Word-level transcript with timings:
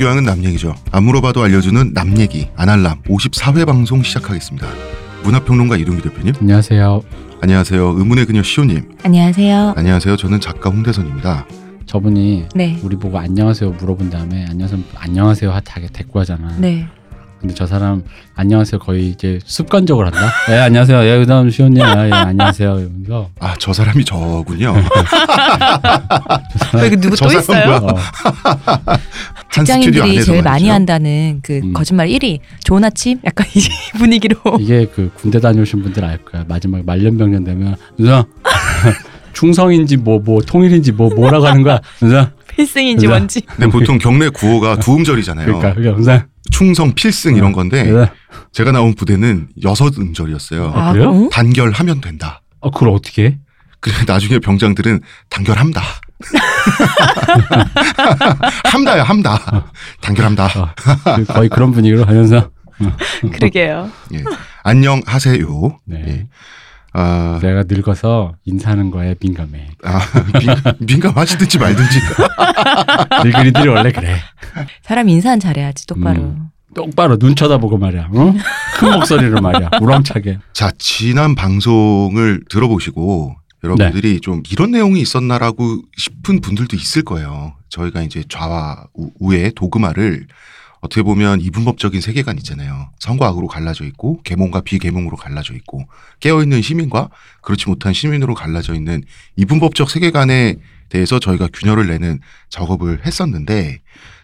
교양은 0.00 0.24
남 0.24 0.42
얘기죠. 0.46 0.74
안 0.92 1.04
물어봐도 1.04 1.42
알려주는 1.42 1.92
남 1.92 2.16
얘기 2.18 2.48
아날람 2.56 3.02
54회 3.02 3.66
방송 3.66 4.02
시작하겠습니다. 4.02 4.66
문화평론가 5.24 5.76
이동규 5.76 6.00
대표님. 6.00 6.32
안녕하세요. 6.40 7.02
안녕하세요. 7.42 7.96
의문의 7.98 8.24
그녀 8.24 8.42
시호님. 8.42 8.92
안녕하세요. 9.02 9.74
안녕하세요. 9.76 10.16
저는 10.16 10.40
작가 10.40 10.70
홍대선입니다. 10.70 11.46
저분이 11.84 12.46
네. 12.54 12.80
우리 12.82 12.96
보고 12.96 13.18
안녕하세요 13.18 13.72
물어본 13.72 14.08
다음에 14.08 14.46
안녕하세요 14.48 14.80
안녕하세요 14.96 15.50
하게 15.52 15.88
대꾸 15.92 16.20
하잖아. 16.20 16.56
네. 16.56 16.88
근데 17.40 17.54
저 17.54 17.66
사람 17.66 18.02
안녕하세요 18.34 18.78
거의 18.80 19.08
이제 19.08 19.38
습관적으로 19.46 20.06
한다. 20.08 20.30
예 20.50 20.56
안녕하세요. 20.58 21.02
예 21.04 21.18
그다음 21.20 21.48
시원님 21.48 21.82
아, 21.82 22.06
예 22.06 22.12
안녕하세요 22.12 22.78
이러면서 22.80 23.30
아, 23.40 23.54
저 23.58 23.72
사람이 23.72 24.04
저군요. 24.04 24.74
왜 26.74 26.90
누구 26.90 27.16
저또 27.16 27.40
사람 27.40 27.40
있어요? 27.70 27.76
어, 27.76 27.94
한 27.96 29.64
스튜디오 29.64 29.64
직장인들이 29.64 30.00
안에서 30.02 30.24
제일 30.26 30.42
많이 30.42 30.64
말이죠. 30.64 30.72
한다는 30.72 31.40
그 31.42 31.60
음. 31.64 31.72
거짓말 31.72 32.08
1위. 32.08 32.40
좋은 32.62 32.84
아침? 32.84 33.18
약간 33.24 33.46
이 33.54 33.60
분위기로. 33.96 34.36
이게 34.60 34.86
그 34.94 35.10
군대 35.14 35.40
다녀오신 35.40 35.82
분들 35.82 36.04
알 36.04 36.18
거야. 36.18 36.44
마지막에 36.46 36.82
말년병년 36.84 37.44
되면 37.44 37.74
누나 37.96 38.26
충성인지 39.32 39.96
뭐 39.96 40.20
뭐 40.20 40.42
통일인지 40.42 40.92
뭐 40.92 41.08
뭐라고 41.14 41.46
하는 41.46 41.62
거야. 41.62 41.80
누나 42.00 42.32
필승인지 42.48 43.06
그죠? 43.06 43.16
뭔지. 43.16 43.40
근데 43.40 43.66
보통 43.70 43.96
경례 43.96 44.28
구호가 44.28 44.76
두음절이잖아요. 44.78 45.46
그러니까 45.46 45.72
그게 45.74 45.88
항상 45.88 46.26
충성, 46.50 46.94
필승 46.94 47.36
이런 47.36 47.52
건데 47.52 47.84
누나 47.84 48.12
제가 48.52 48.72
나온 48.72 48.94
부대는 48.94 49.48
여섯 49.62 49.96
음절이었어요. 49.98 50.72
아, 50.74 50.92
그래요? 50.92 51.10
응? 51.12 51.30
단결하면 51.30 52.00
된다. 52.00 52.42
어 52.60 52.70
그걸 52.70 52.90
어떻게 52.90 53.24
해? 53.24 53.38
그래 53.80 53.94
나중에 54.06 54.38
병장들은 54.40 55.00
단결함다. 55.30 55.82
함다야 58.70 59.02
함다. 59.04 59.70
단결함다. 60.02 60.44
어, 60.46 60.74
그 61.16 61.24
거의 61.24 61.48
그런 61.48 61.72
분위기로 61.72 62.04
하면서 62.04 62.50
그러게요. 63.32 63.90
예. 64.14 64.22
안녕하세요. 64.62 65.78
네. 65.86 66.04
예. 66.06 66.26
아, 66.92 67.38
내가 67.42 67.64
늙어서 67.68 68.34
인사하는 68.44 68.90
거에 68.90 69.14
민감해. 69.20 69.68
아 69.84 70.00
민, 70.38 70.86
민감하시든지 70.86 71.58
말든지. 71.58 71.98
늙은이들이 73.24 73.68
원래 73.68 73.92
그래. 73.92 74.16
사람 74.82 75.08
인사는 75.08 75.38
잘해야지 75.40 75.86
똑바로. 75.86 76.20
음. 76.22 76.46
똑바로 76.74 77.16
눈 77.18 77.34
쳐다보고 77.34 77.78
말이야. 77.78 78.10
어? 78.14 78.34
큰 78.78 78.90
목소리로 78.92 79.40
말이야. 79.40 79.70
우렁차게. 79.80 80.38
자 80.52 80.70
지난 80.78 81.34
방송을 81.34 82.42
들어보시고 82.48 83.34
여러분들이 83.64 84.20
좀 84.20 84.42
이런 84.50 84.70
내용이 84.70 85.00
있었나라고 85.00 85.82
싶은 85.96 86.40
분들도 86.40 86.76
있을 86.76 87.02
거예요. 87.02 87.54
저희가 87.70 88.02
이제 88.02 88.22
좌와 88.28 88.84
우- 88.94 89.10
우의 89.20 89.52
도그마를 89.54 90.26
어떻게 90.80 91.02
보면 91.02 91.40
이분법적인 91.40 92.00
세계관 92.00 92.38
있잖아요. 92.38 92.90
선과 92.98 93.28
악으로 93.28 93.46
갈라져 93.46 93.84
있고 93.84 94.22
계몽과 94.22 94.62
비계몽으로 94.62 95.16
갈라져 95.16 95.54
있고 95.54 95.86
깨어 96.20 96.42
있는 96.42 96.62
시민과 96.62 97.10
그렇지 97.42 97.68
못한 97.68 97.92
시민으로 97.92 98.34
갈라져 98.34 98.74
있는 98.74 99.02
이분법적 99.36 99.90
세계관에 99.90 100.56
대해서 100.88 101.18
저희가 101.18 101.48
균열을 101.52 101.86
내는 101.86 102.20
작업을 102.48 103.04
했었는데 103.04 103.80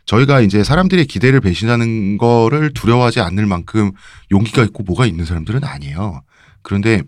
저희가 0.07 0.41
이제 0.41 0.65
사람들의 0.65 1.05
기대를 1.07 1.41
배신하는 1.41 2.17
거를 2.17 2.73
두려워하지 2.73 3.21
않을 3.21 3.45
만큼 3.47 3.93
용기가 4.31 4.63
있고 4.65 4.83
뭐가 4.83 5.05
있는 5.05 5.25
사람들은 5.25 5.63
아니에요. 5.65 6.23
그런데 6.63 7.03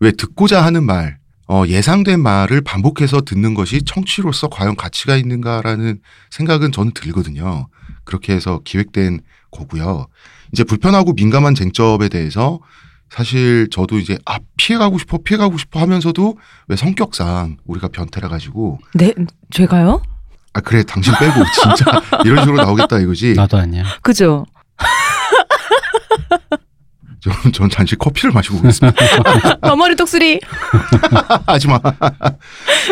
왜 0.00 0.12
듣고자 0.12 0.64
하는 0.64 0.84
말, 0.84 1.18
어, 1.48 1.64
예상된 1.66 2.20
말을 2.20 2.60
반복해서 2.60 3.22
듣는 3.22 3.54
것이 3.54 3.82
청취로서 3.84 4.48
과연 4.48 4.76
가치가 4.76 5.16
있는가라는 5.16 6.00
생각은 6.30 6.72
저는 6.72 6.92
들거든요. 6.92 7.68
그렇게 8.06 8.32
해서 8.32 8.60
기획된 8.64 9.20
거고요. 9.50 10.06
이제 10.52 10.64
불편하고 10.64 11.12
민감한 11.12 11.54
쟁점에 11.54 12.08
대해서 12.08 12.60
사실 13.10 13.68
저도 13.70 13.98
이제 13.98 14.16
아 14.24 14.38
피해가고 14.56 14.98
싶어 14.98 15.18
피해가고 15.18 15.58
싶어 15.58 15.80
하면서도 15.80 16.38
왜 16.68 16.76
성격상 16.76 17.58
우리가 17.66 17.88
변태라 17.88 18.28
가지고 18.28 18.78
네, 18.94 19.12
제가요? 19.50 20.02
아 20.54 20.60
그래 20.60 20.82
당신 20.82 21.12
빼고 21.18 21.34
진짜 21.52 22.02
이런 22.24 22.44
식으로 22.44 22.56
나오겠다 22.64 22.98
이거지. 23.00 23.34
나도 23.34 23.58
아니야. 23.58 23.84
그죠? 24.02 24.46
전, 27.26 27.52
전 27.52 27.70
잠시 27.70 27.96
커피를 27.96 28.30
마시고 28.32 28.58
오겠습니다. 28.58 28.96
어머니 29.62 29.96
똑소리. 29.96 30.40
하지 31.46 31.66
마. 31.66 31.80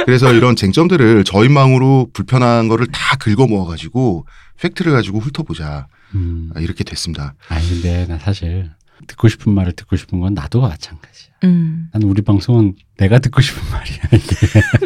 그래서 0.05 0.33
이런 0.33 0.57
쟁점들을 0.57 1.25
저희망으로 1.25 2.09
불편한 2.13 2.69
거를 2.69 2.87
다 2.89 3.17
긁어 3.17 3.47
모아가지고 3.47 4.27
팩트를 4.61 4.93
가지고 4.93 5.21
훑어보자. 5.21 5.87
음. 6.15 6.51
아, 6.55 6.61
이렇게 6.61 6.85
됐습니다. 6.85 7.35
아니 7.49 7.69
근데 7.69 8.07
나 8.07 8.19
사실 8.19 8.71
듣고 9.07 9.29
싶은 9.29 9.53
말을 9.53 9.73
듣고 9.73 9.97
싶은 9.97 10.21
건 10.21 10.35
나도 10.35 10.61
마찬가지야. 10.61 11.29
음. 11.45 11.89
난 11.93 12.03
우리 12.03 12.23
방송은 12.23 12.75
내가 12.97 13.19
듣고 13.19 13.41
싶은 13.41 13.63
말이야 13.71 13.97
이게. 14.13 14.37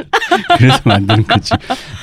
그래서 0.58 0.80
만드는 0.84 1.24
거지. 1.24 1.52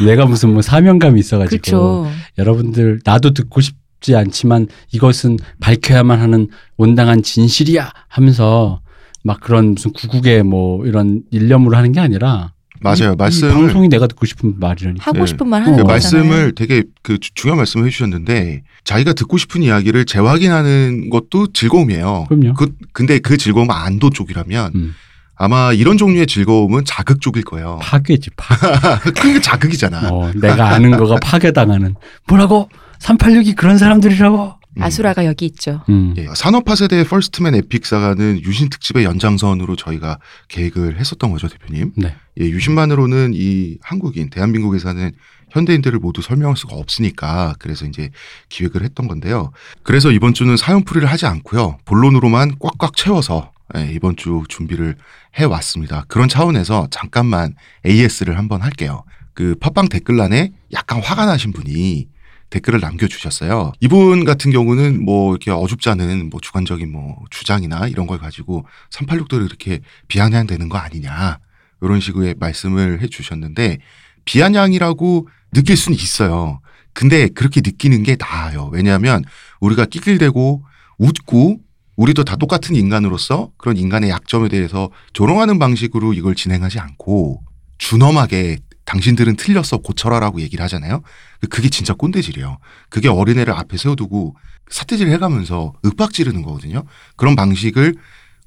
내가 0.06 0.26
무슨 0.26 0.54
뭐 0.54 0.62
사명감이 0.62 1.20
있어가지고 1.20 1.62
그렇죠. 1.62 2.12
여러분들 2.38 3.02
나도 3.04 3.34
듣고 3.34 3.62
싶 3.62 3.76
지 4.02 4.16
않지만 4.16 4.68
이것은 4.92 5.38
밝혀야만 5.62 6.20
하는 6.20 6.48
온당한 6.78 7.24
진실이야 7.24 7.92
하면서 8.08 8.82
막 9.24 9.40
그런 9.40 9.74
무슨 9.74 9.92
구국의 9.94 10.44
뭐 10.44 10.86
이런 10.86 11.22
일념으로 11.32 11.76
하는 11.76 11.92
게 11.92 12.00
아니라 12.00 12.54
맞아요. 12.82 13.16
말씀을 13.18 13.54
방송이 13.54 13.88
내가 13.88 14.06
듣고 14.06 14.26
싶은 14.26 14.60
말이라니까. 14.60 15.04
하고 15.04 15.22
예. 15.22 15.26
싶은 15.26 15.48
말그 15.48 15.66
하는 15.72 15.78
그 15.78 15.84
거잖아요. 15.92 16.24
말씀을 16.28 16.52
되게 16.56 16.84
그 17.02 17.18
주- 17.18 17.34
중요한 17.34 17.58
말씀을 17.58 17.88
해주셨는데 17.88 18.62
자기가 18.84 19.14
듣고 19.14 19.38
싶은 19.38 19.64
이야기를 19.64 20.06
재확인하는 20.06 21.10
것도 21.10 21.48
즐거움이에요. 21.54 22.26
그럼요. 22.28 22.54
그, 22.54 22.74
근데 22.92 23.18
그 23.20 23.38
즐거움은 23.38 23.74
안도 23.74 24.10
쪽이라면 24.12 24.72
음. 24.76 24.94
아마 25.38 25.74
이런 25.74 25.98
종류의 25.98 26.28
즐거움은 26.28 26.84
자극 26.86 27.22
쪽일 27.22 27.44
거예요. 27.44 27.80
파괴지 27.82 28.30
파. 28.38 28.56
그게 29.00 29.40
자극이잖아. 29.42 30.10
어, 30.12 30.32
내가 30.36 30.70
아는 30.70 30.92
거가 30.98 31.16
파괴당하는 31.22 31.96
뭐라고 32.28 32.70
386이 33.00 33.56
그런 33.56 33.78
사람들이라고. 33.78 34.60
음. 34.78 34.84
아수라가 34.84 35.26
여기 35.26 35.46
있죠. 35.46 35.82
음. 35.90 36.14
예, 36.18 36.28
산업화 36.36 36.76
세대 36.76 37.04
first 37.06 37.37
man 37.37 37.56
epic 37.56 37.86
saga는 37.86 38.42
유신 38.44 38.70
특집의 38.70 39.06
연장선으로 39.06 39.76
저희가 39.78 40.20
계획을 40.50 41.00
했었던 41.00 41.32
거죠, 41.32 41.48
대표님. 41.48 41.94
네. 41.96 42.16
예, 42.42 42.46
유신만으로는 42.46 43.32
이 43.34 43.78
한국인, 43.82 44.30
대한민국에 44.30 44.80
사는 44.80 45.12
현대인들을 45.52 46.00
모두 46.00 46.22
설명할 46.22 46.58
수가 46.58 46.76
없으니까 46.76 47.56
그래서 47.60 47.86
이제 47.86 48.10
기획을 48.50 48.84
했던 48.84 49.08
건데요. 49.08 49.52
그래서 49.84 50.12
이번 50.12 50.34
주는 50.34 50.58
사연풀이를 50.58 51.10
하지 51.10 51.26
않고요. 51.26 51.78
본론으로만 51.86 52.56
꽉꽉 52.60 52.98
채워서 52.98 53.52
예, 53.78 53.90
이번 53.94 54.18
주 54.18 54.44
준비를 54.50 54.98
해왔습니다. 55.36 56.04
그런 56.10 56.28
차원에서 56.28 56.88
잠깐만 56.92 57.56
AS를 57.86 58.38
한번 58.38 58.62
할게요. 58.62 59.04
그 59.34 59.56
팟빵 59.60 59.88
댓글란에 59.90 60.52
약간 60.74 61.02
화가 61.02 61.26
나신 61.26 61.52
분이 61.52 62.08
댓글을 62.50 62.80
남겨주셨어요. 62.80 63.74
이분 63.82 64.24
같은 64.24 64.52
경우는 64.52 65.04
뭐 65.04 65.32
이렇게 65.32 65.52
어줍지 65.52 65.90
않은 65.90 66.30
뭐 66.30 66.40
주관적인 66.42 66.92
뭐 66.92 67.18
주장이나 67.30 67.88
이런 67.88 68.08
걸 68.08 68.18
가지고 68.18 68.66
386도를 68.92 69.46
이렇게 69.46 69.82
비아냥되는 70.08 70.70
거 70.70 70.78
아니냐. 70.78 71.40
이런 71.82 72.00
식의 72.00 72.36
말씀을 72.40 73.02
해 73.02 73.08
주셨는데 73.08 73.80
비아냥이라고 74.26 75.28
느낄 75.54 75.78
수는 75.78 75.98
있어요. 75.98 76.62
근데 76.94 77.28
그렇게 77.28 77.62
느끼는 77.62 78.04
게 78.04 78.16
나아요. 78.18 78.70
왜냐하면 78.72 79.24
우리가 79.60 79.86
낄낄대고 79.86 80.64
웃고 80.98 81.60
우리도 81.98 82.24
다 82.24 82.36
똑같은 82.36 82.76
인간으로서 82.76 83.52
그런 83.58 83.78
인간의 83.78 84.10
약점에 84.10 84.50
대해서 84.50 84.90
조롱하는 85.14 85.60
방식으로 85.60 86.14
이걸 86.14 86.36
진행하지 86.36 86.80
않고 86.80 87.42
준엄하게 87.78 88.58
당신들은 88.86 89.36
틀렸어 89.36 89.78
고쳐라라고 89.78 90.42
얘기를 90.42 90.64
하잖아요. 90.64 91.02
그게 91.50 91.70
진짜 91.70 91.94
꼰대질이에요. 91.94 92.58
그게 92.90 93.08
어린애를 93.08 93.54
앞에 93.54 93.78
세워두고 93.78 94.36
사태질 94.70 95.10
해가면서 95.10 95.74
윽박 95.86 96.14
지르는 96.14 96.42
거거든요. 96.42 96.84
그런 97.16 97.36
방식을 97.36 97.96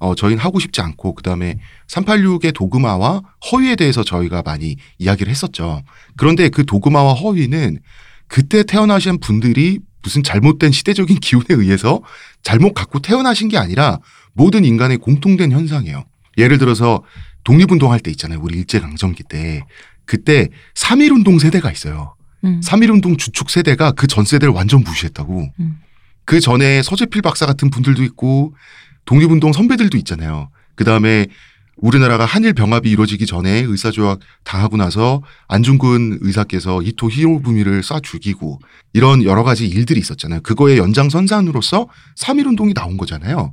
어, 0.00 0.14
저희는 0.14 0.38
하고 0.42 0.60
싶지 0.60 0.80
않고 0.80 1.14
그 1.14 1.22
다음에 1.22 1.58
386의 1.88 2.54
도그마와 2.54 3.22
허위에 3.50 3.74
대해서 3.76 4.04
저희가 4.04 4.42
많이 4.42 4.76
이야기를 4.98 5.30
했었죠. 5.30 5.82
그런데 6.16 6.48
그 6.48 6.64
도그마와 6.64 7.14
허위는 7.14 7.80
그때 8.28 8.62
태어나신 8.62 9.18
분들이 9.20 9.80
무슨 10.02 10.22
잘못된 10.22 10.70
시대적인 10.70 11.18
기운에 11.18 11.46
의해서 11.50 12.00
잘못 12.42 12.74
갖고 12.74 13.00
태어나신 13.00 13.48
게 13.48 13.58
아니라 13.58 13.98
모든 14.32 14.64
인간의 14.64 14.98
공통된 14.98 15.50
현상이에요. 15.50 16.04
예를 16.36 16.58
들어서 16.58 17.02
독립운동 17.44 17.90
할 17.90 17.98
때 18.00 18.10
있잖아요. 18.12 18.38
우리 18.40 18.58
일제강점기 18.58 19.24
때. 19.24 19.62
그때 20.04 20.48
3.1운동 20.74 21.40
세대가 21.40 21.72
있어요. 21.72 22.14
음. 22.44 22.60
3.1운동 22.60 23.18
주축 23.18 23.50
세대가 23.50 23.92
그 23.92 24.06
전 24.06 24.24
세대를 24.24 24.52
완전 24.54 24.82
무시했다고. 24.84 25.52
음. 25.60 25.80
그 26.24 26.40
전에 26.40 26.82
서재필 26.82 27.22
박사 27.22 27.46
같은 27.46 27.70
분들도 27.70 28.02
있고 28.04 28.54
독립운동 29.06 29.52
선배들도 29.52 29.96
있잖아요. 29.98 30.50
그 30.74 30.84
다음에 30.84 31.26
우리나라가 31.80 32.24
한일 32.26 32.54
병합이 32.54 32.90
이루어지기 32.90 33.24
전에 33.24 33.62
의사조약 33.66 34.18
당하고 34.44 34.76
나서 34.76 35.22
안중근 35.46 36.18
의사께서 36.20 36.82
이토 36.82 37.08
히로부미를 37.08 37.82
쏴 37.82 38.02
죽이고 38.02 38.58
이런 38.92 39.22
여러 39.22 39.44
가지 39.44 39.66
일들이 39.68 40.00
있었잖아요. 40.00 40.40
그거의 40.40 40.76
연장선상으로서 40.78 41.86
3.1운동이 42.18 42.74
나온 42.74 42.96
거잖아요. 42.96 43.52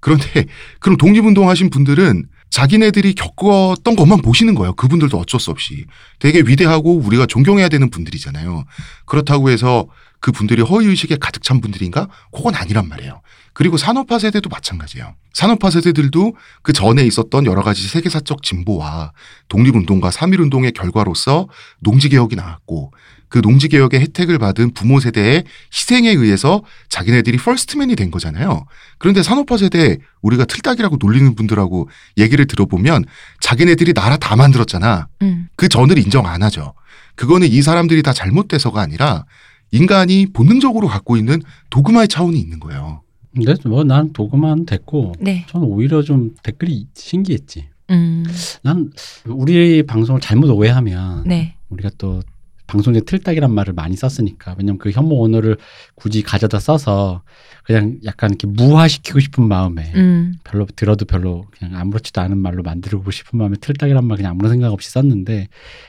그런데 0.00 0.46
그럼 0.80 0.96
독립운동 0.96 1.48
하신 1.48 1.68
분들은 1.70 2.24
자기네들이 2.50 3.14
겪었던 3.14 3.96
것만 3.96 4.22
보시는 4.22 4.54
거예요. 4.54 4.74
그분들도 4.74 5.18
어쩔 5.18 5.40
수 5.40 5.50
없이. 5.50 5.84
되게 6.18 6.40
위대하고 6.40 6.96
우리가 6.98 7.26
존경해야 7.26 7.68
되는 7.68 7.90
분들이잖아요. 7.90 8.64
그렇다고 9.04 9.50
해서 9.50 9.86
그 10.20 10.32
분들이 10.32 10.62
허위의식에 10.62 11.16
가득 11.20 11.42
찬 11.42 11.60
분들인가? 11.60 12.08
그건 12.32 12.54
아니란 12.54 12.88
말이에요. 12.88 13.20
그리고 13.52 13.76
산업화 13.76 14.18
세대도 14.18 14.48
마찬가지예요. 14.48 15.14
산업화 15.32 15.70
세대들도 15.70 16.36
그 16.62 16.72
전에 16.72 17.04
있었던 17.06 17.46
여러 17.46 17.62
가지 17.62 17.86
세계사적 17.86 18.42
진보와 18.42 19.12
독립운동과 19.48 20.10
3.1운동의 20.10 20.74
결과로서 20.74 21.48
농지개혁이 21.80 22.36
나왔고 22.36 22.92
그 23.28 23.42
농지 23.42 23.68
개혁의 23.68 24.00
혜택을 24.00 24.38
받은 24.38 24.72
부모 24.72 25.00
세대의 25.00 25.44
희생에 25.72 26.10
의해서 26.10 26.62
자기네들이 26.88 27.38
퍼스트맨이 27.38 27.96
된 27.96 28.10
거잖아요. 28.10 28.66
그런데 28.98 29.22
산업화 29.22 29.56
세대 29.56 29.98
우리가 30.22 30.44
틀딱이라고 30.44 30.96
놀리는 31.00 31.34
분들하고 31.34 31.88
얘기를 32.18 32.46
들어보면 32.46 33.04
자기네들이 33.40 33.94
나라 33.94 34.16
다 34.16 34.36
만들었잖아. 34.36 35.08
음. 35.22 35.48
그 35.56 35.68
전을 35.68 35.98
인정 35.98 36.26
안 36.26 36.42
하죠. 36.44 36.74
그거는 37.16 37.48
이 37.48 37.62
사람들이 37.62 38.02
다 38.02 38.12
잘못돼서가 38.12 38.80
아니라 38.80 39.24
인간이 39.72 40.26
본능적으로 40.32 40.86
갖고 40.86 41.16
있는 41.16 41.42
도그마의 41.70 42.08
차원이 42.08 42.38
있는 42.38 42.60
거예요. 42.60 43.02
근데 43.34 43.54
뭐 43.68 43.84
난 43.84 44.12
도구만 44.12 44.64
됐고 44.64 45.14
네. 45.20 45.44
저는 45.48 45.66
오히려 45.66 46.02
좀 46.02 46.34
댓글이 46.42 46.86
신기했지. 46.94 47.68
음. 47.90 48.24
난 48.62 48.90
우리 49.26 49.82
방송을 49.84 50.20
잘못 50.20 50.48
오해하면 50.50 51.24
네. 51.26 51.56
우리가 51.68 51.90
또 51.98 52.22
방송에 52.66 53.00
틀딱이란 53.00 53.52
말을 53.52 53.72
많이 53.74 53.96
썼으니까 53.96 54.54
왜냐면 54.58 54.78
그 54.78 54.90
혐오 54.90 55.24
언어를 55.24 55.56
굳이 55.94 56.22
가져다 56.22 56.58
써서 56.58 57.22
그냥 57.64 57.96
약간 58.04 58.30
이렇게 58.30 58.46
무화시키고 58.46 59.20
싶은 59.20 59.46
마음에 59.48 59.92
음. 59.96 60.34
별로 60.44 60.66
들어도 60.76 61.04
별로 61.04 61.46
그냥 61.56 61.76
아무렇지도 61.76 62.20
않은 62.20 62.38
말로 62.38 62.62
만들고 62.62 63.10
싶은 63.10 63.38
마음에 63.38 63.56
틀딱이란 63.60 64.04
말 64.04 64.16
그냥 64.16 64.32
아무런 64.32 64.52
생각 64.52 64.72
없이 64.72 64.90
썼는데 64.90 65.48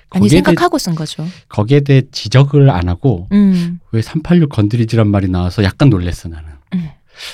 아니 0.10 0.30
생각하고 0.30 0.78
쓴 0.78 0.96
거죠. 0.96 1.28
거기에 1.50 1.82
대해 1.82 2.04
지적을 2.12 2.70
안 2.70 2.90
하고 2.90 3.28
음. 3.32 3.80
왜386 3.94 4.50
건드리지란 4.50 5.08
말이 5.08 5.28
나와서 5.28 5.64
약간 5.64 5.90
놀랬어 5.90 6.30
나는. 6.30 6.50
음. 6.74 6.90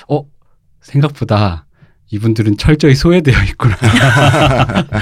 어 0.10 0.24
생각보다 0.82 1.66
이분들은 2.14 2.58
철저히 2.58 2.94
소외되어 2.94 3.44
있구나. 3.46 3.76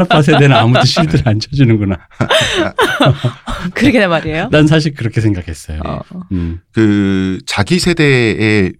산업화 0.00 0.22
세대는 0.22 0.56
아무도 0.56 0.84
실드를 0.84 1.28
안 1.28 1.40
쳐주는구나. 1.40 1.98
그러게 3.74 4.06
말이에요. 4.06 4.48
난 4.50 4.66
사실 4.66 4.94
그렇게 4.94 5.20
생각했어요. 5.20 5.80
어. 5.84 6.00
음, 6.32 6.60
그 6.72 7.38
자기 7.46 7.78
세대의 7.78 8.72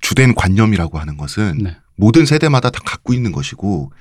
주된 0.00 0.34
관념이라고 0.34 0.98
하는 0.98 1.16
것은 1.16 1.58
네. 1.62 1.76
모든 1.96 2.26
세대마다 2.26 2.70
다 2.70 2.80
갖고 2.84 3.14
있는 3.14 3.32
것이고 3.32 3.92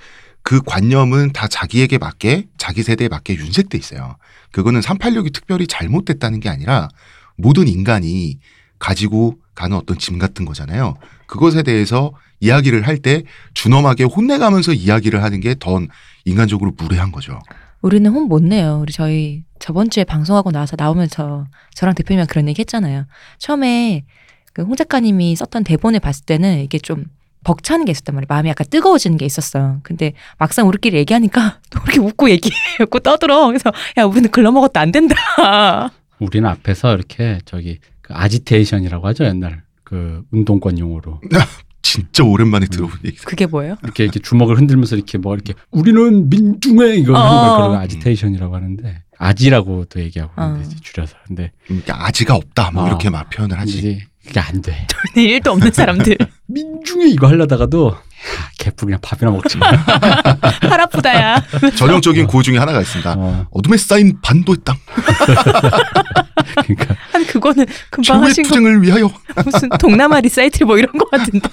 그 0.42 0.62
관념은 0.62 1.32
다 1.32 1.48
자기에게 1.48 1.98
맞게 1.98 2.48
자기 2.58 2.84
세대에 2.84 3.08
맞게 3.08 3.36
윤색돼 3.36 3.78
있어요. 3.78 4.18
그거는 4.52 4.82
386이 4.82 5.34
특별히 5.34 5.66
잘못됐다는 5.68 6.40
게 6.40 6.50
아니라 6.50 6.90
모든 7.38 7.68
인간이 7.68 8.40
가지고 8.78 9.38
가는 9.56 9.76
어떤 9.78 9.98
짐 9.98 10.20
같은 10.20 10.46
거잖아요. 10.46 10.96
그것에 11.28 11.64
대해서 11.64 12.12
이야기를 12.42 12.86
할 12.88 12.98
때 13.00 13.24
준엄하게 13.54 14.04
혼내가면서 14.06 14.74
이야기를 14.74 15.24
하는 15.24 15.40
게 15.40 15.56
더 15.56 15.80
인간적으로 16.26 16.72
무례한 16.78 17.12
거죠. 17.12 17.40
우리는 17.82 18.10
혼 18.12 18.28
못 18.28 18.42
내요. 18.44 18.80
우리 18.82 18.92
저희 18.94 19.44
저번 19.60 19.90
주에 19.90 20.04
방송하고 20.04 20.52
나서 20.52 20.76
나오면서 20.78 21.46
저랑 21.76 21.96
대표님이랑 21.96 22.28
그런 22.28 22.48
얘기 22.50 22.60
했잖아요. 22.62 23.06
처음에 23.40 24.04
그 24.54 24.62
홍 24.64 24.76
작가님이 24.76 25.36
썼던 25.36 25.64
대본을 25.66 26.00
봤을 26.00 26.26
때는 26.26 26.60
이게 26.62 26.78
좀 26.80 27.06
벅차는 27.44 27.86
게 27.86 27.92
있었단 27.92 28.16
말이에요. 28.16 28.26
마음이 28.30 28.50
약간 28.50 28.66
뜨거워지는 28.70 29.18
게 29.18 29.26
있었어요. 29.26 29.80
근데 29.84 30.14
막상 30.40 30.68
우리끼리 30.68 30.98
얘기하니까 30.98 31.60
또 31.70 31.80
이렇게 31.84 32.00
웃고 32.00 32.30
얘기하고 32.32 33.00
떠들어. 33.00 33.48
그래서 33.48 33.72
야 33.98 34.04
우리는 34.06 34.30
글러먹어도 34.32 34.80
안 34.80 34.92
된다. 34.92 35.16
우리는 36.20 36.50
앞에서 36.50 36.96
이렇게 36.96 37.40
저기 37.46 37.80
그 38.06 38.14
아지테이션이라고 38.14 39.08
하죠 39.08 39.26
옛날 39.26 39.64
그 39.84 40.24
운동권 40.32 40.78
용어로 40.78 41.22
진짜 41.82 42.24
오랜만에 42.24 42.66
들어본 42.66 43.00
얘기. 43.06 43.18
그게 43.18 43.46
뭐예요? 43.46 43.78
이렇게 43.84 44.04
이렇게 44.04 44.20
주먹을 44.20 44.58
흔들면서 44.58 44.96
이렇게 44.96 45.18
뭐 45.18 45.34
이렇게 45.34 45.54
우리는 45.72 46.30
민중해 46.30 46.96
이거 46.98 47.16
하는 47.18 47.38
어. 47.38 47.58
걸 47.58 47.68
그런 47.70 47.82
아지테이션이라고 47.82 48.56
하는데 48.56 49.04
아지라고도 49.18 50.02
얘기하고 50.02 50.34
어. 50.36 50.50
근데 50.54 50.66
이제 50.66 50.76
줄여서 50.82 51.16
근데 51.26 51.52
그러니까 51.66 52.06
아지가 52.06 52.36
없다 52.36 52.72
뭐 52.72 52.84
어. 52.84 52.88
이렇게 52.88 53.10
막 53.10 53.30
표현을 53.30 53.58
하지. 53.60 54.02
그게 54.26 54.40
안 54.40 54.62
돼. 54.62 54.88
돈이 55.16 55.26
일도 55.28 55.52
없는 55.52 55.72
사람들 55.72 56.18
민중해 56.48 57.08
이거 57.10 57.28
하려다가도 57.28 57.92
야, 57.92 58.02
개뿔 58.58 58.88
그냥 58.88 59.00
밥이나 59.02 59.32
먹지. 59.32 59.58
팔 60.68 60.82
아프다야. 60.82 61.42
전형적인 61.76 62.28
구호 62.28 62.42
중에 62.44 62.58
하나가 62.58 62.82
있습니다. 62.82 63.16
어, 63.18 63.48
어둠에 63.52 63.78
쌓인 63.78 64.18
반도의 64.22 64.58
땅 64.64 64.76
그러니까 66.66 66.96
한 67.12 67.26
그거는 67.26 67.66
금방 67.90 68.04
최후의 68.04 68.28
하신 68.30 68.44
투쟁을 68.46 68.82
위하여 68.82 69.10
무슨 69.44 69.70
동남아 69.80 70.20
리사이틀 70.20 70.64
뭐 70.64 70.78
이런 70.78 70.92
거 70.94 71.06
같은데 71.06 71.50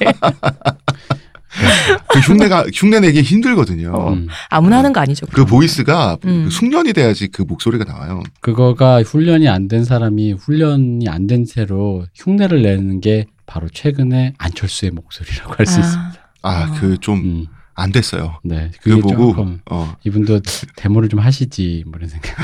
그 2.08 2.18
흉내가 2.20 2.64
흉내 2.72 3.00
내기 3.00 3.20
힘들거든요. 3.22 3.92
어. 3.92 4.12
음. 4.14 4.28
아무나 4.48 4.78
하는 4.78 4.92
거 4.92 5.00
아니죠. 5.00 5.26
그 5.26 5.44
voice가 5.44 6.16
음. 6.24 6.44
그 6.44 6.50
숙련이 6.50 6.92
돼야지 6.94 7.28
그 7.28 7.42
목소리가 7.42 7.84
나와요. 7.84 8.22
그거가 8.40 9.02
훈련이 9.02 9.48
안 9.48 9.68
된 9.68 9.84
사람이 9.84 10.32
훈련이 10.32 11.08
안 11.08 11.26
된 11.26 11.44
채로 11.44 12.06
흉내를 12.14 12.62
내는 12.62 13.00
게 13.00 13.26
바로 13.46 13.68
최근에 13.68 14.34
안철수의 14.38 14.92
목소리라고 14.92 15.54
할수 15.58 15.78
있습니다. 15.80 16.14
아 16.42 16.64
어. 16.64 16.80
그좀안 16.80 17.46
음, 17.88 17.92
됐어요. 17.92 18.38
네. 18.44 18.70
그거 18.82 19.00
그게 19.00 19.14
보고 19.16 19.46
어 19.70 19.96
이분도 20.04 20.40
데모를 20.76 21.08
좀 21.08 21.20
하시지 21.20 21.84
뭐 21.86 21.94
이런 21.98 22.08
생각. 22.10 22.36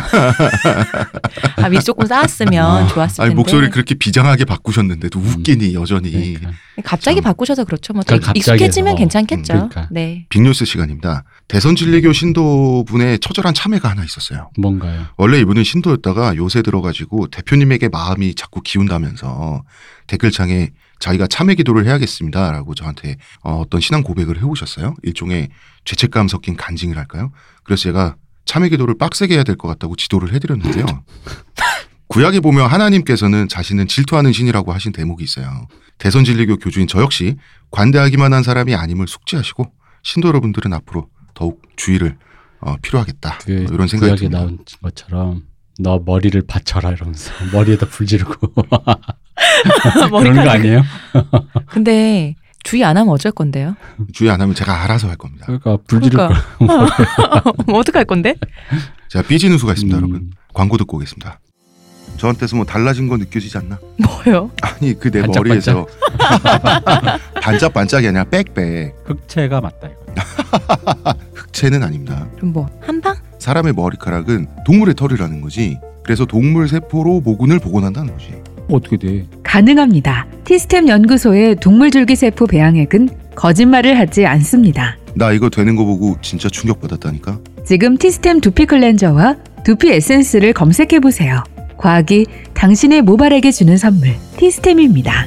아, 1.57 1.69
미 1.69 1.81
조금 1.81 2.07
쌓았으면 2.07 2.65
아, 2.65 2.87
좋았을 2.87 3.17
텐데. 3.17 3.27
아니 3.27 3.35
목소리 3.35 3.69
그렇게 3.71 3.95
비장하게 3.95 4.45
바꾸셨는데도 4.45 5.19
웃기니 5.19 5.75
여전히 5.75 6.11
그러니까. 6.11 6.53
갑자기 6.85 7.17
참. 7.17 7.25
바꾸셔서 7.25 7.65
그렇죠. 7.65 7.93
뭐 7.93 8.03
그러니까 8.07 8.33
익숙해지면 8.37 8.89
해서. 8.93 8.97
괜찮겠죠. 8.99 9.53
음, 9.55 9.69
그러니까. 9.69 9.89
네. 9.91 10.27
빅뉴스 10.29 10.65
시간입니다. 10.65 11.25
대선 11.49 11.77
진리교 11.77 12.13
신도분의 12.13 13.19
처절한 13.21 13.55
참회가 13.55 13.89
하나 13.91 14.05
있었어요. 14.05 14.51
뭔가요? 14.59 15.07
원래 15.17 15.41
이분은 15.41 15.65
신도였다가 15.65 16.37
요새 16.37 16.63
들어가지고 16.63 17.29
대표님에게 17.29 17.89
마음이 17.89 18.35
자꾸 18.35 18.61
기운다면서 18.63 19.65
댓글창에 20.07 20.71
자기가 20.99 21.27
참회 21.29 21.55
기도를 21.55 21.87
해야겠습니다라고 21.87 22.75
저한테 22.75 23.17
어, 23.43 23.57
어떤 23.61 23.81
신앙 23.81 24.03
고백을 24.03 24.39
해오셨어요. 24.41 24.95
일종의 25.03 25.49
죄책감 25.85 26.29
섞인 26.29 26.57
간증이랄까요? 26.57 27.33
그래서 27.65 27.83
제가 27.85 28.17
참회 28.45 28.69
기도를 28.69 28.97
빡세게 28.99 29.35
해야 29.35 29.43
될 29.45 29.57
것 29.57 29.69
같다고 29.69 29.95
지도를 29.97 30.33
해드렸는데요. 30.35 30.87
구약에 32.09 32.41
보면 32.41 32.71
하나님께서는 32.71 33.49
자신은 33.49 33.87
질투하는 33.87 34.33
신이라고 34.33 34.73
하신 34.73 34.93
대목이 34.93 35.23
있어요. 35.23 35.67
대선 35.99 36.25
진리교 36.25 36.57
교주인 36.57 36.87
저 36.87 37.03
역시 37.03 37.37
관대하기만 37.71 38.33
한 38.33 38.43
사람이 38.43 38.75
아님을 38.75 39.07
숙지하시고 39.07 39.71
신도 40.03 40.29
여러분들은 40.29 40.73
앞으로 40.73 41.09
더욱 41.35 41.61
주의를 41.77 42.17
어, 42.61 42.77
필요하겠다. 42.83 43.39
그 43.45 43.53
어, 43.53 43.75
이런 43.75 43.87
생각이 43.89 44.11
구약에 44.11 44.17
듭니다. 44.21 44.39
나온 44.39 44.59
것처럼 44.83 45.43
너 45.79 46.01
머리를 46.05 46.41
받쳐라 46.47 46.91
이러면서 46.93 47.33
머리에다 47.53 47.87
불 47.87 48.07
지르고 48.07 48.35
그런 50.11 50.35
거. 50.45 50.51
아니에요? 50.51 50.83
근데 51.71 52.35
주의 52.65 52.85
안 52.85 52.97
하면 52.97 53.11
어쩔 53.13 53.31
건데요? 53.33 53.77
주의 54.13 54.31
안 54.31 54.41
하면 54.41 54.55
제가 54.55 54.83
알아서 54.85 55.09
할 55.09 55.17
겁니다. 55.17 55.47
그러니까 55.47 55.79
불 55.87 56.01
지르고 56.03 56.29
그러니까. 56.59 57.43
뭐 57.67 57.79
어떡할 57.79 58.05
건데? 58.05 58.35
제가 59.09 59.27
삐지는 59.27 59.57
수가 59.59 59.73
있습니다, 59.75 59.97
음. 59.99 60.03
여러분. 60.03 60.31
광고 60.53 60.77
듣고 60.77 60.97
오겠습니다. 60.97 61.39
저한테서 62.17 62.57
뭐 62.57 62.65
달라진 62.65 63.09
거 63.09 63.17
느껴지지 63.17 63.57
않나? 63.59 63.79
뭐요? 63.99 64.51
아니 64.63 64.99
그 64.99 65.09
내? 65.11 65.23
머리에서 65.23 65.87
반짝반짝이 67.41 68.09
아니라 68.09 68.25
빽빽 68.25 68.93
흑채가 69.05 69.61
맞다 69.61 69.89
이거. 69.89 71.15
흑채는 71.35 71.83
아닙니다. 71.85 72.27
그럼 72.37 72.53
뭐 72.53 72.69
한방? 72.81 73.15
사람의 73.39 73.73
머리카락은 73.75 74.47
동물의 74.65 74.95
털이라는 74.95 75.41
거지. 75.41 75.79
그래서 76.03 76.25
동물 76.25 76.69
세포로 76.69 77.21
모근을 77.21 77.59
복원한다는 77.59 78.13
거지. 78.13 78.35
어떻게 78.71 78.97
돼? 78.97 79.27
가능합니다. 79.43 80.27
티스템 80.45 80.89
연구소의 80.89 81.57
동물 81.57 81.91
줄기세포 81.91 82.47
배양액은 82.47 83.09
거짓말을 83.35 83.99
하지 83.99 84.27
않습니다. 84.27 84.97
나 85.15 85.33
이거 85.33 85.49
되는 85.49 85.75
거 85.77 85.85
보고 85.85 86.17
진짜 86.21 86.49
충격받았다니까. 86.49 87.39
지금 87.65 87.97
티스템 87.97 88.41
두피 88.41 88.67
클렌저와 88.67 89.37
두피 89.65 89.91
에센스를 89.93 90.53
검색해 90.53 91.01
보세요. 91.01 91.43
과학이 91.77 92.27
당신의 92.55 93.03
모발에게 93.03 93.51
주는 93.51 93.77
선물 93.77 94.15
티스템입니다. 94.37 95.27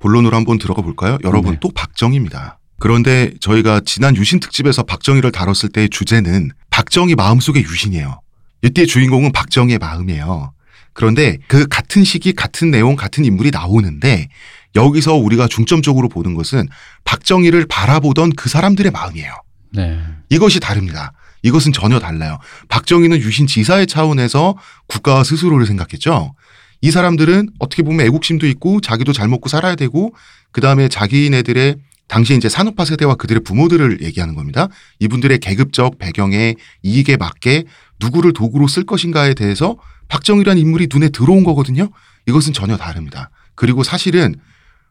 본론으로 0.00 0.34
한번 0.36 0.58
들어가 0.58 0.82
볼까요? 0.82 1.18
여러분 1.24 1.52
네. 1.52 1.58
또 1.60 1.70
박정희입니다. 1.74 2.59
그런데 2.80 3.32
저희가 3.40 3.82
지난 3.84 4.16
유신 4.16 4.40
특집에서 4.40 4.82
박정희를 4.82 5.30
다뤘을 5.30 5.68
때의 5.72 5.90
주제는 5.90 6.50
박정희 6.70 7.14
마음속의 7.14 7.62
유신이에요. 7.62 8.20
이때의 8.62 8.86
주인공은 8.86 9.32
박정희의 9.32 9.78
마음이에요. 9.78 10.52
그런데 10.94 11.38
그 11.46 11.66
같은 11.68 12.04
시기 12.04 12.32
같은 12.32 12.70
내용 12.70 12.96
같은 12.96 13.24
인물이 13.24 13.50
나오는데 13.50 14.28
여기서 14.74 15.14
우리가 15.14 15.46
중점적으로 15.46 16.08
보는 16.08 16.34
것은 16.34 16.68
박정희를 17.04 17.66
바라보던 17.66 18.32
그 18.32 18.48
사람들의 18.48 18.90
마음이에요. 18.90 19.32
네. 19.74 20.00
이것이 20.30 20.58
다릅니다. 20.58 21.12
이것은 21.42 21.72
전혀 21.72 21.98
달라요. 21.98 22.38
박정희는 22.68 23.18
유신 23.18 23.46
지사의 23.46 23.86
차원에서 23.86 24.56
국가와 24.86 25.24
스스로를 25.24 25.66
생각했죠. 25.66 26.34
이 26.80 26.90
사람들은 26.90 27.50
어떻게 27.58 27.82
보면 27.82 28.06
애국심도 28.06 28.46
있고 28.46 28.80
자기도 28.80 29.12
잘 29.12 29.28
먹고 29.28 29.48
살아야 29.50 29.74
되고 29.74 30.14
그 30.50 30.60
다음에 30.60 30.88
자기네들의 30.88 31.76
당시 32.10 32.34
이제 32.34 32.48
산업화 32.48 32.84
세대와 32.84 33.14
그들의 33.14 33.44
부모들을 33.44 34.02
얘기하는 34.02 34.34
겁니다. 34.34 34.66
이분들의 34.98 35.38
계급적 35.38 35.96
배경에 35.98 36.56
이익에 36.82 37.16
맞게 37.16 37.64
누구를 38.00 38.32
도구로 38.32 38.66
쓸 38.66 38.84
것인가에 38.84 39.34
대해서 39.34 39.76
박정희라는 40.08 40.60
인물이 40.60 40.88
눈에 40.92 41.10
들어온 41.10 41.44
거거든요. 41.44 41.88
이것은 42.26 42.52
전혀 42.52 42.76
다릅니다. 42.76 43.30
그리고 43.54 43.84
사실은 43.84 44.34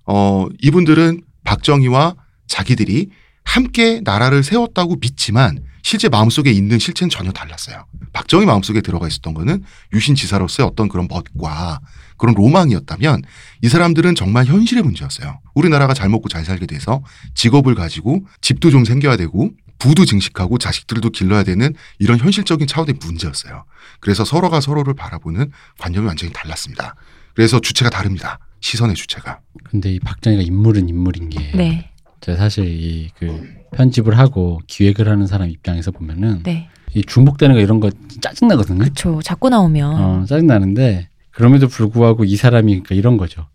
어 0.05 0.47
이분들은 0.61 1.19
박정희와 1.43 2.15
자기들이 2.47 3.09
함께 3.43 3.99
나라를 4.01 4.41
세웠다고 4.41 4.95
믿지만 5.01 5.59
실제 5.83 6.07
마음속에 6.07 6.51
있는 6.51 6.79
실체는 6.79 7.09
전혀 7.09 7.33
달랐어요. 7.33 7.85
박정희 8.13 8.45
마음속에 8.45 8.79
들어가 8.79 9.09
있었던 9.09 9.33
거는 9.33 9.63
유신 9.91 10.15
지사로서의 10.15 10.69
어떤 10.69 10.88
그런 10.88 11.09
멋과 11.09 11.81
그런 12.19 12.35
로망이었다면 12.35 13.23
이 13.63 13.69
사람들은 13.69 14.13
정말 14.13 14.45
현실의 14.45 14.83
문제였어요. 14.83 15.39
우리나라가 15.55 15.95
잘 15.95 16.09
먹고 16.09 16.29
잘 16.29 16.45
살게 16.45 16.67
돼서 16.67 17.01
직업을 17.33 17.73
가지고 17.73 18.21
집도 18.41 18.69
좀 18.69 18.85
생겨야 18.85 19.17
되고 19.17 19.49
부도 19.79 20.05
증식하고 20.05 20.57
자식들도 20.59 21.09
길러야 21.09 21.43
되는 21.43 21.73
이런 21.97 22.19
현실적인 22.19 22.67
차원의 22.67 22.95
문제였어요. 23.03 23.63
그래서 24.01 24.25
서로가 24.25 24.59
서로를 24.61 24.93
바라보는 24.93 25.51
관념이 25.79 26.05
완전히 26.05 26.31
달랐습니다. 26.33 26.95
그래서 27.33 27.59
주체가 27.61 27.89
다릅니다. 27.89 28.39
시선의 28.59 28.95
주체가. 28.95 29.39
근데 29.63 29.93
이 29.93 29.99
박정희가 29.99 30.43
인물은 30.43 30.89
인물인 30.89 31.29
게 31.29 31.51
네. 31.55 31.89
제가 32.21 32.38
사실 32.38 32.65
이 32.67 33.09
그 33.17 33.57
편집을 33.75 34.17
하고 34.17 34.59
기획을 34.67 35.07
하는 35.07 35.27
사람 35.27 35.47
입장에서 35.49 35.91
보면은 35.91 36.41
네. 36.43 36.69
이 36.95 37.03
중복되는 37.03 37.55
거 37.55 37.61
이런 37.61 37.79
거 37.79 37.91
짜증 38.19 38.47
나거든요. 38.47 38.79
그쵸. 38.79 39.21
자꾸 39.23 39.47
나오면. 39.49 39.91
어, 40.01 40.25
짜증 40.27 40.47
나는데 40.47 41.07
그럼에도 41.31 41.67
불구하고 41.67 42.24
이 42.24 42.36
사람이 42.36 42.71
그러니까 42.74 42.95
이런 42.95 43.17
거죠. 43.17 43.48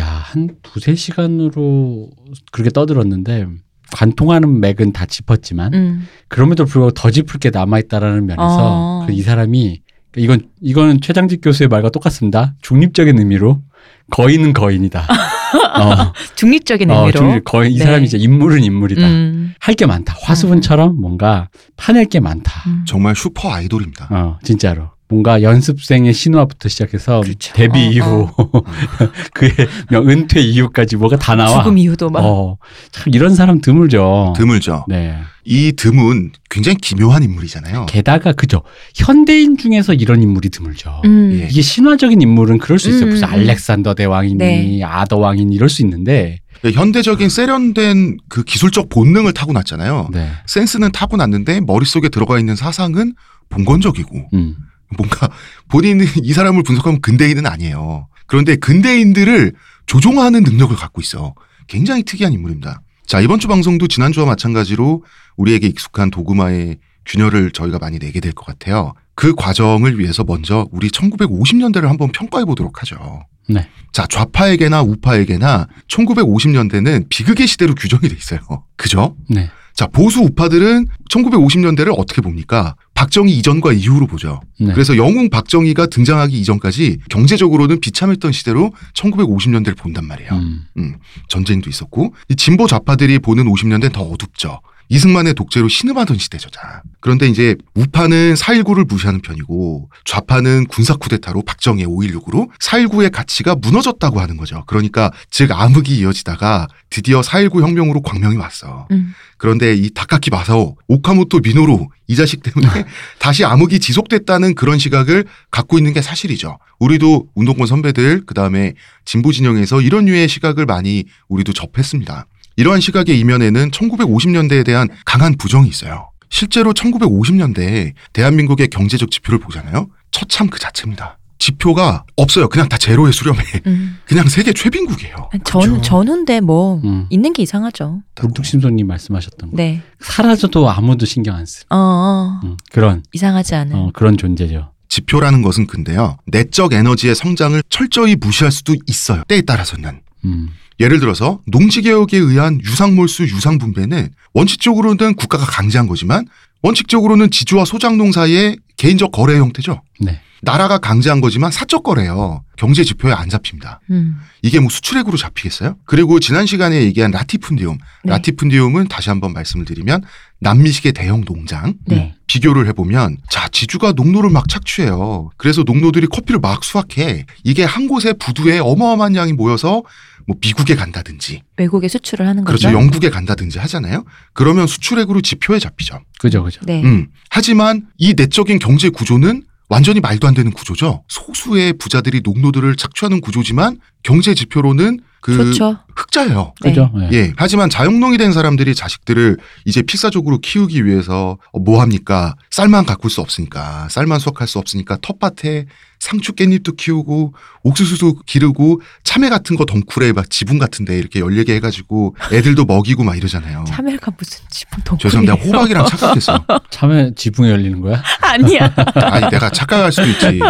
야, 0.00 0.06
한 0.06 0.56
두세 0.62 0.94
시간으로 0.94 2.10
그렇게 2.50 2.70
떠들었는데 2.70 3.46
관통하는 3.92 4.60
맥은 4.60 4.92
다 4.92 5.04
짚었지만 5.06 5.74
음. 5.74 6.06
그럼에도 6.28 6.64
불구하고 6.64 6.92
더 6.92 7.10
짚을 7.10 7.38
게 7.40 7.50
남아 7.50 7.78
있다라는 7.80 8.26
면에서 8.26 8.44
어. 8.48 9.04
그 9.06 9.12
이 9.12 9.20
사람이 9.22 9.80
그러니까 10.12 10.34
이건 10.34 10.50
이거는 10.60 11.00
최장직 11.00 11.40
교수의 11.42 11.68
말과 11.68 11.90
똑같습니다. 11.90 12.54
중립적인 12.62 13.18
의미로 13.18 13.62
거인은 14.10 14.52
거인이다. 14.52 15.06
어, 15.80 16.12
중립적인 16.36 16.90
어, 16.90 17.00
의미로. 17.00 17.18
중립, 17.18 17.44
거인 17.44 17.72
이 17.72 17.78
네. 17.78 17.84
사람이 17.84 18.04
이제 18.06 18.18
인물은 18.18 18.62
인물이다. 18.64 19.06
음. 19.06 19.54
할게 19.58 19.86
많다. 19.86 20.14
화수분처럼 20.20 21.00
뭔가 21.00 21.48
파낼 21.76 22.06
게 22.06 22.20
많다. 22.20 22.52
음. 22.68 22.84
정말 22.86 23.14
슈퍼 23.16 23.52
아이돌입니다. 23.52 24.08
어, 24.10 24.38
진짜로. 24.42 24.90
뭔가 25.12 25.42
연습생의 25.42 26.14
신화부터 26.14 26.70
시작해서 26.70 27.20
그렇죠. 27.20 27.52
데뷔 27.52 27.80
어, 27.80 27.90
이후 27.90 28.30
그의 29.34 29.52
명- 29.90 30.08
은퇴 30.08 30.40
이후까지 30.40 30.96
뭐가 30.96 31.16
다 31.18 31.34
나와. 31.34 31.58
죽음 31.62 31.76
이유도 31.76 32.08
막. 32.08 32.20
어, 32.20 32.56
참 32.90 33.12
이런 33.12 33.34
사람 33.34 33.60
드물죠. 33.60 34.32
드물죠. 34.36 34.86
네. 34.88 35.18
이 35.44 35.72
듬은 35.76 36.32
굉장히 36.48 36.76
기묘한 36.78 37.22
인물이잖아요. 37.24 37.86
게다가 37.90 38.32
그죠. 38.32 38.62
현대인 38.94 39.58
중에서 39.58 39.92
이런 39.92 40.22
인물이 40.22 40.48
드물죠. 40.48 41.02
음. 41.04 41.38
예. 41.42 41.48
이게 41.48 41.60
신화적인 41.60 42.22
인물은 42.22 42.56
그럴 42.58 42.78
수 42.78 42.88
있어요. 42.88 43.04
음, 43.04 43.08
무슨 43.10 43.28
음. 43.28 43.32
알렉산더 43.34 43.92
대왕이니 43.94 44.36
네. 44.38 44.82
아더 44.82 45.18
왕이니 45.18 45.54
이럴 45.54 45.68
수 45.68 45.82
있는데. 45.82 46.38
현대적인 46.64 47.28
세련된 47.28 48.18
그 48.28 48.44
기술적 48.44 48.88
본능을 48.88 49.32
타고났잖아요. 49.34 50.08
네. 50.12 50.28
센스는 50.46 50.92
타고났는데 50.92 51.60
머릿속에 51.60 52.08
들어가 52.08 52.38
있는 52.38 52.54
사상은 52.56 53.14
봉건적이고 53.50 54.28
음. 54.32 54.54
뭔가 54.96 55.28
본인은 55.68 56.06
이 56.22 56.32
사람을 56.32 56.62
분석하면 56.62 57.00
근대인은 57.00 57.46
아니에요. 57.46 58.08
그런데 58.26 58.56
근대인들을 58.56 59.52
조종하는 59.86 60.42
능력을 60.42 60.74
갖고 60.76 61.00
있어. 61.00 61.34
굉장히 61.66 62.02
특이한 62.02 62.32
인물입니다. 62.32 62.80
자, 63.06 63.20
이번 63.20 63.40
주 63.40 63.48
방송도 63.48 63.88
지난주와 63.88 64.26
마찬가지로 64.26 65.04
우리에게 65.36 65.66
익숙한 65.66 66.10
도그마의 66.10 66.78
균열을 67.06 67.50
저희가 67.52 67.78
많이 67.78 67.98
내게 67.98 68.20
될 68.20 68.32
것 68.32 68.46
같아요. 68.46 68.94
그 69.14 69.34
과정을 69.34 69.98
위해서 69.98 70.24
먼저 70.24 70.66
우리 70.72 70.88
1950년대를 70.88 71.82
한번 71.82 72.10
평가해 72.12 72.44
보도록 72.44 72.80
하죠. 72.82 73.26
네. 73.48 73.68
자, 73.92 74.06
좌파에게나 74.08 74.82
우파에게나 74.82 75.66
1950년대는 75.88 77.08
비극의 77.08 77.46
시대로 77.46 77.74
규정이 77.74 78.08
돼 78.08 78.14
있어요. 78.16 78.40
그죠? 78.76 79.16
네. 79.28 79.50
자, 79.74 79.86
보수 79.86 80.20
우파들은 80.20 80.86
1950년대를 81.10 81.94
어떻게 81.96 82.20
봅니까? 82.20 82.74
박정희 82.94 83.36
이전과 83.38 83.72
이후로 83.72 84.06
보죠. 84.06 84.40
네. 84.60 84.72
그래서 84.72 84.96
영웅 84.96 85.28
박정희가 85.30 85.86
등장하기 85.86 86.38
이전까지 86.38 86.98
경제적으로는 87.10 87.80
비참했던 87.80 88.32
시대로 88.32 88.72
1950년대를 88.94 89.76
본단 89.76 90.06
말이에요. 90.06 90.30
음. 90.76 90.96
전쟁도 91.28 91.68
있었고 91.68 92.14
이 92.28 92.36
진보 92.36 92.66
좌파들이 92.66 93.18
보는 93.18 93.44
50년대는 93.44 93.92
더 93.92 94.02
어둡죠. 94.02 94.60
이승만의 94.88 95.34
독재로 95.34 95.68
신음하던 95.68 96.18
시대죠. 96.18 96.50
자. 96.50 96.82
그런데 97.00 97.26
이제 97.26 97.56
우파는 97.74 98.34
4.19를 98.34 98.86
무시하는 98.86 99.20
편이고 99.20 99.90
좌파는 100.04 100.66
군사 100.66 100.94
쿠데타로 100.94 101.42
박정희 101.42 101.84
5.16으로 101.86 102.50
4.19의 102.60 103.10
가치가 103.10 103.54
무너졌다고 103.54 104.20
하는 104.20 104.36
거죠. 104.36 104.64
그러니까 104.66 105.10
즉 105.30 105.50
암흑이 105.50 105.98
이어지다가 105.98 106.68
드디어 106.90 107.20
4.19 107.20 107.62
혁명으로 107.62 108.02
광명이 108.02 108.36
왔어. 108.36 108.86
음. 108.90 109.14
그런데 109.38 109.74
이 109.74 109.90
다카키 109.90 110.30
마사오, 110.30 110.76
오카모토 110.86 111.40
미노루 111.40 111.88
이 112.06 112.14
자식 112.14 112.42
때문에 112.42 112.68
다시 113.18 113.44
암흑이 113.44 113.80
지속됐다는 113.80 114.54
그런 114.54 114.78
시각을 114.78 115.24
갖고 115.50 115.78
있는 115.78 115.92
게 115.92 116.02
사실이죠. 116.02 116.58
우리도 116.78 117.28
운동권 117.34 117.66
선배들 117.66 118.26
그다음에 118.26 118.74
진보 119.04 119.32
진영에서 119.32 119.80
이런 119.80 120.04
류의 120.04 120.28
시각을 120.28 120.66
많이 120.66 121.04
우리도 121.28 121.52
접했습니다. 121.52 122.26
이러한 122.56 122.80
시각의 122.80 123.18
이면에는 123.20 123.70
1950년대에 123.70 124.64
대한 124.64 124.88
강한 125.04 125.36
부정이 125.36 125.68
있어요. 125.68 126.10
실제로 126.30 126.72
1950년대에 126.72 127.92
대한민국의 128.12 128.68
경제적 128.68 129.10
지표를 129.10 129.38
보잖아요. 129.38 129.88
처참 130.10 130.48
그 130.48 130.58
자체입니다. 130.58 131.18
지표가 131.38 132.04
없어요. 132.16 132.48
그냥 132.48 132.68
다 132.68 132.78
제로에 132.78 133.10
수렴해. 133.10 133.42
음. 133.66 133.98
그냥 134.06 134.28
세계 134.28 134.52
최빈국이에요. 134.52 135.30
전, 135.44 135.82
전후인데 135.82 136.40
뭐, 136.40 136.80
음. 136.84 137.06
있는 137.10 137.32
게 137.32 137.42
이상하죠. 137.42 138.02
불뚝심송님 138.14 138.86
말씀하셨던 138.86 139.50
거. 139.50 139.56
네. 139.56 139.82
사라져도 140.00 140.70
아무도 140.70 141.04
신경 141.04 141.34
안 141.34 141.44
쓰. 141.44 141.64
어, 141.68 141.76
어. 141.76 142.40
음, 142.44 142.56
그런 142.70 143.02
이상하지 143.12 143.56
않은. 143.56 143.74
어, 143.74 143.90
그런 143.92 144.16
존재죠. 144.16 144.70
지표라는 144.88 145.42
것은 145.42 145.66
근데요. 145.66 146.16
내적 146.26 146.74
에너지의 146.74 147.16
성장을 147.16 147.60
철저히 147.68 148.14
무시할 148.14 148.52
수도 148.52 148.76
있어요. 148.86 149.24
때에 149.26 149.40
따라서는. 149.42 150.00
음. 150.24 150.50
예를 150.80 151.00
들어서 151.00 151.40
농지개혁에 151.46 152.16
의한 152.16 152.60
유상몰수 152.62 153.24
유상분배는 153.24 154.10
원칙적으로는 154.34 155.14
국가가 155.14 155.44
강제한 155.44 155.86
거지만 155.86 156.26
원칙적으로는 156.62 157.30
지주와 157.30 157.64
소장농 157.64 158.12
사이의 158.12 158.56
개인적 158.76 159.12
거래 159.12 159.36
형태죠. 159.36 159.82
네. 160.00 160.20
나라가 160.44 160.78
강제한 160.78 161.20
거지만 161.20 161.52
사적 161.52 161.84
거래요. 161.84 162.42
경제 162.56 162.82
지표에 162.82 163.12
안 163.12 163.28
잡힙니다. 163.28 163.80
음. 163.90 164.16
이게 164.42 164.58
뭐 164.58 164.70
수출액으로 164.70 165.16
잡히겠어요? 165.16 165.76
그리고 165.84 166.18
지난 166.18 166.46
시간에 166.46 166.82
얘기한 166.82 167.12
라티푼디움. 167.12 167.78
네. 168.04 168.10
라티푼디움은 168.10 168.88
다시 168.88 169.08
한번 169.08 169.32
말씀을 169.34 169.64
드리면 169.64 170.02
남미식의 170.40 170.92
대형 170.92 171.24
농장. 171.24 171.74
네. 171.86 172.16
비교를 172.26 172.66
해보면 172.68 173.18
자 173.30 173.48
지주가 173.52 173.92
농노를 173.92 174.30
막 174.30 174.48
착취해요. 174.48 175.30
그래서 175.36 175.62
농노들이 175.62 176.08
커피를 176.08 176.40
막 176.40 176.64
수확해. 176.64 177.24
이게 177.44 177.62
한 177.62 177.86
곳에 177.86 178.12
부두에 178.12 178.58
어마어마한 178.58 179.14
양이 179.14 179.32
모여서 179.32 179.84
뭐 180.26 180.36
미국에 180.40 180.74
간다든지 180.74 181.42
외국에 181.56 181.88
수출을 181.88 182.26
하는 182.26 182.44
거죠. 182.44 182.68
그렇죠 182.68 182.76
영국에 182.76 183.10
간다든지 183.10 183.58
하잖아요. 183.58 184.04
그러면 184.32 184.66
수출액으로 184.66 185.20
지표에 185.20 185.58
잡히죠. 185.58 186.00
그죠, 186.18 186.42
그죠. 186.42 186.60
네. 186.64 186.82
음. 186.82 187.08
하지만 187.30 187.86
이 187.98 188.14
내적인 188.16 188.58
경제 188.58 188.88
구조는 188.88 189.44
완전히 189.68 190.00
말도 190.00 190.28
안 190.28 190.34
되는 190.34 190.52
구조죠. 190.52 191.02
소수의 191.08 191.72
부자들이 191.74 192.20
농노들을 192.22 192.76
착취하는 192.76 193.22
구조지만 193.22 193.78
경제 194.02 194.34
지표로는 194.34 195.00
그 195.22 195.36
그렇죠. 195.36 195.78
흑자예요. 195.96 196.52
네. 196.62 196.70
그죠. 196.70 196.92
예. 196.98 197.08
예. 197.12 197.32
하지만 197.36 197.70
자영농이 197.70 198.18
된 198.18 198.32
사람들이 198.32 198.74
자식들을 198.74 199.38
이제 199.64 199.80
필사적으로 199.80 200.38
키우기 200.38 200.84
위해서 200.84 201.38
어, 201.52 201.58
뭐 201.60 201.80
합니까? 201.80 202.34
쌀만 202.50 202.84
가꿀 202.84 203.08
수 203.08 203.20
없으니까, 203.20 203.88
쌀만 203.88 204.18
수확할 204.18 204.48
수 204.48 204.58
없으니까 204.58 204.98
텃밭에 205.00 205.66
상추 206.00 206.32
깻잎도 206.32 206.76
키우고 206.76 207.34
옥수수도 207.64 208.16
기르고 208.26 208.80
참외 209.04 209.28
같은 209.28 209.56
거 209.56 209.64
덩쿨에 209.64 210.12
막 210.12 210.28
지붕 210.30 210.58
같은데 210.58 210.98
이렇게 210.98 211.20
열리게 211.20 211.54
해가지고 211.56 212.16
애들도 212.32 212.64
먹이고 212.64 213.04
막 213.04 213.16
이러잖아요. 213.16 213.64
참외가 213.68 214.10
무슨 214.16 214.40
지붕 214.50 214.82
덩 214.84 214.98
죄송합니다. 214.98 215.34
호박이랑 215.34 215.86
착각했어. 215.86 216.44
참외 216.70 217.12
지붕에 217.16 217.50
열리는 217.50 217.80
거야? 217.80 218.02
아니야. 218.20 218.72
아니 218.94 219.28
내가 219.30 219.50
착각할 219.50 219.92
수도 219.92 220.08
있지. 220.08 220.40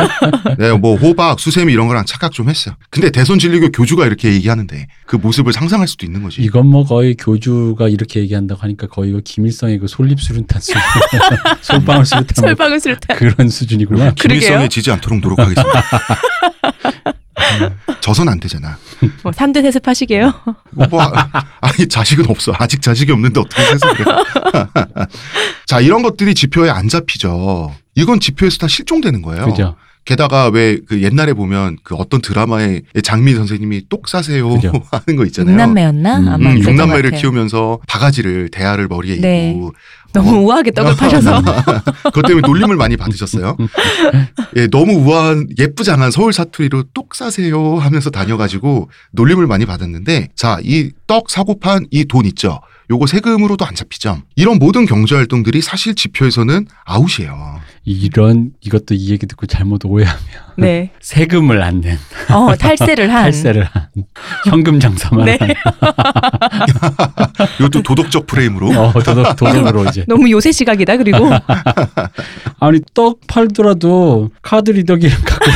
내가 0.58 0.76
뭐 0.78 0.96
호박, 0.96 1.38
수세미 1.38 1.72
이런 1.72 1.88
거랑 1.88 2.04
착각 2.06 2.32
좀 2.32 2.48
했어. 2.48 2.74
근데 2.90 3.10
대선 3.10 3.38
진리교 3.38 3.70
교주가 3.72 4.06
이렇게 4.06 4.32
얘기하는데 4.32 4.86
그 5.06 5.16
모습을 5.16 5.52
상상할 5.52 5.86
수도 5.88 6.06
있는 6.06 6.22
거지. 6.22 6.40
이건 6.42 6.66
뭐 6.66 6.84
거의 6.84 7.14
교주가 7.16 7.88
이렇게 7.88 8.20
얘기한다고 8.20 8.62
하니까 8.62 8.86
거의 8.86 9.10
이거 9.10 9.20
김일성의 9.24 9.78
그 9.78 9.86
솔잎수류탄 9.88 10.60
수준, 10.60 10.80
솔방울 11.60 12.06
수류탄 12.06 12.34
뭐 12.42 12.48
설방울 12.48 12.80
수류탄. 12.80 13.16
그런 13.16 13.48
수준이구나. 13.48 14.12
김일성에 14.14 14.68
지지 14.68 14.90
않도록 14.90 15.20
노력하겠습니다. 15.20 15.82
져선 18.00 18.28
안 18.28 18.40
되잖아. 18.40 18.78
뭐 19.22 19.32
3대 19.32 19.62
세습하시게요. 19.62 20.32
뭐, 20.70 21.00
아니 21.60 21.88
자식은 21.88 22.28
없어. 22.28 22.52
아직 22.58 22.82
자식이 22.82 23.12
없는데 23.12 23.40
어떻게 23.40 23.62
그래. 23.96 24.04
자 25.66 25.80
이런 25.80 26.02
것들이 26.02 26.34
지표에 26.34 26.70
안 26.70 26.88
잡히죠. 26.88 27.74
이건 27.94 28.20
지표에서 28.20 28.58
다 28.58 28.68
실종되는 28.68 29.22
거예요. 29.22 29.46
그죠? 29.46 29.76
게다가 30.04 30.48
왜 30.48 30.78
그 30.88 31.00
옛날에 31.02 31.32
보면 31.32 31.76
그 31.84 31.94
어떤 31.94 32.20
드라마에 32.20 32.80
장미 33.04 33.34
선생님이 33.34 33.84
똑 33.88 34.08
싸세요 34.08 34.48
그죠. 34.48 34.72
하는 34.90 35.16
거 35.16 35.24
있잖아요. 35.26 35.52
육남매였나? 35.52 36.18
음, 36.18 36.28
아마 36.28 36.50
음, 36.50 36.58
육남매를 36.58 37.10
같아요. 37.10 37.20
키우면서 37.20 37.78
바가지를 37.86 38.48
대야를 38.50 38.88
머리에 38.88 39.20
네. 39.20 39.50
입고 39.52 39.72
너무 40.12 40.36
어. 40.36 40.40
우아하게 40.42 40.70
떡을 40.72 40.96
파셔서 40.96 41.42
그것 42.04 42.22
때문에 42.26 42.46
놀림을 42.46 42.76
많이 42.76 42.96
받으셨어요. 42.96 43.56
예, 44.56 44.66
너무 44.68 44.92
우아한 44.94 45.48
예쁘장한 45.58 46.10
서울 46.10 46.32
사투리로 46.32 46.84
똑 46.94 47.14
싸세요 47.14 47.76
하면서 47.78 48.10
다녀가지고 48.10 48.90
놀림을 49.12 49.46
많이 49.46 49.66
받았는데 49.66 50.28
자, 50.36 50.58
이 50.62 50.90
떡 51.06 51.28
사고 51.30 51.58
판 51.58 51.84
이 51.90 52.04
돈 52.06 52.24
있죠. 52.26 52.60
요거 52.90 53.06
세금으로도 53.06 53.64
안 53.64 53.74
잡히죠. 53.74 54.20
이런 54.36 54.58
모든 54.58 54.84
경제 54.86 55.14
활동들이 55.14 55.62
사실 55.62 55.94
지표에서는 55.94 56.66
아웃이에요. 56.84 57.60
이런 57.84 58.50
이것도 58.60 58.94
이 58.94 59.10
얘기 59.10 59.26
듣고 59.26 59.46
잘못 59.46 59.84
오해하면 59.84 60.22
네. 60.56 60.92
세금을 61.00 61.62
안 61.62 61.80
낸, 61.80 61.98
어, 62.30 62.54
탈세를 62.54 63.12
한 63.12 63.24
탈세를 63.24 63.64
한, 63.64 63.88
현금 64.48 64.78
장사만 64.78 65.24
네. 65.24 65.36
한, 65.40 65.50
이것도 67.58 67.82
도덕적 67.82 68.26
프레임으로 68.26 68.70
어, 68.70 68.92
도덕, 68.92 69.34
도덕으로 69.36 69.86
이제. 69.86 70.04
너무 70.06 70.30
요새 70.30 70.52
시각이다. 70.52 70.96
그리고 70.96 71.28
아니 72.60 72.78
떡 72.94 73.20
팔더라도 73.26 74.30
카드 74.42 74.70
리더 74.70 74.94
기름 74.96 75.16
갖고. 75.24 75.50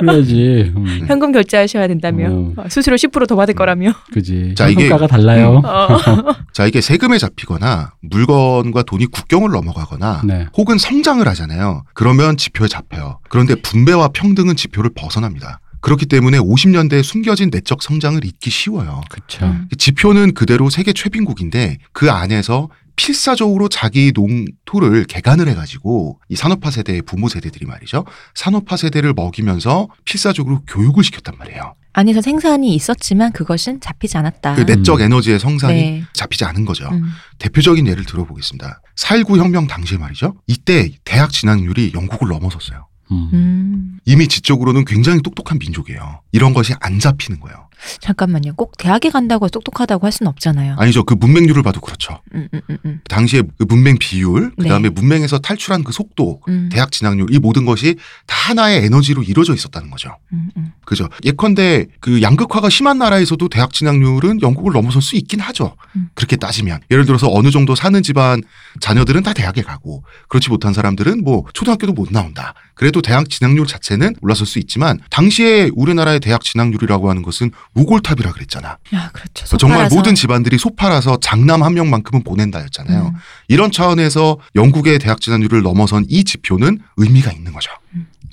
그래야지. 0.00 0.72
음, 0.76 1.04
현금 1.06 1.32
결제하셔야 1.32 1.86
된다며. 1.88 2.28
어. 2.30 2.52
어, 2.56 2.64
수수료 2.68 2.96
10%더 2.96 3.36
받을 3.36 3.54
거라며. 3.54 3.92
그지. 4.12 4.54
자, 4.56 4.68
이게- 4.68 4.82
현금가가 4.82 5.06
달라요. 5.06 5.62
어. 5.64 5.88
자, 6.52 6.66
이게 6.66 6.80
세금에 6.80 7.18
잡히거나 7.18 7.92
물건과 8.02 8.82
돈이 8.84 9.06
국경을 9.06 9.50
넘어가거나 9.50 10.22
네. 10.24 10.46
혹은 10.56 10.78
성장을 10.78 11.26
하잖아요. 11.28 11.84
그러면 11.94 12.36
지표에 12.36 12.68
잡혀요. 12.68 13.20
그런데 13.28 13.54
분배와 13.56 14.08
평등은 14.08 14.56
지표를 14.56 14.90
벗어납니다. 14.94 15.60
그렇기 15.80 16.06
때문에 16.06 16.38
50년대에 16.38 17.02
숨겨진 17.04 17.50
내적 17.52 17.82
성장을 17.82 18.24
잊기 18.24 18.50
쉬워요. 18.50 19.00
그쵸. 19.10 19.46
음. 19.46 19.68
지표는 19.78 20.34
그대로 20.34 20.70
세계 20.70 20.92
최빈국인데 20.92 21.78
그 21.92 22.10
안에서 22.10 22.68
필사적으로 22.98 23.68
자기 23.68 24.12
농토를 24.12 25.04
개간을 25.04 25.48
해가지고 25.48 26.20
이 26.28 26.34
산업화 26.34 26.70
세대의 26.70 27.02
부모 27.02 27.28
세대들이 27.28 27.64
말이죠. 27.64 28.04
산업화 28.34 28.76
세대를 28.76 29.14
먹이면서 29.14 29.88
필사적으로 30.04 30.62
교육을 30.66 31.04
시켰단 31.04 31.36
말이에요. 31.38 31.74
안에서 31.92 32.20
생산이 32.20 32.74
있었지만 32.74 33.32
그것은 33.32 33.80
잡히지 33.80 34.18
않았다. 34.18 34.56
그 34.56 34.62
내적 34.62 35.00
에너지의 35.00 35.38
성산이 35.38 35.74
네. 35.74 36.04
잡히지 36.12 36.44
않은 36.44 36.64
거죠. 36.64 36.88
음. 36.90 37.04
대표적인 37.38 37.86
예를 37.86 38.04
들어보겠습니다. 38.04 38.82
4.19 38.96 39.38
혁명 39.38 39.68
당시에 39.68 39.96
말이죠. 39.96 40.34
이때 40.48 40.90
대학 41.04 41.30
진학률이 41.30 41.92
영국을 41.94 42.28
넘어섰어요. 42.28 42.88
음. 43.12 43.30
음. 43.32 43.98
이미 44.04 44.26
지적으로는 44.26 44.84
굉장히 44.84 45.22
똑똑한 45.22 45.58
민족이에요. 45.58 46.20
이런 46.32 46.52
것이 46.52 46.74
안 46.80 46.98
잡히는 46.98 47.40
거예요. 47.40 47.67
잠깐만요. 48.00 48.54
꼭 48.54 48.76
대학에 48.76 49.10
간다고 49.10 49.48
똑똑하다고 49.48 50.04
할 50.06 50.12
수는 50.12 50.28
없잖아요. 50.30 50.76
아니죠. 50.78 51.04
그 51.04 51.14
문맹률을 51.14 51.62
봐도 51.62 51.80
그렇죠. 51.80 52.20
음, 52.34 52.48
음, 52.52 52.60
음, 52.70 52.78
음. 52.84 53.00
당시에 53.08 53.42
그 53.58 53.64
문맹 53.64 53.98
비율, 53.98 54.52
그 54.56 54.62
네. 54.62 54.68
다음에 54.68 54.88
문맹에서 54.88 55.38
탈출한 55.38 55.84
그 55.84 55.92
속도, 55.92 56.40
음, 56.48 56.68
대학 56.72 56.92
진학률, 56.92 57.32
이 57.32 57.38
모든 57.38 57.64
것이 57.64 57.96
다 58.26 58.36
하나의 58.50 58.84
에너지로 58.84 59.22
이루어져 59.22 59.54
있었다는 59.54 59.90
거죠. 59.90 60.16
음, 60.32 60.50
음. 60.56 60.72
그죠. 60.84 61.08
예컨대 61.24 61.86
그 62.00 62.22
양극화가 62.22 62.68
심한 62.70 62.98
나라에서도 62.98 63.48
대학 63.48 63.72
진학률은 63.72 64.42
영국을 64.42 64.72
넘어설 64.72 65.02
수 65.02 65.16
있긴 65.16 65.40
하죠. 65.40 65.76
음. 65.96 66.08
그렇게 66.14 66.36
따지면. 66.36 66.80
예를 66.90 67.04
들어서 67.04 67.28
어느 67.30 67.50
정도 67.50 67.74
사는 67.74 68.02
집안 68.02 68.42
자녀들은 68.80 69.22
다 69.22 69.32
대학에 69.32 69.62
가고 69.62 70.04
그렇지 70.28 70.50
못한 70.50 70.72
사람들은 70.72 71.22
뭐 71.24 71.44
초등학교도 71.52 71.92
못 71.92 72.10
나온다. 72.10 72.54
그래도 72.74 73.02
대학 73.02 73.28
진학률 73.28 73.66
자체는 73.66 74.14
올라설 74.22 74.46
수 74.46 74.58
있지만 74.60 75.00
당시에 75.10 75.70
우리나라의 75.74 76.20
대학 76.20 76.42
진학률이라고 76.42 77.10
하는 77.10 77.22
것은 77.22 77.50
우골탑이라 77.74 78.32
그랬잖아. 78.32 78.78
야, 78.94 79.10
그렇죠. 79.12 79.56
정말 79.56 79.78
소팔아서. 79.78 79.96
모든 79.96 80.14
집안들이 80.14 80.58
소팔아서 80.58 81.18
장남 81.20 81.62
한 81.62 81.74
명만큼은 81.74 82.24
보낸다였잖아요. 82.24 83.06
음. 83.08 83.12
이런 83.48 83.70
차원에서 83.70 84.38
영국의 84.54 84.98
대학 84.98 85.20
진학률을 85.20 85.62
넘어선 85.62 86.04
이 86.08 86.24
지표는 86.24 86.78
의미가 86.96 87.32
있는 87.32 87.52
거죠. 87.52 87.70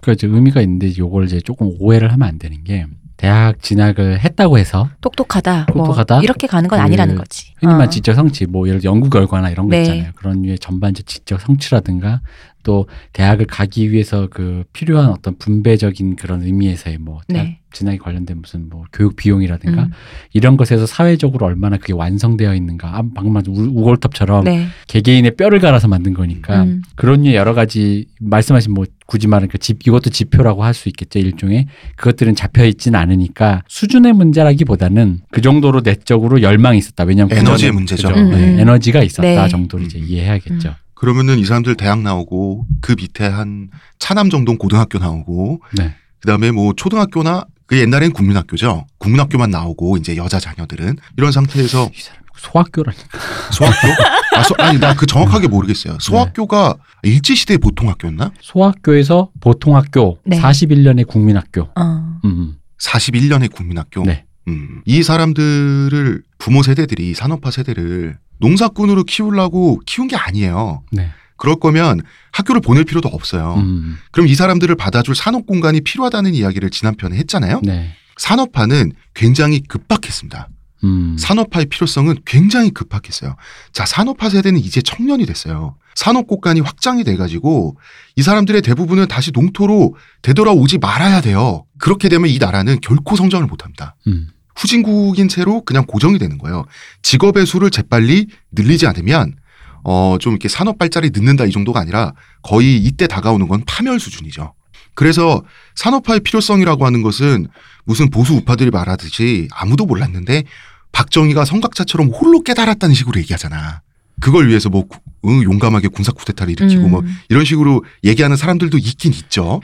그 0.02 0.12
이제 0.12 0.28
의미가 0.28 0.62
있는데 0.62 0.92
요걸 0.98 1.26
이제 1.26 1.42
조금 1.42 1.72
오해를 1.80 2.12
하면 2.14 2.28
안 2.28 2.38
되는 2.40 2.64
게 2.64 2.86
대학 3.18 3.62
진학을 3.62 4.20
했다고 4.20 4.58
해서 4.60 4.90
똑똑하다. 5.02 5.68
똑똑하다? 5.68 6.16
뭐 6.16 6.24
이렇게 6.24 6.48
가는 6.48 6.68
건 6.70 6.78
그 6.80 6.84
아니라는 6.84 7.16
거지. 7.16 7.54
흔히 7.58 7.68
말하는 7.72 7.88
어. 7.88 7.90
지적 7.90 8.14
성취, 8.14 8.46
뭐 8.46 8.68
예를 8.68 8.82
들어 8.82 8.92
연구 8.92 9.10
결과나 9.10 9.50
이런 9.50 9.68
거 9.68 9.72
네. 9.76 9.82
있잖아요. 9.84 10.12
그런 10.16 10.42
류의 10.42 10.60
전반적 10.60 11.06
지적 11.08 11.40
성취라든가 11.42 12.22
또 12.66 12.88
대학을 13.14 13.46
가기 13.46 13.92
위해서 13.92 14.28
그 14.30 14.64
필요한 14.74 15.12
어떤 15.12 15.38
분배적인 15.38 16.16
그런 16.16 16.42
의미에서의 16.42 16.98
뭐 16.98 17.20
대학 17.28 17.44
네. 17.44 17.60
진학에 17.72 17.98
관련된 17.98 18.42
무슨 18.42 18.70
뭐 18.70 18.86
교육 18.92 19.16
비용이라든가 19.18 19.84
음. 19.84 19.92
이런 20.34 20.58
것에서 20.58 20.86
사회적으로 20.86 21.46
얼마나 21.46 21.78
그게 21.78 21.94
완성되어 21.94 22.56
있는가. 22.56 22.88
아, 22.98 23.04
방금 23.14 23.34
말한 23.34 23.54
우- 23.54 23.80
우골탑처럼 23.82 24.46
네. 24.46 24.68
개개인의 24.88 25.36
뼈를 25.36 25.60
갈아서 25.60 25.88
만든 25.88 26.14
거니까 26.14 26.64
음. 26.64 26.82
그런 26.96 27.26
여러 27.28 27.54
가지 27.54 28.08
말씀하신 28.20 28.74
뭐 28.74 28.86
굳이 29.06 29.28
말하는 29.28 29.50
그 29.50 29.58
집, 29.60 29.86
이것도 29.86 30.10
지표라고 30.10 30.64
할 30.64 30.74
수 30.74 30.90
있겠죠. 30.90 31.20
일종의 31.20 31.68
그것들은 31.96 32.34
잡혀 32.36 32.66
있지는 32.66 33.00
않으니까 33.00 33.62
수준의 33.68 34.14
문제라기보다는 34.14 35.20
그 35.32 35.42
정도로 35.42 35.82
내적으로 35.82 36.42
열망이 36.42 36.78
있었다. 36.80 37.04
왜냐하면 37.04 37.38
에너지의 37.38 37.56
그전에 37.56 37.72
문제죠. 37.72 38.08
그죠? 38.10 38.20
음, 38.20 38.32
네, 38.32 38.54
음. 38.56 38.60
에너지가 38.60 39.04
있었다 39.04 39.44
네. 39.44 39.48
정도로 39.50 39.84
이제 39.84 40.00
이해해야겠죠. 40.00 40.74
그러면은 40.96 41.38
이 41.40 41.46
사람들 41.46 41.76
대학 41.76 42.02
나오고 42.02 42.66
그 42.82 42.94
밑에 42.98 43.26
한 43.28 43.70
차남 44.00 44.30
정도 44.30 44.58
고등학교 44.58 44.98
나오고 44.98 45.62
네. 45.78 45.94
그다음에 46.22 46.52
뭐 46.52 46.74
초등학교나 46.76 47.46
그 47.68 47.78
옛날엔 47.80 48.12
국민학교죠. 48.14 48.86
국민학교만 48.98 49.50
나오고 49.52 49.98
이제 49.98 50.16
여자 50.18 50.40
자녀들은 50.40 50.98
이런 51.18 51.32
상태에서 51.32 51.90
이 51.94 52.02
사람 52.02 52.22
소학교라니까. 52.38 53.20
소학교? 53.52 53.88
아, 54.36 54.44
소, 54.44 54.56
아니 54.58 54.78
나 54.80 54.94
그 54.94 55.06
정확하게 55.06 55.48
모르겠어요. 55.48 55.98
소학교가 56.00 56.76
일제 57.04 57.34
시대 57.36 57.58
보통 57.58 57.90
학교였나? 57.90 58.32
소학교에서 58.42 59.30
보통 59.40 59.76
학교, 59.76 60.20
네. 60.26 60.40
41년의 60.40 61.08
국민학교. 61.08 61.70
어. 61.76 62.20
음, 62.26 62.56
41년의 62.80 63.52
국민학교. 63.54 64.04
네. 64.04 64.26
음. 64.48 64.82
이 64.86 65.02
사람들을 65.02 66.24
부모 66.38 66.62
세대들이 66.62 67.14
산업화 67.16 67.52
세대를 67.52 68.18
농사꾼으로 68.40 69.04
키우려고 69.04 69.80
키운 69.86 70.08
게 70.08 70.16
아니에요. 70.16 70.84
네. 70.92 71.10
그럴 71.38 71.56
거면 71.58 72.02
학교를 72.32 72.62
보낼 72.62 72.86
필요도 72.86 73.10
없어요. 73.10 73.56
음, 73.58 73.98
그럼 74.12 74.28
이 74.28 74.36
사람들을 74.36 74.74
받아줄 74.76 75.16
산업 75.16 75.46
공간이 75.46 75.82
필요하다는 75.82 76.34
이야기를 76.34 76.70
지난 76.70 76.96
편에 76.96 77.18
했잖아요. 77.18 77.62
네. 77.64 77.94
산업화는 78.18 78.94
굉장히 79.14 79.62
급박했습니다. 79.62 80.50
음, 80.86 81.16
산업화의 81.18 81.66
필요성은 81.66 82.20
굉장히 82.26 82.70
급박했어요. 82.70 83.36
자, 83.74 83.86
산업화 83.86 84.30
세대는 84.30 84.60
이제 84.60 84.82
청년이 84.82 85.26
됐어요. 85.26 85.76
산업 85.96 86.28
곳간이 86.28 86.60
확장이 86.60 87.04
돼가지고 87.04 87.78
이 88.16 88.22
사람들의 88.22 88.62
대부분은 88.62 89.08
다시 89.08 89.32
농토로 89.32 89.96
되돌아오지 90.22 90.78
말아야 90.78 91.22
돼요. 91.22 91.66
그렇게 91.78 92.10
되면 92.10 92.30
이 92.30 92.38
나라는 92.38 92.80
결코 92.82 93.16
성장을 93.16 93.46
못합니다. 93.48 93.96
음, 94.08 94.28
후진국인 94.56 95.28
채로 95.28 95.62
그냥 95.62 95.86
고정이 95.86 96.18
되는 96.18 96.38
거예요. 96.38 96.66
직업의 97.02 97.46
수를 97.46 97.70
재빨리 97.70 98.28
늘리지 98.52 98.88
않으면 98.88 99.36
어, 99.84 100.18
좀 100.20 100.34
이렇게 100.34 100.48
산업 100.48 100.78
발달이 100.80 101.12
늦는다 101.14 101.46
이 101.46 101.52
정도가 101.52 101.80
아니라 101.80 102.14
거의 102.42 102.78
이때 102.78 103.06
다가오는 103.08 103.48
건 103.48 103.64
파멸 103.68 104.00
수준이죠. 104.00 104.54
그래서 104.96 105.44
산업화의 105.76 106.22
필요성이라고 106.22 106.86
하는 106.86 107.02
것은 107.02 107.48
무슨 107.84 108.10
보수 108.10 108.34
우파들이 108.34 108.72
말하듯이 108.72 109.48
아무도 109.52 109.86
몰랐는데 109.86 110.44
박정희가 110.92 111.44
성각자처럼 111.46 112.08
홀로 112.10 112.42
깨달았다는 112.42 112.96
식으로 112.96 113.20
얘기하잖아. 113.20 113.82
그걸 114.22 114.48
위해서 114.48 114.70
뭐 114.70 114.88
구- 114.88 115.00
응, 115.26 115.44
용감하게 115.44 115.90
군사 115.90 116.14
쿠데타를 116.14 116.54
일으키고 116.54 116.86
음. 116.86 116.92
뭐 116.92 117.04
이런 117.30 117.44
식으로 117.44 117.84
얘기하는 118.06 118.38
사람들도 118.38 118.78
있긴 118.78 119.12
있죠. 119.14 119.62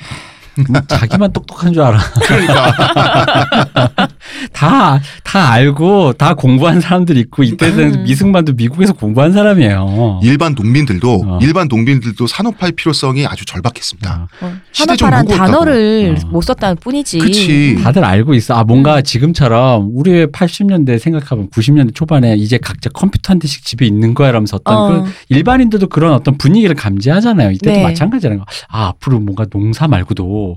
뭐 0.69 0.81
자기만 0.87 1.33
똑똑한 1.33 1.73
줄 1.73 1.81
알아. 1.81 1.99
그러니까 2.23 2.71
다, 4.53 5.01
다 5.23 5.51
알고, 5.51 6.13
다 6.13 6.33
공부한 6.33 6.81
사람들 6.81 7.17
있고, 7.17 7.43
이때는 7.43 7.95
음. 7.95 8.03
미승만도 8.03 8.53
미국에서 8.53 8.93
공부한 8.93 9.31
사람이에요. 9.33 10.19
일반 10.23 10.53
농민들도 10.53 11.23
어. 11.25 11.39
일반 11.41 11.67
농민들도 11.67 12.27
산업화의 12.27 12.73
필요성이 12.73 13.25
아주 13.25 13.45
절박했습니다. 13.45 14.27
어, 14.41 14.45
어, 14.45 14.53
산업화란. 14.71 15.25
단어를 15.27 16.17
어. 16.23 16.27
못 16.27 16.41
썼다는 16.41 16.77
뿐이지. 16.77 17.19
그치. 17.19 17.77
다들 17.83 18.03
알고 18.03 18.33
있어. 18.35 18.55
아, 18.55 18.63
뭔가 18.63 18.97
음. 18.97 19.03
지금처럼 19.03 19.91
우리 19.93 20.25
80년대 20.27 20.99
생각하면 20.99 21.49
90년대 21.49 21.95
초반에 21.95 22.35
이제 22.35 22.57
각자 22.57 22.89
컴퓨터 22.89 23.31
한 23.31 23.39
대씩 23.39 23.65
집에 23.65 23.85
있는 23.85 24.13
거야 24.13 24.31
라면서 24.31 24.57
어떤 24.57 24.75
어. 24.75 25.03
그 25.03 25.11
일반인들도 25.29 25.87
그런 25.87 26.13
어떤 26.13 26.37
분위기를 26.37 26.75
감지하잖아요. 26.75 27.51
이때도 27.51 27.77
네. 27.77 27.83
마찬가지라는 27.83 28.39
거. 28.39 28.45
아, 28.69 28.87
앞으로 28.87 29.19
뭔가 29.19 29.45
농사 29.45 29.87
말고도 29.87 30.50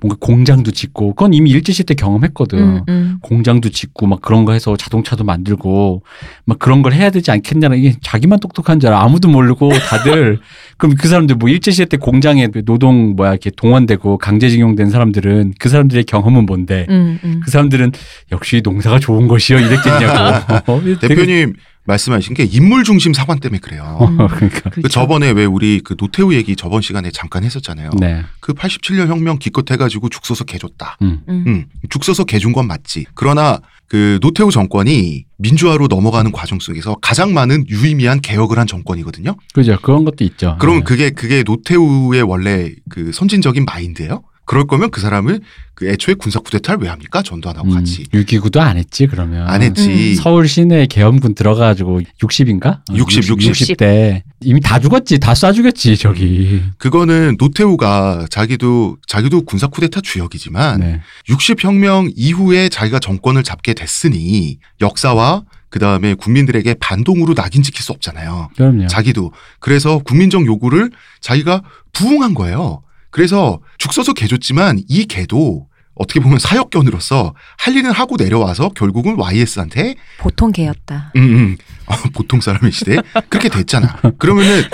뭔가 0.00 0.16
공장도 0.20 0.70
짓고 0.70 1.14
그건 1.14 1.34
이미 1.34 1.50
일제시대 1.50 1.94
경험했거든. 1.94 2.58
음, 2.58 2.80
음. 2.88 3.18
공장도 3.22 3.70
짓고 3.70 4.06
막 4.06 4.20
그런 4.20 4.44
거 4.44 4.52
해서 4.52 4.76
자동차도 4.76 5.24
만들고 5.24 6.02
막 6.44 6.58
그런 6.58 6.82
걸 6.82 6.92
해야 6.92 7.10
되지 7.10 7.30
않겠냐는 7.30 7.78
이게 7.78 7.94
자기만 8.00 8.40
똑똑한 8.40 8.80
줄 8.80 8.88
알아. 8.88 9.02
아무도 9.02 9.28
모르고 9.28 9.70
다들 9.70 10.38
그럼 10.78 10.94
그 10.96 11.08
사람들 11.08 11.36
뭐 11.36 11.48
일제시대 11.48 11.86
때 11.86 11.96
공장에 11.96 12.48
노동 12.64 13.14
뭐야 13.16 13.30
이렇게 13.30 13.50
동원되고 13.50 14.18
강제징용된 14.18 14.90
사람들은 14.90 15.54
그 15.58 15.68
사람들의 15.68 16.04
경험은 16.04 16.46
뭔데 16.46 16.86
음, 16.88 17.18
음. 17.24 17.40
그 17.44 17.50
사람들은 17.50 17.92
역시 18.32 18.60
농사가 18.62 18.98
좋은 18.98 19.28
것이요 19.28 19.58
이랬겠냐고. 19.58 20.52
어, 20.72 20.82
대표님 21.00 21.54
말씀하신 21.86 22.34
게 22.34 22.44
인물 22.44 22.84
중심 22.84 23.12
사관 23.12 23.40
때문에 23.40 23.60
그래요. 23.60 23.96
어, 24.00 24.06
음. 24.06 24.16
그러니까. 24.28 24.70
그 24.70 24.82
그렇죠. 24.82 24.88
저번에 24.88 25.30
왜 25.30 25.44
우리 25.44 25.80
그 25.80 25.96
노태우 25.96 26.34
얘기 26.34 26.56
저번 26.56 26.82
시간에 26.82 27.10
잠깐 27.10 27.44
했었잖아요. 27.44 27.90
네. 27.98 28.24
그 28.40 28.52
87년 28.52 29.06
혁명 29.08 29.38
기껏 29.38 29.70
해가지고 29.70 30.08
죽 30.08 30.26
서서 30.26 30.44
개줬다. 30.44 30.98
음. 31.02 31.20
음. 31.28 31.44
음, 31.46 31.64
죽 31.88 32.04
서서 32.04 32.24
개준 32.24 32.52
건 32.52 32.66
맞지. 32.66 33.06
그러나 33.14 33.60
그 33.88 34.18
노태우 34.20 34.50
정권이 34.50 35.24
민주화로 35.38 35.86
넘어가는 35.86 36.32
과정 36.32 36.58
속에서 36.58 36.96
가장 37.00 37.32
많은 37.32 37.68
유의미한 37.68 38.20
개혁을 38.20 38.58
한 38.58 38.66
정권이거든요. 38.66 39.36
그죠. 39.54 39.78
그런 39.80 40.04
것도 40.04 40.24
있죠. 40.24 40.56
그럼 40.58 40.78
네. 40.78 40.84
그게 40.84 41.10
그게 41.10 41.42
노태우의 41.44 42.22
원래 42.22 42.72
그 42.88 43.12
선진적인 43.12 43.64
마인드예요. 43.64 44.22
그럴 44.46 44.66
거면 44.66 44.90
그 44.90 45.00
사람을 45.00 45.40
그 45.74 45.88
애초에 45.90 46.14
군사 46.14 46.38
쿠데타를 46.38 46.80
왜 46.80 46.88
합니까? 46.88 47.20
전도 47.22 47.50
안 47.50 47.56
하고 47.56 47.68
음, 47.68 47.74
같이 47.74 48.04
6.29도 48.04 48.58
안 48.60 48.78
했지 48.78 49.06
그러면. 49.06 49.46
안 49.46 49.60
했지. 49.60 50.14
서울 50.14 50.48
시내 50.48 50.86
계엄군 50.86 51.34
들어가가지고 51.34 52.00
60인가? 52.22 52.80
60, 52.94 53.28
60. 53.28 53.42
60 53.42 53.76
대 53.76 54.22
이미 54.40 54.60
다 54.60 54.78
죽었지. 54.78 55.18
다 55.18 55.32
쏴 55.32 55.52
죽였지 55.54 55.96
저기. 55.98 56.62
그거는 56.78 57.36
노태우가 57.38 58.26
자기도 58.30 58.96
자기도 59.06 59.42
군사 59.42 59.66
쿠데타 59.66 60.00
주역이지만 60.00 60.80
네. 60.80 61.00
60혁명 61.28 62.12
이후에 62.16 62.68
자기가 62.70 62.98
정권을 63.00 63.42
잡게 63.42 63.74
됐으니 63.74 64.58
역사와 64.80 65.42
그 65.68 65.78
다음에 65.78 66.14
국민들에게 66.14 66.74
반동으로 66.80 67.34
낙인 67.34 67.62
찍힐 67.62 67.82
수 67.82 67.92
없잖아요. 67.92 68.48
그럼요. 68.56 68.86
자기도 68.86 69.32
그래서 69.58 69.98
국민적 69.98 70.46
요구를 70.46 70.90
자기가 71.20 71.62
부응한 71.92 72.32
거예요. 72.34 72.82
그래서 73.16 73.60
죽 73.78 73.94
서서 73.94 74.12
개줬지만 74.12 74.82
이 74.88 75.06
개도 75.06 75.68
어떻게 75.94 76.20
보면 76.20 76.38
사역견으로서 76.38 77.32
할 77.56 77.74
일은 77.74 77.90
하고 77.90 78.16
내려와서 78.18 78.68
결국은 78.76 79.18
YS한테 79.18 79.94
보통 80.18 80.52
개였다. 80.52 81.12
음, 81.16 81.22
음. 81.22 81.56
어, 81.86 81.94
보통 82.12 82.42
사람의 82.42 82.72
시대 82.72 82.98
그렇게 83.30 83.48
됐잖아. 83.48 84.02
그러면은 84.18 84.64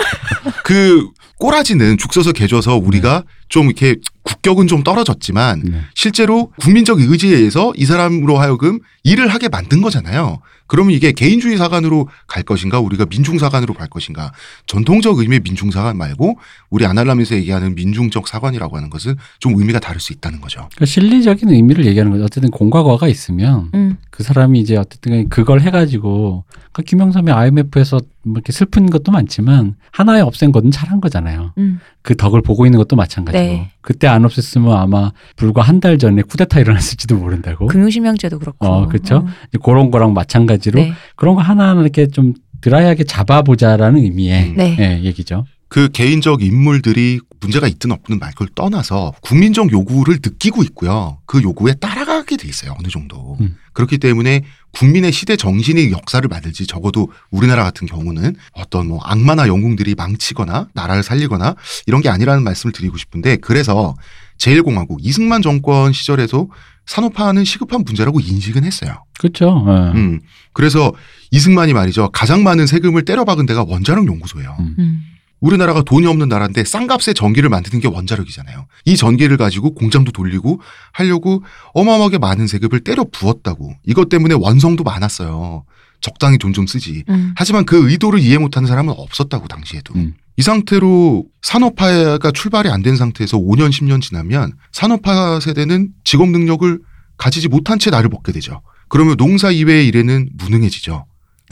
그 0.65 1.07
꼬라지는 1.39 1.97
죽 1.97 2.13
서서 2.13 2.33
개줘서 2.33 2.75
우리가 2.75 3.23
좀 3.47 3.67
이렇게 3.67 3.95
국격은 4.23 4.67
좀 4.67 4.83
떨어졌지만 4.83 5.61
네. 5.63 5.81
실제로 5.95 6.51
국민적 6.59 6.99
의지에 6.99 7.37
의해서 7.37 7.71
이 7.77 7.85
사람으로 7.85 8.37
하여금 8.39 8.79
일을 9.05 9.29
하게 9.29 9.47
만든 9.47 9.81
거잖아요. 9.81 10.41
그러면 10.67 10.93
이게 10.93 11.11
개인주의 11.11 11.57
사관으로 11.57 12.07
갈 12.27 12.43
것인가 12.43 12.79
우리가 12.79 13.05
민중 13.05 13.37
사관으로 13.37 13.73
갈 13.73 13.87
것인가 13.87 14.31
전통적 14.65 15.19
의미의 15.19 15.41
민중 15.41 15.71
사관 15.71 15.97
말고 15.97 16.37
우리 16.69 16.85
아날람에서 16.85 17.35
얘기하는 17.35 17.75
민중적 17.75 18.27
사관이라고 18.27 18.77
하는 18.77 18.89
것은 18.89 19.15
좀 19.39 19.57
의미가 19.57 19.79
다를 19.79 19.99
수 19.99 20.13
있다는 20.13 20.41
거죠. 20.41 20.67
그러니까 20.75 20.85
실리적인 20.85 21.49
의미를 21.49 21.85
얘기하는 21.85 22.11
거죠. 22.11 22.25
어쨌든 22.25 22.49
공과 22.49 22.83
과가 22.83 23.07
있으면 23.07 23.69
음. 23.73 23.97
그 24.09 24.23
사람이 24.23 24.59
이제 24.59 24.75
어쨌든 24.75 25.29
그걸 25.29 25.61
해가지고 25.61 26.43
그 26.71 26.81
김영삼이 26.81 27.31
IMF에서 27.31 27.99
뭐 28.25 28.33
이렇게 28.35 28.51
슬픈 28.53 28.89
것도 28.89 29.11
많지만 29.11 29.75
하나에 29.91 30.21
없앤 30.21 30.51
거는 30.51 30.71
잘한 30.71 31.01
거잖아요. 31.01 31.53
음. 31.57 31.79
그 32.01 32.15
덕을 32.15 32.41
보고 32.41 32.65
있는 32.65 32.77
것도 32.79 32.95
마찬가지고 32.95 33.43
네. 33.43 33.71
그때 33.81 34.07
안 34.07 34.23
없앴으면 34.23 34.71
아마 34.75 35.11
불과 35.35 35.61
한 35.61 35.79
달 35.81 35.97
전에 35.97 36.21
쿠데타 36.21 36.61
일어났을지도 36.61 37.17
모른다고. 37.17 37.67
금융실명제도 37.67 38.39
그렇고. 38.39 38.65
어, 38.65 38.87
그쵸? 38.87 39.27
이제 39.49 39.57
그런 39.61 39.91
거랑 39.91 40.13
마찬가지로 40.13 40.79
네. 40.79 40.93
그런 41.17 41.35
거 41.35 41.41
하나하나 41.41 41.81
이렇게 41.81 42.07
좀 42.07 42.33
드라이하게 42.61 43.03
잡아보자라는 43.03 44.01
의미의 44.01 44.51
음. 44.51 44.55
네. 44.55 44.77
예, 44.79 45.03
얘기죠. 45.03 45.45
그 45.73 45.89
개인적 45.89 46.43
인물들이 46.43 47.19
문제가 47.39 47.67
있든 47.67 47.91
없든 47.91 48.19
말걸 48.19 48.49
떠나서 48.53 49.11
국민적 49.21 49.71
요구를 49.71 50.19
느끼고 50.23 50.61
있고요. 50.65 51.17
그 51.25 51.41
요구에 51.41 51.73
따라가게 51.73 52.37
돼 52.37 52.47
있어요. 52.47 52.75
어느 52.77 52.89
정도. 52.89 53.37
음. 53.41 53.55
그렇기 53.73 53.97
때문에 53.97 54.43
국민의 54.73 55.11
시대 55.11 55.35
정신의 55.35 55.91
역사를 55.91 56.25
만들지 56.27 56.67
적어도 56.67 57.11
우리나라 57.31 57.63
같은 57.63 57.87
경우는 57.87 58.35
어떤 58.51 58.87
뭐 58.87 58.99
악마나 59.01 59.47
영웅들이 59.47 59.95
망치거나 59.95 60.67
나라를 60.75 61.01
살리거나 61.01 61.55
이런 61.87 62.03
게 62.03 62.09
아니라는 62.09 62.43
말씀을 62.43 62.71
드리고 62.71 62.97
싶은데 62.97 63.37
그래서 63.37 63.95
제1공화국 64.37 64.97
이승만 64.99 65.41
정권 65.41 65.91
시절에도 65.91 66.51
산업화는 66.85 67.45
시급한 67.45 67.83
문제라고 67.83 68.19
인식은 68.19 68.63
했어요. 68.63 69.05
그렇죠. 69.17 69.65
예. 69.67 69.97
음. 69.97 70.21
그래서 70.51 70.93
이승만이 71.31 71.73
말이죠. 71.73 72.11
가장 72.11 72.43
많은 72.43 72.67
세금을 72.67 73.05
때려 73.05 73.25
박은 73.25 73.47
데가 73.47 73.65
원자력 73.67 74.05
연구소예요. 74.05 74.55
음. 74.59 75.03
음. 75.43 75.47
우리나라가 75.47 75.81
돈이 75.83 76.07
없는 76.07 76.29
나라인데 76.29 76.63
싼 76.63 76.87
값에 76.87 77.13
전기를 77.13 77.49
만드는 77.49 77.81
게 77.81 77.87
원자력이잖아요. 77.87 78.65
이 78.85 78.95
전기를 78.95 79.37
가지고 79.37 79.73
공장도 79.73 80.11
돌리고 80.11 80.61
하려고 80.93 81.43
어마어마하게 81.73 82.17
많은 82.17 82.47
세금을 82.47 82.79
때려 82.81 83.03
부었다고. 83.11 83.73
이것 83.85 84.09
때문에 84.09 84.35
원성도 84.35 84.83
많았어요. 84.83 85.65
적당히 86.01 86.37
돈 86.37 86.53
좀 86.53 86.67
쓰지. 86.67 87.03
음. 87.09 87.33
하지만 87.37 87.65
그 87.65 87.89
의도를 87.89 88.19
이해 88.19 88.37
못하는 88.37 88.67
사람은 88.67 88.93
없었다고 88.97 89.47
당시에도. 89.47 89.93
음. 89.95 90.13
이 90.37 90.41
상태로 90.41 91.25
산업화가 91.41 92.31
출발이 92.31 92.69
안 92.69 92.81
된 92.81 92.95
상태에서 92.97 93.37
5년 93.37 93.69
10년 93.69 94.01
지나면 94.01 94.53
산업화 94.71 95.39
세대는 95.39 95.89
직업 96.03 96.29
능력을 96.29 96.79
가지지 97.17 97.47
못한 97.47 97.79
채 97.79 97.89
나를 97.91 98.09
먹게 98.09 98.31
되죠. 98.31 98.61
그러면 98.89 99.15
농사 99.17 99.51
이외의 99.51 99.87
일에는 99.87 100.29
무능해지죠. 100.33 101.05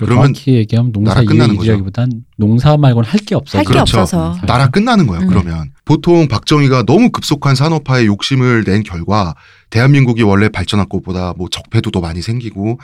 그러면 0.05 0.33
정확히 0.33 0.53
얘기하면 0.53 0.91
농사 0.91 1.13
나라 1.13 1.25
끝나는 1.25 1.61
이야기보단 1.61 2.23
농사 2.37 2.77
말고는 2.77 3.07
할게 3.07 3.35
없어. 3.35 3.57
할게 3.57 3.73
그렇죠. 3.73 3.99
없어서. 3.99 4.37
나라 4.45 4.69
끝나는 4.69 5.07
거예요. 5.07 5.23
음. 5.23 5.27
그러면 5.27 5.71
보통 5.85 6.27
박정희가 6.27 6.83
너무 6.83 7.09
급속한 7.11 7.55
산업화에 7.55 8.05
욕심을 8.05 8.63
낸 8.63 8.83
결과 8.83 9.35
대한민국이 9.69 10.23
원래 10.23 10.49
발전한 10.49 10.89
것보다 10.89 11.33
뭐 11.37 11.47
적폐도 11.49 11.91
더 11.91 11.99
많이 11.99 12.21
생기고 12.21 12.79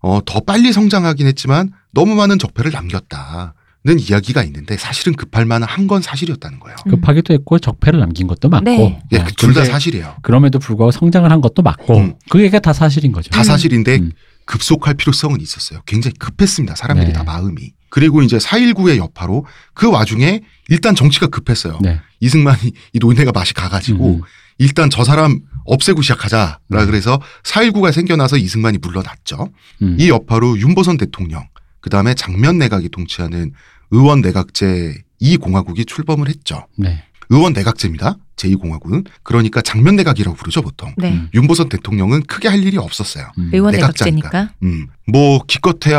어, 0.00 0.20
더 0.24 0.40
빨리 0.40 0.72
성장하긴 0.72 1.26
했지만 1.26 1.72
너무 1.92 2.14
많은 2.14 2.38
적폐를 2.38 2.70
남겼다 2.70 3.54
는 3.84 3.98
이야기가 4.00 4.42
있는데 4.42 4.76
사실은 4.76 5.14
급할 5.14 5.44
만한 5.46 5.68
한 5.68 5.86
건 5.86 6.02
사실이었다는 6.02 6.58
거예요. 6.58 6.76
음. 6.86 6.90
급하기도 6.90 7.32
했고 7.32 7.58
적폐를 7.60 8.00
남긴 8.00 8.26
것도 8.26 8.48
맞고. 8.48 8.64
네. 8.64 9.00
예, 9.12 9.18
어, 9.18 9.24
둘다 9.36 9.60
근데 9.60 9.64
사실이에요. 9.64 10.16
그럼에도 10.22 10.58
불구하고 10.58 10.90
성장을 10.90 11.30
한 11.30 11.40
것도 11.40 11.62
맞고 11.62 11.96
음. 11.96 12.14
그게 12.28 12.58
다 12.58 12.72
사실인 12.72 13.12
거죠. 13.12 13.30
다 13.30 13.42
사실인데 13.44 13.96
음. 13.98 14.12
급속할 14.46 14.94
필요성은 14.94 15.40
있었어요. 15.40 15.80
굉장히 15.86 16.14
급했습니다. 16.18 16.74
사람들이 16.74 17.08
네. 17.08 17.12
다 17.12 17.22
마음이. 17.22 17.72
그리고 17.88 18.20
이제 18.22 18.36
4.19의 18.36 18.96
여파로 18.98 19.46
그 19.74 19.88
와중에 19.90 20.40
일단 20.68 20.94
정치가 20.94 21.28
급했어요. 21.28 21.78
네. 21.80 22.00
이승만이 22.20 22.72
이 22.92 22.98
노인네가 22.98 23.30
맛이 23.32 23.54
가가지고 23.54 24.16
음. 24.16 24.20
일단 24.58 24.90
저 24.90 25.04
사람 25.04 25.40
없애고 25.64 26.02
시작하자라 26.02 26.58
네. 26.68 26.84
그래서 26.84 27.20
4.19가 27.44 27.92
생겨나서 27.92 28.36
이승만이 28.38 28.78
물러났죠. 28.78 29.48
음. 29.82 29.96
이 30.00 30.10
여파로 30.10 30.58
윤보선 30.58 30.96
대통령, 30.98 31.44
그 31.80 31.90
다음에 31.90 32.14
장면 32.14 32.58
내각이 32.58 32.88
통치하는 32.88 33.52
의원 33.90 34.20
내각제 34.20 34.94
이 35.20 35.36
공화국이 35.36 35.84
출범을 35.84 36.28
했죠. 36.28 36.66
네. 36.76 37.02
의원 37.30 37.52
내각제입니다. 37.52 38.16
제2공화국은. 38.36 39.06
그러니까 39.22 39.60
장면 39.60 39.96
내각이라고 39.96 40.36
부르죠, 40.36 40.62
보통. 40.62 40.94
네. 40.96 41.12
음. 41.12 41.28
윤보선 41.34 41.68
대통령은 41.68 42.22
크게 42.22 42.48
할 42.48 42.62
일이 42.64 42.78
없었어요. 42.78 43.26
음. 43.38 43.50
의원 43.52 43.72
내각제니까. 43.72 44.28
내각제니까. 44.28 44.54
음, 44.62 44.86
뭐 45.06 45.42
기껏해야 45.46 45.98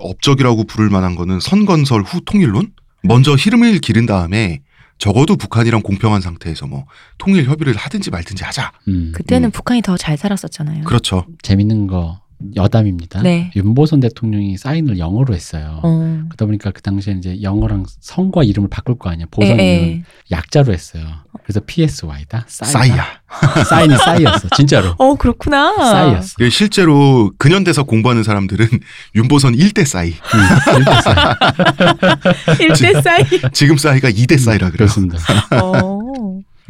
업적이라고 0.00 0.64
부를 0.64 0.90
만한 0.90 1.14
거는 1.14 1.40
선건설 1.40 2.02
후 2.02 2.20
통일론? 2.24 2.72
먼저 3.02 3.34
흐름을 3.34 3.78
기른 3.78 4.06
다음에 4.06 4.60
적어도 4.98 5.36
북한이랑 5.36 5.82
공평한 5.82 6.20
상태에서 6.20 6.66
뭐 6.66 6.86
통일 7.18 7.44
협의를 7.44 7.74
하든지 7.76 8.10
말든지 8.10 8.44
하자. 8.44 8.72
음. 8.88 9.12
그때는 9.14 9.48
음. 9.48 9.50
북한이 9.50 9.82
더 9.82 9.96
잘 9.96 10.16
살았었잖아요. 10.16 10.84
그렇죠. 10.84 11.26
재밌는 11.42 11.86
거 11.86 12.20
여담입니다. 12.56 13.22
네. 13.22 13.50
윤보선 13.56 14.00
대통령이 14.00 14.56
사인을 14.56 14.98
영어로 14.98 15.34
했어요. 15.34 15.80
어. 15.82 16.22
그러다 16.28 16.46
보니까 16.46 16.70
그 16.70 16.82
당시에 16.82 17.14
이제 17.14 17.42
영어랑 17.42 17.84
성과 18.00 18.42
이름을 18.42 18.68
바꿀 18.68 18.98
거 18.98 19.10
아니야. 19.10 19.26
예, 19.26 19.30
보선이는 19.30 19.64
예. 19.64 20.02
약자로 20.30 20.72
했어요. 20.72 21.04
그래서 21.44 21.60
PSY다. 21.66 22.44
싸이야. 22.48 23.04
사인이 23.68 23.96
싸이였어. 23.96 24.48
진짜로. 24.56 24.94
어 24.98 25.14
그렇구나. 25.14 25.74
싸이였어. 25.76 26.34
그 26.38 26.50
실제로 26.50 27.32
근현대사 27.38 27.82
공부하는 27.82 28.22
사람들은 28.22 28.66
윤보선 29.14 29.54
1대 29.56 29.84
싸이, 29.84 30.10
응, 30.12 30.76
이렇게 30.76 31.00
싸이. 31.02 32.60
일대 32.60 33.02
사이. 33.02 33.24
지금 33.52 33.76
싸이가 33.76 34.10
2대 34.10 34.38
싸이라 34.38 34.70
그래요. 34.70 34.88
그렇습니다. 34.88 35.18
어. 35.62 36.00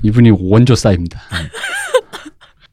이분이 0.02 0.30
원조 0.38 0.74
싸입니다. 0.74 1.20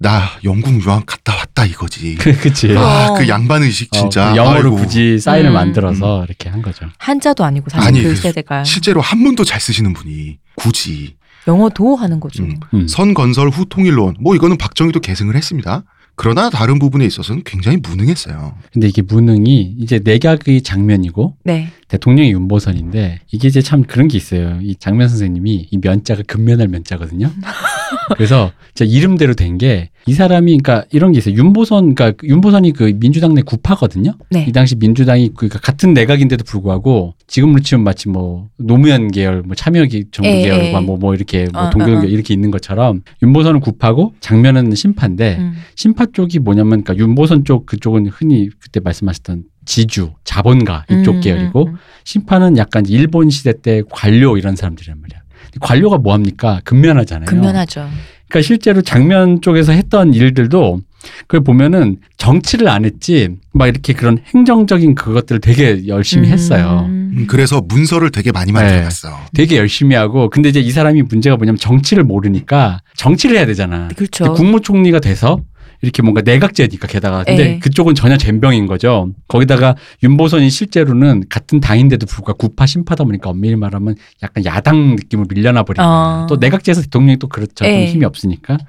나 0.01 0.23
영국 0.43 0.83
유학 0.83 1.05
갔다 1.05 1.35
왔다 1.35 1.63
이거지. 1.63 2.15
그, 2.15 2.35
그치. 2.41 2.75
아, 2.75 3.09
어. 3.11 3.13
그 3.13 3.27
양반 3.27 3.61
의식 3.61 3.91
진짜. 3.91 4.33
어, 4.33 4.35
영어로 4.35 4.69
아이고. 4.71 4.75
굳이 4.77 5.19
사인을 5.19 5.51
음. 5.51 5.53
만들어서 5.53 6.25
이렇게 6.25 6.49
한 6.49 6.63
거죠. 6.63 6.87
한자도 6.97 7.43
아니고 7.43 7.69
사실 7.69 7.87
아니, 7.87 8.01
그그 8.01 8.15
세대가 8.15 8.63
실제로 8.63 8.99
한문도 8.99 9.43
잘 9.43 9.61
쓰시는 9.61 9.93
분이 9.93 10.39
굳이 10.55 11.15
영어도 11.47 11.95
하는 11.95 12.19
거죠. 12.19 12.43
음. 12.43 12.59
음. 12.73 12.87
선건설 12.87 13.49
후 13.49 13.65
통일론 13.69 14.15
뭐 14.19 14.35
이거는 14.35 14.57
박정희도 14.57 15.01
계승을 15.01 15.35
했습니다. 15.35 15.83
그러나 16.15 16.49
다른 16.49 16.77
부분에 16.77 17.05
있어서는 17.05 17.43
굉장히 17.45 17.77
무능했어요. 17.77 18.55
근데 18.73 18.87
이게 18.87 19.01
무능이 19.01 19.75
이제 19.79 19.99
내각의 20.03 20.61
장면이고 20.61 21.37
네. 21.43 21.71
대통령이 21.91 22.31
윤보선인데 22.31 23.19
이게 23.33 23.47
이제 23.49 23.61
참 23.61 23.83
그런 23.83 24.07
게 24.07 24.17
있어요. 24.17 24.59
이 24.61 24.75
장면 24.75 25.09
선생님이 25.09 25.67
이 25.71 25.77
면자가 25.77 26.23
근면할 26.25 26.69
면자거든요. 26.69 27.29
그래서 28.15 28.51
진짜 28.73 28.89
이름대로 28.89 29.33
된 29.33 29.57
게 29.57 29.89
이 30.07 30.13
사람이 30.13 30.57
그러니까 30.57 30.83
이런 30.91 31.11
게 31.11 31.19
있어요. 31.19 31.35
윤보선 31.35 31.93
그러니까 31.93 32.17
윤보선이 32.27 32.71
그 32.73 32.91
민주당 32.99 33.35
내 33.35 33.43
구파거든요. 33.43 34.15
네. 34.31 34.45
이 34.49 34.51
당시 34.51 34.75
민주당이 34.75 35.31
그러니까 35.35 35.59
같은 35.59 35.93
내각인데도 35.93 36.43
불구하고 36.43 37.13
지금으로 37.27 37.61
치면 37.61 37.83
마치 37.83 38.09
뭐 38.09 38.47
노무현 38.57 39.11
계열, 39.11 39.43
뭐 39.43 39.53
참여 39.53 39.85
기- 39.85 40.05
정부 40.11 40.27
에, 40.29 40.41
계열과 40.41 40.79
에. 40.79 40.81
뭐뭐 40.83 41.13
이렇게 41.13 41.47
뭐 41.53 41.61
어, 41.63 41.69
동경 41.69 41.97
어, 41.97 41.99
어. 41.99 42.03
이렇게 42.05 42.33
있는 42.33 42.49
것처럼 42.49 43.01
윤보선은 43.21 43.59
구파고 43.59 44.15
장면은 44.21 44.73
심파인데 44.73 45.35
음. 45.37 45.53
심파 45.75 46.07
쪽이 46.13 46.39
뭐냐면 46.39 46.83
그러니까 46.83 46.95
윤보선 46.97 47.43
쪽 47.45 47.67
그쪽은 47.67 48.07
흔히 48.07 48.49
그때 48.59 48.79
말씀하셨던 48.79 49.43
지주, 49.65 50.13
자본가 50.23 50.85
이쪽 50.89 51.15
음, 51.15 51.21
계열이고 51.21 51.67
음, 51.67 51.73
음. 51.73 51.77
심파는 52.03 52.57
약간 52.57 52.85
일본 52.87 53.29
시대 53.29 53.53
때 53.61 53.83
관료 53.89 54.37
이런 54.37 54.55
사람들이란 54.55 54.99
말이야. 55.01 55.21
관료가 55.59 55.97
뭐 55.97 56.13
합니까? 56.13 56.61
근면하잖아요. 56.63 57.25
근면하죠. 57.25 57.87
그러니까 58.27 58.47
실제로 58.47 58.81
장면 58.81 59.41
쪽에서 59.41 59.73
했던 59.73 60.13
일들도 60.13 60.79
그걸 61.27 61.43
보면은 61.43 61.97
정치를 62.21 62.67
안 62.67 62.85
했지 62.85 63.29
막 63.51 63.65
이렇게 63.65 63.93
그런 63.93 64.19
행정적인 64.35 64.93
그것들을 64.93 65.41
되게 65.41 65.87
열심히 65.87 66.29
했어요. 66.29 66.85
음. 66.87 67.11
음, 67.17 67.25
그래서 67.27 67.61
문서를 67.61 68.11
되게 68.11 68.31
많이 68.31 68.51
만들어놨어. 68.51 69.09
되게 69.33 69.57
열심히 69.57 69.95
하고 69.95 70.29
근데 70.29 70.49
이제 70.49 70.59
이 70.59 70.69
사람이 70.69 71.01
문제가 71.01 71.35
뭐냐면 71.35 71.57
정치를 71.57 72.03
모르니까 72.03 72.81
정치를 72.95 73.37
해야 73.37 73.47
되잖아. 73.47 73.87
그렇죠. 73.95 74.33
국무총리가 74.33 74.99
돼서 74.99 75.39
이렇게 75.83 76.03
뭔가 76.03 76.21
내각제니까 76.21 76.87
게다가 76.87 77.23
근데 77.23 77.53
예. 77.55 77.59
그쪽은 77.59 77.95
전혀 77.95 78.15
젬병인 78.15 78.67
거죠. 78.67 79.09
거기다가 79.27 79.75
윤보선이 80.03 80.47
실제로는 80.51 81.23
같은 81.27 81.59
당인데도 81.59 82.05
불구하고 82.05 82.37
구파 82.49 82.67
심파다 82.67 83.03
보니까 83.03 83.31
엄밀히 83.31 83.55
말하면 83.55 83.95
약간 84.21 84.45
야당 84.45 84.91
느낌을 84.95 85.25
밀려나 85.27 85.63
버리는 85.63 85.83
어. 85.83 86.27
또 86.29 86.35
내각제에서 86.35 86.83
대통령이 86.83 87.17
또 87.17 87.27
그렇죠. 87.27 87.65
좀 87.65 87.67
예. 87.67 87.87
힘이 87.87 88.05
없으니까 88.05 88.59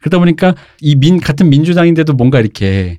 그러다 0.00 0.18
보니까 0.18 0.54
이 0.82 0.94
민 0.94 1.18
같은 1.20 1.48
민주당인데도 1.48 2.12
뭔가 2.12 2.38
이렇게 2.38 2.97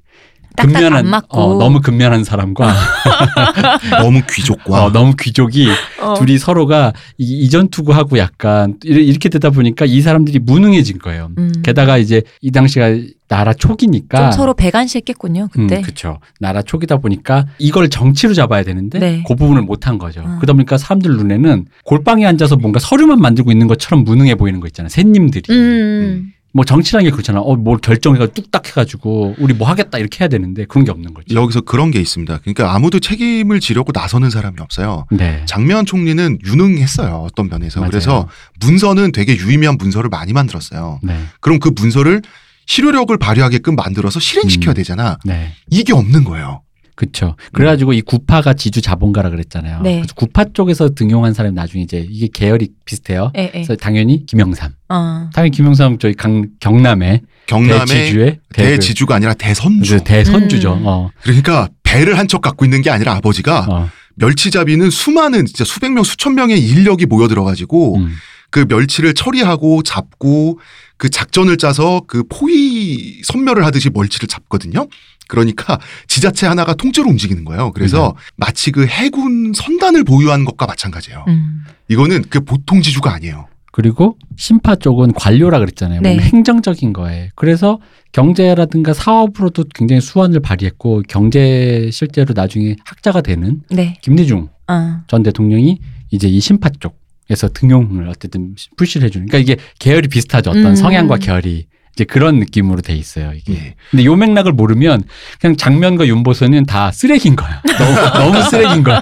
딱딱 0.56 0.74
근면한 0.74 1.00
안 1.00 1.08
맞고. 1.10 1.38
어, 1.38 1.58
너무 1.58 1.80
근면한 1.82 2.24
사람과 2.24 2.74
너무 4.02 4.22
귀족과 4.30 4.86
어, 4.86 4.92
너무 4.92 5.14
귀족이 5.18 5.70
어. 6.02 6.16
둘이 6.16 6.38
서로가 6.38 6.94
이, 7.18 7.46
이전 7.46 7.70
투구하고 7.70 8.18
약간 8.18 8.76
이렇게 8.84 9.30
되다 9.30 9.52
보니까 9.52 9.86
이 9.86 10.02
사람들이 10.02 10.40
무능해진 10.40 11.00
거예요. 11.00 11.32
음. 11.38 11.52
게다가 11.64 11.98
이제 11.98 12.24
이 12.42 12.52
당시가 12.52 12.98
나라 13.28 13.54
초기니까 13.54 14.32
좀 14.32 14.32
서로 14.32 14.54
배관시했겠군요. 14.54 15.50
그때. 15.52 15.78
음, 15.78 15.82
그렇죠. 15.82 16.20
나라 16.40 16.62
초기다 16.62 16.98
보니까 16.98 17.46
이걸 17.60 17.90
정치로 17.90 18.34
잡아야 18.34 18.64
되는데 18.64 19.00
네. 19.00 19.24
그 19.28 19.36
부분을 19.36 19.62
못한 19.62 19.98
거죠. 19.98 20.22
어. 20.22 20.38
그러다 20.40 20.54
보니까 20.54 20.78
사람들 20.78 21.16
눈에는 21.16 21.66
골방에 21.86 22.26
앉아서 22.26 22.56
뭔가 22.58 22.80
서류만 22.80 23.20
만들고 23.20 23.52
있는 23.52 23.68
것처럼 23.68 24.04
무능해 24.04 24.36
보이는 24.36 24.60
거 24.60 24.68
있잖아요. 24.68 24.90
새님들이. 24.90 25.54
음. 25.54 26.34
뭐 26.52 26.66
정치라는 26.66 27.06
게 27.06 27.12
그렇잖아. 27.12 27.40
어, 27.42 27.56
뭘 27.56 27.78
결정해가지고 27.78 28.34
뚝딱 28.34 28.68
해가지고 28.68 29.36
우리 29.38 29.54
뭐 29.54 29.68
하겠다 29.68 29.98
이렇게 29.98 30.22
해야 30.22 30.30
되는데 30.30 30.66
그런 30.66 30.84
게 30.84 30.92
없는 30.92 31.14
거죠. 31.14 31.36
여기서 31.36 31.62
그런 31.62 31.92
게 31.92 32.00
있습니다. 32.00 32.40
그러니까 32.40 32.74
아무도 32.74 33.00
책임을 33.00 33.60
지려고 33.60 33.92
나서는 33.94 34.30
사람이 34.30 34.58
없어요. 34.60 35.06
네. 35.12 35.44
장면 35.46 35.86
총리는 35.86 36.40
유능했어요. 36.44 37.18
어떤 37.18 37.50
면에서. 37.50 37.80
맞아요. 37.80 37.92
그래서 37.92 38.30
문서는 38.60 39.12
되게 39.12 39.36
유의미한 39.38 39.78
문서를 39.78 40.10
많이 40.10 40.34
만들었어요. 40.34 41.00
네. 41.04 41.20
그럼 41.40 41.60
그 41.60 41.72
문서를 41.76 42.22
실효력을 42.66 43.16
발휘하게끔 43.18 43.76
만들어서 43.76 44.20
실행시켜야 44.20 44.74
음. 44.74 44.76
되잖아. 44.76 45.18
네. 45.26 45.54
이게 45.70 45.94
없는 45.94 46.24
거예요. 46.24 46.62
그렇죠. 47.00 47.38
그래가지고 47.54 47.94
이 47.94 48.02
구파가 48.02 48.54
지주 48.56 48.82
자본가라 48.82 49.30
그랬잖아요. 49.30 49.82
네. 49.84 49.96
그래서 50.00 50.14
구파 50.16 50.44
쪽에서 50.44 50.90
등용한 50.90 51.34
사람이 51.34 51.56
나중에 51.56 51.82
이제 51.82 52.06
이게 52.10 52.28
계열이 52.34 52.68
비슷해요. 52.84 53.32
예, 53.38 53.44
예. 53.44 53.52
그래서 53.52 53.78
당연히 53.78 54.26
김영삼. 54.26 54.72
어. 54.90 55.30
당연히 55.34 55.52
김영삼 55.52 55.98
저희 56.00 56.14
강, 56.14 56.48
경남의 56.60 57.22
경남의 57.48 57.86
대지주의 57.88 58.40
대- 58.54 58.64
대지주가 58.72 59.16
아니라 59.16 59.34
대선주. 59.34 60.00
그 60.00 60.04
대선주죠. 60.04 60.74
음. 60.74 60.82
어. 60.86 61.10
그러니까 61.24 61.70
배를 61.84 62.18
한 62.20 62.28
척 62.28 62.42
갖고 62.42 62.66
있는 62.66 62.82
게 62.82 62.90
아니라 62.90 63.14
아버지가 63.16 63.66
어. 63.70 63.90
멸치잡이는 64.16 64.90
수많은 64.90 65.46
진짜 65.46 65.64
수백 65.64 65.94
명 65.94 66.04
수천 66.04 66.36
명의 66.36 66.60
인력이 66.60 67.06
모여 67.06 67.30
들어가지고 67.30 67.96
음. 67.96 68.12
그 68.52 68.66
멸치를 68.68 69.14
처리하고 69.14 69.84
잡고 69.84 70.60
그 70.98 71.10
작전을 71.10 71.56
짜서 71.56 72.02
그 72.08 72.24
포위 72.28 73.22
선멸을 73.24 73.66
하듯이 73.66 73.90
멸치를 73.90 74.28
잡거든요. 74.28 74.88
그러니까 75.30 75.80
지자체 76.08 76.48
하나가 76.48 76.74
통째로 76.74 77.08
움직이는 77.08 77.46
거예요. 77.46 77.72
그래서 77.72 78.16
마치 78.36 78.72
그 78.72 78.86
해군 78.88 79.54
선단을 79.56 80.04
보유한 80.04 80.44
것과 80.44 80.66
마찬가지예요. 80.66 81.24
음. 81.28 81.64
이거는 81.88 82.24
그 82.30 82.42
보통 82.42 82.82
지주가 82.82 83.14
아니에요. 83.14 83.48
그리고 83.72 84.18
심파 84.36 84.76
쪽은 84.78 85.14
관료라 85.14 85.60
그랬잖아요. 85.60 86.02
네. 86.02 86.18
행정적인 86.18 86.92
거에. 86.94 87.30
그래서 87.36 87.80
경제라든가 88.12 88.94
사업으로도 88.94 89.66
굉장히 89.76 90.02
수완을 90.02 90.40
발휘했고 90.40 91.04
경제 91.08 91.90
실제로 91.94 92.34
나중에 92.36 92.76
학자가 92.84 93.22
되는 93.22 93.62
네. 93.70 93.98
김대중 94.02 94.50
어. 94.68 95.02
전 95.08 95.22
대통령이 95.22 95.80
이제 96.10 96.28
이 96.28 96.40
심파 96.40 96.70
쪽에서 96.80 97.50
등용을 97.54 98.10
어쨌든 98.10 98.56
푸시를 98.78 99.06
해주는. 99.06 99.28
그러니까 99.28 99.54
이게 99.54 99.62
계열이 99.78 100.08
비슷하죠. 100.08 100.50
어떤 100.50 100.66
음. 100.66 100.76
성향과 100.76 101.18
결이. 101.18 101.68
이제 101.94 102.04
그런 102.06 102.40
느낌으로 102.40 102.82
돼 102.82 102.96
있어요. 102.96 103.34
이게. 103.34 103.54
예. 103.54 103.76
근데 103.92 104.06
요 104.06 104.16
맥락을 104.16 104.54
모르면 104.54 105.04
그냥 105.40 105.58
장면과 105.58 106.08
윤보선은 106.08 106.66
다 106.66 106.92
쓰레기인 106.92 107.36
거야. 107.36 107.62
너무, 107.78 108.32
너무 108.32 108.50
쓰레기인 108.50 108.84
거야. 108.84 109.02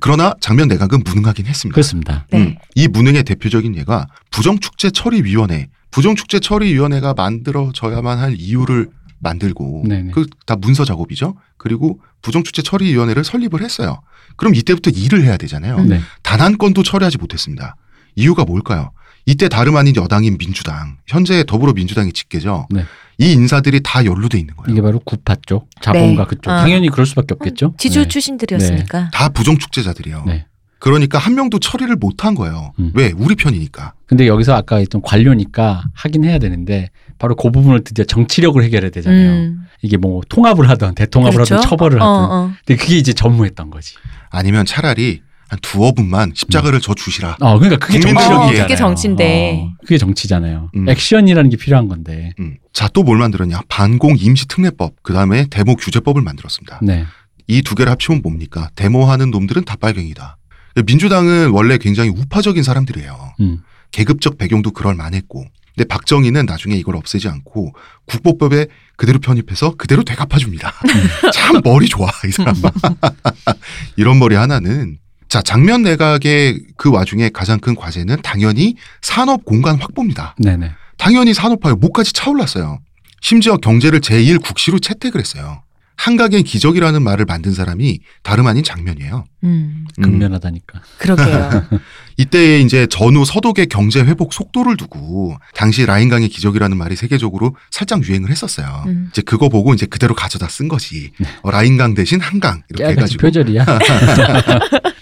그러나 0.00 0.34
장면 0.40 0.68
내각은 0.68 1.02
무능하긴 1.04 1.46
했습니다. 1.46 1.74
그렇습니다. 1.74 2.26
네. 2.30 2.38
음, 2.38 2.56
이 2.74 2.88
무능의 2.88 3.24
대표적인 3.24 3.76
예가 3.76 4.06
부정축제 4.30 4.90
처리위원회. 4.90 5.68
부정축제 5.90 6.40
처리위원회가 6.40 7.14
만들어져야만 7.14 8.18
할 8.18 8.34
이유를 8.38 8.88
만들고 9.18 9.84
네네. 9.86 10.12
그다 10.12 10.56
문서 10.56 10.84
작업이죠. 10.84 11.36
그리고 11.56 12.00
부정축제 12.22 12.62
처리위원회를 12.62 13.24
설립을 13.24 13.62
했어요. 13.62 14.00
그럼 14.36 14.54
이때부터 14.54 14.90
일을 14.90 15.22
해야 15.24 15.36
되잖아요. 15.36 15.76
음. 15.76 15.88
네. 15.88 16.00
단한 16.22 16.58
건도 16.58 16.82
처리하지 16.82 17.18
못했습니다. 17.18 17.76
이유가 18.16 18.44
뭘까요? 18.44 18.92
이때 19.26 19.48
다름 19.48 19.76
아닌 19.76 19.94
여당인 19.96 20.36
민주당, 20.38 20.96
현재 21.06 21.44
더불어민주당이 21.44 22.12
직계죠. 22.12 22.66
네. 22.70 22.84
이 23.18 23.32
인사들이 23.32 23.80
다 23.84 24.04
연루돼 24.04 24.38
있는 24.38 24.56
거예요. 24.56 24.72
이게 24.72 24.82
바로 24.82 24.98
구파 24.98 25.36
쪽, 25.46 25.68
자본가 25.80 26.24
네. 26.24 26.28
그쪽. 26.28 26.50
아. 26.50 26.62
당연히 26.62 26.88
그럴 26.88 27.06
수밖에 27.06 27.34
없겠죠. 27.34 27.74
지주 27.78 28.00
네. 28.02 28.08
출신들이었으니까. 28.08 29.10
다 29.12 29.28
부정 29.28 29.58
축제자들이에요. 29.58 30.24
네. 30.26 30.46
그러니까 30.80 31.18
한 31.18 31.36
명도 31.36 31.60
처리를 31.60 31.94
못한 31.94 32.34
거예요. 32.34 32.72
음. 32.80 32.90
왜? 32.94 33.12
우리 33.16 33.36
편이니까. 33.36 33.94
근데 34.06 34.26
여기서 34.26 34.54
아까 34.54 34.78
했던 34.78 35.00
관료니까 35.00 35.84
하긴 35.94 36.24
해야 36.24 36.40
되는데 36.40 36.90
바로 37.20 37.36
그 37.36 37.52
부분을 37.52 37.84
드디어 37.84 38.04
정치력을 38.04 38.60
해결해야 38.64 38.90
되잖아요. 38.90 39.30
음. 39.30 39.60
이게 39.82 39.96
뭐 39.96 40.22
통합을 40.28 40.68
하던 40.70 40.96
대통합을 40.96 41.34
그렇죠? 41.36 41.54
하던 41.54 41.68
처벌을 41.68 42.02
어, 42.02 42.04
하든. 42.04 42.34
어. 42.34 42.52
근데 42.66 42.82
그게 42.82 42.96
이제 42.96 43.12
전무했던 43.12 43.70
거지. 43.70 43.94
아니면 44.30 44.66
차라리 44.66 45.22
한 45.52 45.58
두어 45.60 45.92
분만 45.92 46.32
십자가를 46.34 46.80
져 46.80 46.94
주시라. 46.94 47.36
어, 47.40 47.58
그러니까 47.58 47.84
그게 47.86 48.00
정치력이잖아요. 48.00 48.48
얘기하잖아요. 48.48 48.62
그게 48.64 48.76
정치인데. 48.76 49.60
어, 49.62 49.72
그게 49.82 49.98
정치잖아요. 49.98 50.70
음. 50.76 50.88
액션이라는 50.88 51.50
게 51.50 51.56
필요한 51.58 51.88
건데. 51.88 52.32
음. 52.40 52.56
자, 52.72 52.88
또 52.88 53.02
뭘 53.02 53.18
만들었냐? 53.18 53.60
반공 53.68 54.16
임시 54.18 54.48
특례법, 54.48 54.94
그 55.02 55.12
다음에 55.12 55.46
데모 55.50 55.76
규제법을 55.76 56.22
만들었습니다. 56.22 56.80
네. 56.82 57.04
이 57.48 57.60
두 57.60 57.74
개를 57.74 57.92
합치면 57.92 58.22
뭡니까? 58.22 58.70
데모하는 58.76 59.30
놈들은 59.30 59.64
다 59.66 59.76
빨갱이다. 59.78 60.38
민주당은 60.86 61.50
원래 61.50 61.76
굉장히 61.76 62.08
우파적인 62.08 62.62
사람들이에요. 62.62 63.34
음. 63.40 63.58
계급적 63.90 64.38
배경도 64.38 64.70
그럴 64.70 64.94
만했고. 64.94 65.44
근데 65.76 65.86
박정희는 65.86 66.46
나중에 66.46 66.76
이걸 66.76 66.96
없애지 66.96 67.28
않고 67.28 67.74
국보법에 68.06 68.68
그대로 68.96 69.18
편입해서 69.18 69.74
그대로 69.76 70.02
되갚아줍니다. 70.02 70.72
참 71.34 71.60
머리 71.62 71.88
좋아 71.88 72.08
이 72.26 72.30
사람. 72.30 72.54
이런 73.96 74.18
머리 74.18 74.34
하나는 74.34 74.98
자 75.32 75.40
장면 75.40 75.80
내각의 75.80 76.60
그 76.76 76.90
와중에 76.90 77.30
가장 77.30 77.58
큰 77.58 77.74
과제는 77.74 78.20
당연히 78.22 78.76
산업 79.00 79.46
공간 79.46 79.80
확보입니다. 79.80 80.36
네네. 80.36 80.72
당연히 80.98 81.32
산업화요 81.32 81.76
목까지 81.76 82.12
차올랐어요. 82.12 82.80
심지어 83.22 83.56
경제를 83.56 84.00
제1 84.00 84.44
국시로 84.44 84.78
채택을 84.78 85.22
했어요. 85.22 85.62
한각의 85.96 86.42
기적이라는 86.42 87.00
말을 87.02 87.24
만든 87.24 87.52
사람이 87.52 88.00
다름 88.22 88.46
아닌 88.46 88.62
장면이에요. 88.62 89.24
음, 89.44 89.86
음, 89.98 90.02
근면하다니까. 90.02 90.82
그러게요. 90.98 91.64
이때 92.18 92.60
이제 92.60 92.86
전후 92.86 93.24
서독의 93.24 93.68
경제 93.68 94.02
회복 94.02 94.34
속도를 94.34 94.76
두고 94.76 95.38
당시 95.54 95.86
라인강의 95.86 96.28
기적이라는 96.28 96.76
말이 96.76 96.94
세계적으로 96.94 97.56
살짝 97.70 98.06
유행을 98.06 98.30
했었어요. 98.30 98.84
음. 98.86 99.08
이제 99.10 99.22
그거 99.22 99.48
보고 99.48 99.72
이제 99.72 99.86
그대로 99.86 100.14
가져다 100.14 100.48
쓴 100.48 100.68
거지. 100.68 101.12
어, 101.40 101.50
라인강 101.50 101.94
대신 101.94 102.20
한강 102.20 102.62
이렇게 102.68 102.92
해가지고 102.92 103.22
표절이야. 103.22 103.64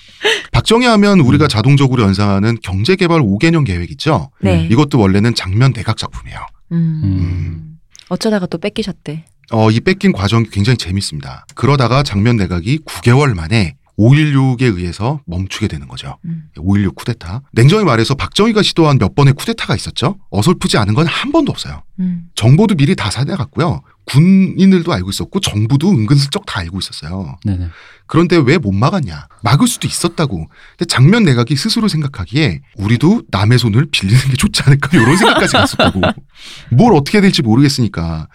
박정희 0.61 0.85
하면 0.87 1.21
우리가 1.21 1.47
음. 1.47 1.49
자동적으로 1.49 2.03
연상하는 2.03 2.59
경제개발 2.63 3.21
5개년 3.21 3.65
계획 3.65 3.91
있죠. 3.93 4.31
네. 4.43 4.69
이것도 4.71 4.99
원래는 4.99 5.35
장면 5.35 5.73
내각 5.73 5.97
작품이에요. 5.97 6.39
음. 6.73 7.01
음. 7.03 7.79
어쩌다가 8.11 8.45
또 8.47 8.59
뺏기셨대. 8.59 9.25
어, 9.53 9.71
이 9.71 9.81
뺏긴 9.81 10.13
과정이 10.13 10.51
굉장히 10.51 10.77
재밌습니다. 10.77 11.47
그러다가 11.55 12.03
장면 12.03 12.37
내각이 12.37 12.81
9개월 12.85 13.35
만에 13.35 13.77
5.16에 13.99 14.63
의해서 14.77 15.21
멈추게 15.27 15.67
되는 15.69 15.89
거죠. 15.89 16.17
음. 16.27 16.45
5.16 16.57 16.95
쿠데타. 16.95 17.43
냉정히 17.53 17.85
말해서 17.85 18.15
박정희가 18.15 18.63
시도한 18.63 18.99
몇 18.99 19.15
번의 19.15 19.35
쿠데타가 19.35 19.75
있었죠. 19.75 20.17
어설프지 20.31 20.77
않은 20.79 20.95
건 20.95 21.07
한 21.07 21.33
번도 21.33 21.51
없어요. 21.53 21.83
음. 22.01 22.25
정보도 22.35 22.75
미리 22.75 22.95
다 22.95 23.11
사내갔고요. 23.11 23.83
군인들도 24.07 24.93
알고 24.93 25.11
있었고 25.11 25.41
정부도 25.41 25.91
은근슬쩍 25.91 26.45
다 26.47 26.61
알고 26.61 26.79
있었어요. 26.79 27.39
네네. 27.45 27.69
그런데 28.07 28.37
왜 28.37 28.59
못 28.59 28.73
막았냐? 28.73 29.29
막을 29.45 29.69
수도 29.69 29.87
있었다고. 29.87 30.49
근데 30.77 30.85
장면 30.87 31.23
내각이 31.25 31.55
스스로 31.55 31.87
생각하기에 31.87 32.61
우리도 32.77 33.23
남의 33.31 33.59
손을 33.59 33.87
빌리는 33.91 34.21
게 34.29 34.35
좋지 34.37 34.63
않을까 34.65 34.91
이런 34.99 35.17
생각까지 35.17 35.53
갔었다고. 35.53 36.01
뭘 36.73 36.95
어떻게 36.95 37.19
해야 37.19 37.23
될지 37.23 37.43
모르겠으니까 37.43 38.27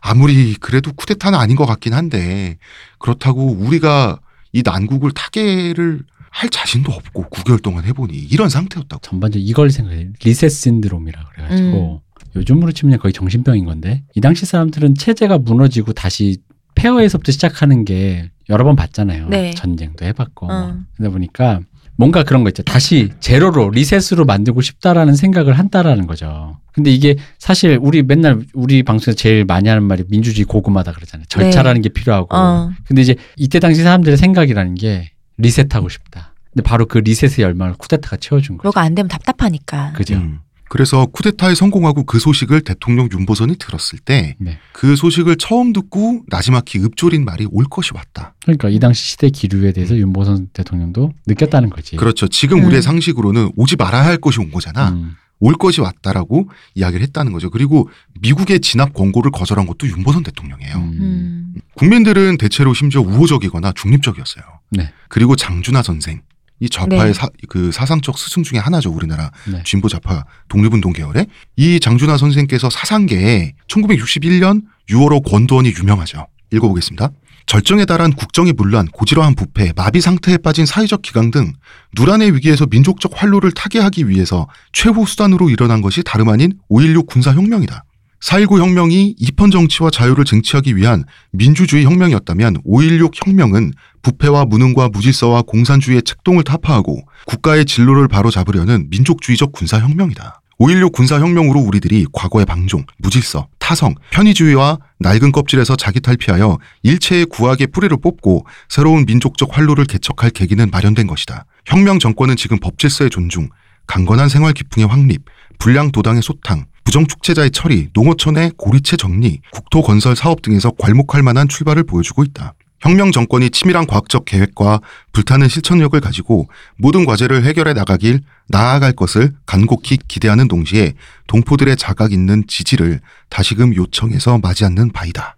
아무리 0.00 0.54
그래도 0.54 0.92
쿠데타는 0.92 1.36
아닌 1.38 1.56
것 1.56 1.66
같긴 1.66 1.94
한데 1.94 2.58
그렇다고 2.98 3.52
우리가 3.52 4.20
이 4.52 4.62
난국을 4.64 5.10
타개를 5.12 6.02
할 6.30 6.48
자신도 6.48 6.92
없고 6.92 7.24
9개월 7.30 7.60
동안 7.62 7.84
해보니 7.84 8.14
이런 8.16 8.48
상태였다고. 8.48 9.00
전반적으로 9.02 9.44
이걸 9.48 9.70
생각해. 9.70 10.10
리셋 10.22 10.50
신드롬이라 10.50 11.28
그래가지고 11.34 12.02
요즘으로 12.36 12.72
치면 12.72 12.98
거의 12.98 13.12
정신병인 13.12 13.64
건데 13.64 14.02
이 14.14 14.20
당시 14.20 14.46
사람들은 14.46 14.94
체제가 14.96 15.38
무너지고 15.38 15.92
다시 15.92 16.38
폐허에서부터 16.74 17.32
시작하는 17.32 17.84
게 17.84 18.30
여러 18.48 18.64
번 18.64 18.76
봤잖아요. 18.76 19.28
네. 19.28 19.52
전쟁도 19.52 20.04
해봤고 20.04 20.50
어. 20.50 20.76
그러다 20.96 21.12
보니까 21.12 21.60
뭔가 21.96 22.24
그런 22.24 22.42
거 22.42 22.50
있죠. 22.50 22.62
다시 22.64 23.10
제로로 23.20 23.70
리셋으로 23.70 24.24
만들고 24.24 24.60
싶다라는 24.60 25.14
생각을 25.14 25.58
한다라는 25.58 26.06
거죠. 26.06 26.58
근데 26.72 26.90
이게 26.90 27.16
사실 27.38 27.78
우리 27.80 28.02
맨날 28.02 28.42
우리 28.52 28.82
방송에서 28.82 29.16
제일 29.16 29.44
많이 29.44 29.68
하는 29.68 29.84
말이 29.84 30.02
민주주의 30.08 30.44
고구마다 30.44 30.92
그러잖아요. 30.92 31.26
절차라는 31.28 31.82
게 31.82 31.88
필요하고. 31.90 32.36
어. 32.36 32.70
근데 32.84 33.00
이제 33.00 33.14
이때 33.36 33.60
당시 33.60 33.82
사람들의 33.82 34.16
생각이라는 34.16 34.74
게 34.74 35.12
리셋하고 35.36 35.88
싶다. 35.88 36.34
근데 36.52 36.62
바로 36.64 36.86
그 36.86 36.98
리셋의 36.98 37.44
열망을 37.44 37.74
쿠데타가 37.74 38.16
채워준 38.16 38.58
거죠. 38.58 38.66
뭐가 38.66 38.80
안 38.80 38.94
되면 38.96 39.08
답답하니까. 39.08 39.92
그죠. 39.92 40.16
음. 40.16 40.40
그래서 40.68 41.06
쿠데타에 41.06 41.54
성공하고 41.54 42.04
그 42.04 42.18
소식을 42.18 42.62
대통령 42.62 43.08
윤보선이 43.12 43.56
들었을 43.56 43.98
때그 43.98 44.36
네. 44.40 44.58
소식을 44.96 45.36
처음 45.36 45.72
듣고 45.72 46.22
나지막히 46.28 46.78
읊조린 46.78 47.24
말이 47.24 47.46
올 47.50 47.64
것이 47.64 47.90
왔다. 47.94 48.34
그러니까 48.42 48.68
이 48.68 48.78
당시 48.78 49.04
시대 49.04 49.30
기류에 49.30 49.72
대해서 49.72 49.96
윤보선 49.96 50.48
대통령도 50.52 51.12
느꼈다는 51.26 51.70
거지. 51.70 51.96
그렇죠. 51.96 52.28
지금 52.28 52.58
음. 52.58 52.64
우리의 52.64 52.82
상식으로는 52.82 53.52
오지 53.56 53.76
말아야 53.76 54.04
할 54.04 54.16
것이 54.16 54.40
온 54.40 54.50
거잖아. 54.50 54.90
음. 54.90 55.16
올 55.40 55.54
것이 55.54 55.80
왔다라고 55.80 56.48
이야기를 56.74 57.04
했다는 57.06 57.32
거죠. 57.32 57.50
그리고 57.50 57.90
미국의 58.20 58.60
진압 58.60 58.94
권고를 58.94 59.30
거절한 59.30 59.66
것도 59.66 59.86
윤보선 59.88 60.22
대통령이에요. 60.22 60.76
음. 60.76 60.98
음. 61.00 61.54
국민들은 61.74 62.38
대체로 62.38 62.72
심지어 62.72 63.02
우호적이거나 63.02 63.72
중립적이었어요. 63.72 64.44
네. 64.70 64.92
그리고 65.08 65.36
장준하 65.36 65.82
선생. 65.82 66.22
이 66.64 66.68
좌파의 66.70 67.08
네. 67.08 67.12
사, 67.12 67.28
그 67.50 67.70
사상적 67.70 68.18
스승 68.18 68.42
중에 68.42 68.58
하나죠. 68.58 68.90
우리나라 68.90 69.30
네. 69.46 69.62
진보 69.64 69.88
좌파 69.88 70.24
독립운동 70.48 70.94
계열에. 70.94 71.26
이 71.56 71.78
장준하 71.78 72.16
선생께서 72.16 72.70
사상계에 72.70 73.52
1961년 73.68 74.62
6월호 74.88 75.30
권도원이 75.30 75.74
유명하죠. 75.78 76.26
읽어보겠습니다. 76.52 77.10
절정에 77.44 77.84
달한 77.84 78.14
국정이 78.14 78.54
물란 78.54 78.86
고지러한 78.86 79.34
부패, 79.34 79.74
마비 79.76 80.00
상태에 80.00 80.38
빠진 80.38 80.64
사회적 80.64 81.02
기강 81.02 81.30
등 81.30 81.52
누란의 81.94 82.34
위기에서 82.34 82.64
민족적 82.64 83.12
활로를 83.14 83.52
타개하기 83.52 84.08
위해서 84.08 84.48
최후 84.72 85.04
수단으로 85.04 85.50
일어난 85.50 85.82
것이 85.82 86.02
다름 86.02 86.30
아닌 86.30 86.52
5.16 86.70 87.06
군사혁명이다. 87.06 87.84
4.19 88.24 88.58
혁명이 88.58 89.16
입헌 89.18 89.50
정치와 89.50 89.90
자유를 89.90 90.24
쟁취하기 90.24 90.76
위한 90.76 91.04
민주주의 91.30 91.84
혁명이었다면 91.84 92.62
5.16 92.66 93.12
혁명은 93.22 93.72
부패와 94.00 94.46
무능과 94.46 94.88
무질서와 94.88 95.42
공산주의의 95.42 96.02
책동을 96.04 96.42
타파하고 96.42 97.02
국가의 97.26 97.66
진로를 97.66 98.08
바로잡으려는 98.08 98.88
민족주의적 98.88 99.52
군사혁명이다. 99.52 100.40
5.16 100.58 100.92
군사혁명으로 100.92 101.60
우리들이 101.60 102.06
과거의 102.14 102.46
방종, 102.46 102.86
무질서, 102.96 103.48
타성, 103.58 103.94
편의주의와 104.10 104.78
낡은 105.00 105.30
껍질에서 105.32 105.76
자기 105.76 106.00
탈피하여 106.00 106.58
일체의 106.82 107.26
구악의 107.26 107.66
뿌리를 107.74 107.94
뽑고 107.94 108.46
새로운 108.70 109.04
민족적 109.04 109.54
활로를 109.54 109.84
개척할 109.84 110.30
계기는 110.30 110.70
마련된 110.70 111.06
것이다. 111.06 111.44
혁명 111.66 111.98
정권은 111.98 112.36
지금 112.36 112.58
법질서의 112.58 113.10
존중, 113.10 113.50
강건한 113.86 114.30
생활 114.30 114.54
기풍의 114.54 114.88
확립, 114.88 115.24
불량 115.58 115.92
도당의 115.92 116.22
소탕, 116.22 116.64
부정축제자의 116.84 117.50
처리, 117.50 117.88
농어촌의 117.92 118.52
고리체 118.56 118.96
정리, 118.96 119.40
국토 119.50 119.82
건설 119.82 120.14
사업 120.14 120.42
등에서 120.42 120.70
괄목할 120.70 121.22
만한 121.22 121.48
출발을 121.48 121.84
보여주고 121.84 122.24
있다. 122.24 122.54
혁명 122.80 123.12
정권이 123.12 123.48
치밀한 123.48 123.86
과학적 123.86 124.26
계획과 124.26 124.80
불타는 125.12 125.48
실천력을 125.48 125.98
가지고 126.00 126.48
모든 126.76 127.06
과제를 127.06 127.42
해결해 127.44 127.72
나가길 127.72 128.20
나아갈 128.48 128.92
것을 128.92 129.32
간곡히 129.46 129.98
기대하는 130.06 130.48
동시에 130.48 130.92
동포들의 131.26 131.76
자각 131.78 132.12
있는 132.12 132.44
지지를 132.46 133.00
다시금 133.30 133.74
요청해서 133.74 134.38
맞이않는 134.38 134.92
바이다. 134.92 135.36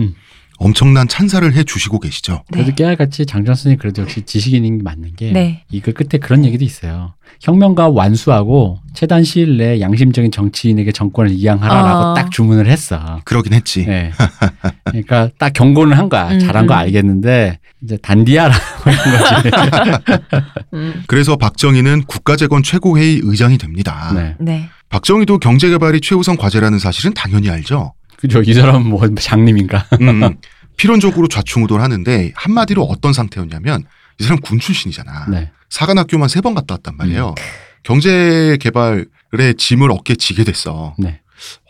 음. 0.00 0.14
엄청난 0.58 1.06
찬사를 1.08 1.52
해 1.54 1.64
주시고 1.64 2.00
계시죠. 2.00 2.42
그래도 2.50 2.70
네. 2.70 2.74
깨알같이 2.74 3.26
장전 3.26 3.54
선생님 3.54 3.78
그래도 3.78 4.02
역시 4.02 4.22
지식인인 4.22 4.78
게 4.78 4.82
맞는 4.82 5.16
게 5.16 5.32
네. 5.32 5.64
이그 5.70 5.92
끝에 5.92 6.18
그런 6.20 6.44
얘기도 6.44 6.64
있어요. 6.64 7.14
혁명가 7.40 7.88
완수하고 7.88 8.78
최단 8.94 9.22
시일 9.24 9.58
내에 9.58 9.80
양심적인 9.80 10.30
정치인에게 10.30 10.92
정권을 10.92 11.32
이양하라라고 11.32 12.04
어. 12.06 12.14
딱 12.14 12.30
주문을 12.30 12.66
했어. 12.66 13.20
그러긴 13.24 13.52
했지. 13.52 13.84
네. 13.84 14.12
그러니까 14.84 15.28
딱 15.38 15.52
경고는 15.52 15.96
한 15.96 16.08
거야. 16.08 16.30
음, 16.30 16.38
잘한 16.38 16.66
거 16.66 16.74
음. 16.74 16.78
알겠는데 16.78 17.58
이제 17.82 17.98
단디하라고 17.98 18.62
하는 18.90 19.18
거지. 19.18 20.30
음. 20.74 21.02
그래서 21.06 21.36
박정희는 21.36 22.04
국가재건 22.04 22.62
최고회의 22.62 23.20
의장이 23.22 23.58
됩니다. 23.58 24.12
네. 24.14 24.34
네. 24.38 24.68
박정희도 24.88 25.38
경제개발이 25.38 26.00
최우선 26.00 26.36
과제라는 26.36 26.78
사실은 26.78 27.12
당연히 27.12 27.50
알죠. 27.50 27.92
그죠. 28.18 28.42
이 28.42 28.54
사람은 28.54 28.86
뭐 28.88 29.06
장님인가? 29.14 29.86
음, 30.00 30.22
음. 30.22 30.36
필연적으로 30.76 31.28
좌충우돌 31.28 31.80
하는데 31.80 32.32
한마디로 32.34 32.82
어떤 32.84 33.12
상태였냐면 33.12 33.84
이 34.18 34.24
사람 34.24 34.40
군 34.40 34.58
출신이잖아. 34.60 35.26
네. 35.30 35.50
사관학교만 35.70 36.28
세 36.28 36.40
번 36.40 36.54
갔다 36.54 36.74
왔단 36.74 36.96
말이에요. 36.96 37.34
경제 37.82 38.56
개발의 38.60 39.54
짐을 39.56 39.90
어깨에 39.90 40.16
지게 40.16 40.44
됐어. 40.44 40.94
네. 40.98 41.20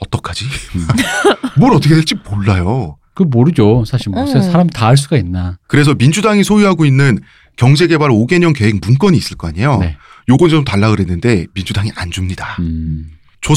어떡하지? 0.01 0.45
음. 0.77 0.87
뭘 1.59 1.73
어떻게 1.73 1.95
될지 1.95 2.15
몰라요. 2.29 2.99
그 3.15 3.23
모르죠. 3.23 3.85
사실 3.87 4.11
뭐 4.11 4.23
음. 4.25 4.43
사람 4.43 4.69
다할 4.69 4.97
수가 4.97 5.17
있나. 5.17 5.59
그래서 5.69 5.95
민주당이 5.95 6.45
소유하고 6.45 6.85
있는 6.85 7.19
경제개발 7.57 8.11
5개년 8.11 8.55
계획 8.55 8.79
문건이 8.83 9.17
있을 9.17 9.37
거 9.37 9.49
아니에요. 9.49 9.79
네. 9.79 9.97
요건 10.29 10.51
좀 10.51 10.65
달라 10.65 10.91
그랬는데 10.91 11.47
민주당이 11.55 11.93
안 11.97 12.11
줍니다. 12.11 12.57
음. 12.61 13.11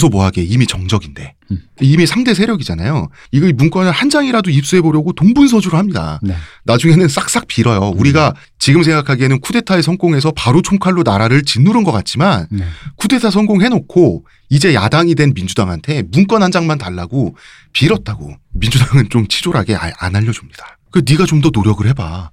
뭐하게 0.09 0.43
이미 0.43 0.67
정적인데 0.67 1.35
음. 1.51 1.61
이미 1.81 2.05
상대 2.05 2.33
세력이잖아요. 2.33 3.09
이거 3.31 3.47
이 3.47 3.53
문건을 3.53 3.91
한 3.91 4.09
장이라도 4.09 4.51
입수해 4.51 4.81
보려고 4.81 5.13
동분서주를 5.13 5.77
합니다. 5.79 6.19
네. 6.21 6.35
나중에는 6.65 7.07
싹싹 7.07 7.47
빌어요. 7.47 7.93
우리가 7.95 8.35
지금 8.59 8.83
생각하기에는 8.83 9.39
쿠데타에 9.39 9.81
성공해서 9.81 10.31
바로 10.31 10.61
총칼로 10.61 11.03
나라를 11.03 11.43
짓누른 11.43 11.83
것 11.83 11.91
같지만 11.91 12.47
네. 12.51 12.65
쿠데타 12.97 13.31
성공해놓고 13.31 14.25
이제 14.49 14.73
야당이 14.73 15.15
된 15.15 15.33
민주당한테 15.33 16.03
문건 16.11 16.43
한 16.43 16.51
장만 16.51 16.77
달라고 16.77 17.35
빌었다고 17.73 18.35
민주당은 18.53 19.09
좀 19.09 19.27
치졸하게 19.27 19.75
아- 19.75 19.91
안 19.99 20.15
알려줍니다. 20.15 20.78
그 20.91 21.01
네가 21.07 21.25
좀 21.25 21.41
더 21.41 21.49
노력을 21.53 21.87
해봐. 21.87 22.31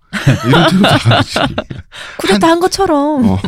이런 0.48 0.66
태도 0.70 0.80
나간 0.82 1.22
거지. 1.22 1.38
쿠데타 2.18 2.48
한 2.48 2.60
것처럼. 2.60 3.24
어, 3.28 3.38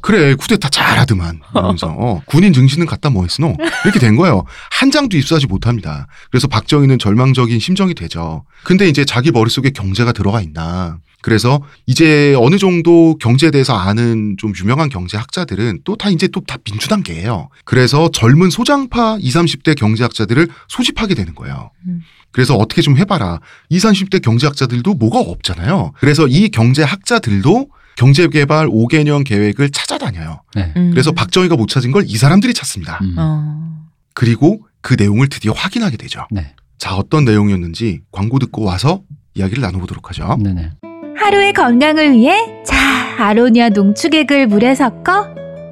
그래 0.00 0.34
쿠데타 0.34 0.68
잘하더만 0.68 1.40
이러면서 1.52 1.88
어, 1.88 2.22
군인 2.26 2.52
증신은 2.52 2.86
갖다 2.86 3.10
뭐 3.10 3.24
했으노 3.24 3.56
이렇게 3.84 3.98
된 3.98 4.14
거예요 4.16 4.44
한 4.70 4.90
장도 4.92 5.16
입수하지 5.16 5.48
못합니다 5.48 6.06
그래서 6.30 6.46
박정희는 6.46 7.00
절망적인 7.00 7.58
심정이 7.58 7.94
되죠 7.94 8.44
근데 8.62 8.88
이제 8.88 9.04
자기 9.04 9.32
머릿속에 9.32 9.70
경제가 9.70 10.12
들어가 10.12 10.40
있나 10.40 10.98
그래서 11.20 11.60
이제 11.86 12.36
어느 12.38 12.58
정도 12.58 13.16
경제에 13.18 13.50
대해서 13.50 13.76
아는 13.76 14.36
좀 14.38 14.52
유명한 14.56 14.88
경제학자들은 14.88 15.80
또 15.84 15.96
다 15.96 16.10
이제 16.10 16.28
또 16.28 16.40
다 16.46 16.56
민주당계예요 16.64 17.48
그래서 17.64 18.08
젊은 18.12 18.50
소장파 18.50 19.18
20, 19.20 19.40
30대 19.42 19.76
경제학자들을 19.76 20.46
소집하게 20.68 21.14
되는 21.14 21.34
거예요 21.34 21.72
음. 21.88 22.02
그래서 22.32 22.54
어떻게 22.56 22.82
좀 22.82 22.96
해봐라 22.98 23.40
20, 23.70 23.90
30대 23.90 24.22
경제학자들도 24.22 24.94
뭐가 24.94 25.18
없잖아요 25.18 25.92
그래서 25.98 26.26
이 26.26 26.48
경제학자들도 26.50 27.68
경제개발 27.96 28.68
5개년 28.68 29.24
계획을 29.24 29.70
찾아다녀요. 29.70 30.42
네. 30.54 30.72
음. 30.76 30.90
그래서 30.92 31.10
박정희가 31.10 31.56
못 31.56 31.68
찾은 31.68 31.90
걸 31.90 32.04
이 32.06 32.16
사람들이 32.16 32.54
찾습니다. 32.54 33.00
음. 33.02 33.14
어. 33.18 33.70
그리고 34.14 34.60
그 34.80 34.94
내용을 34.96 35.28
드디어 35.28 35.52
확인하게 35.52 35.96
되죠. 35.96 36.24
네. 36.30 36.54
자, 36.78 36.94
어떤 36.94 37.24
내용이었는지 37.24 38.02
광고 38.12 38.38
듣고 38.38 38.62
와서 38.62 39.02
이야기를 39.34 39.60
나눠보도록 39.62 40.10
하죠. 40.10 40.36
네네. 40.40 40.70
하루의 41.16 41.52
건강을 41.52 42.12
위해 42.12 42.36
자 42.64 42.76
아로니아 43.18 43.70
농축액을 43.70 44.46
물에 44.46 44.76
섞어 44.76 45.26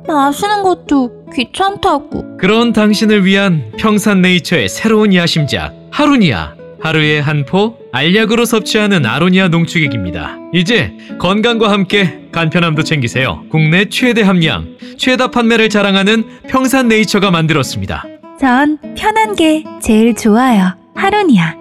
마시는 0.08 0.64
것도 0.64 1.26
귀찮다고 1.32 2.36
그런 2.38 2.72
당신을 2.72 3.24
위한 3.24 3.70
평산네이처의 3.78 4.68
새로운 4.68 5.14
야심작 5.14 5.85
하루니아 5.96 6.54
하루에 6.82 7.18
한 7.20 7.46
포 7.46 7.78
알약으로 7.90 8.44
섭취하는 8.44 9.06
아로니아 9.06 9.48
농축액입니다. 9.48 10.36
이제 10.52 10.92
건강과 11.18 11.70
함께 11.72 12.28
간편함도 12.32 12.82
챙기세요. 12.82 13.44
국내 13.50 13.88
최대 13.88 14.20
함량, 14.20 14.76
최다 14.98 15.30
판매를 15.30 15.70
자랑하는 15.70 16.42
평산네이처가 16.48 17.30
만들었습니다. 17.30 18.04
전 18.38 18.78
편한 18.94 19.34
게 19.34 19.64
제일 19.82 20.14
좋아요 20.14 20.76
하루니아 20.94 21.54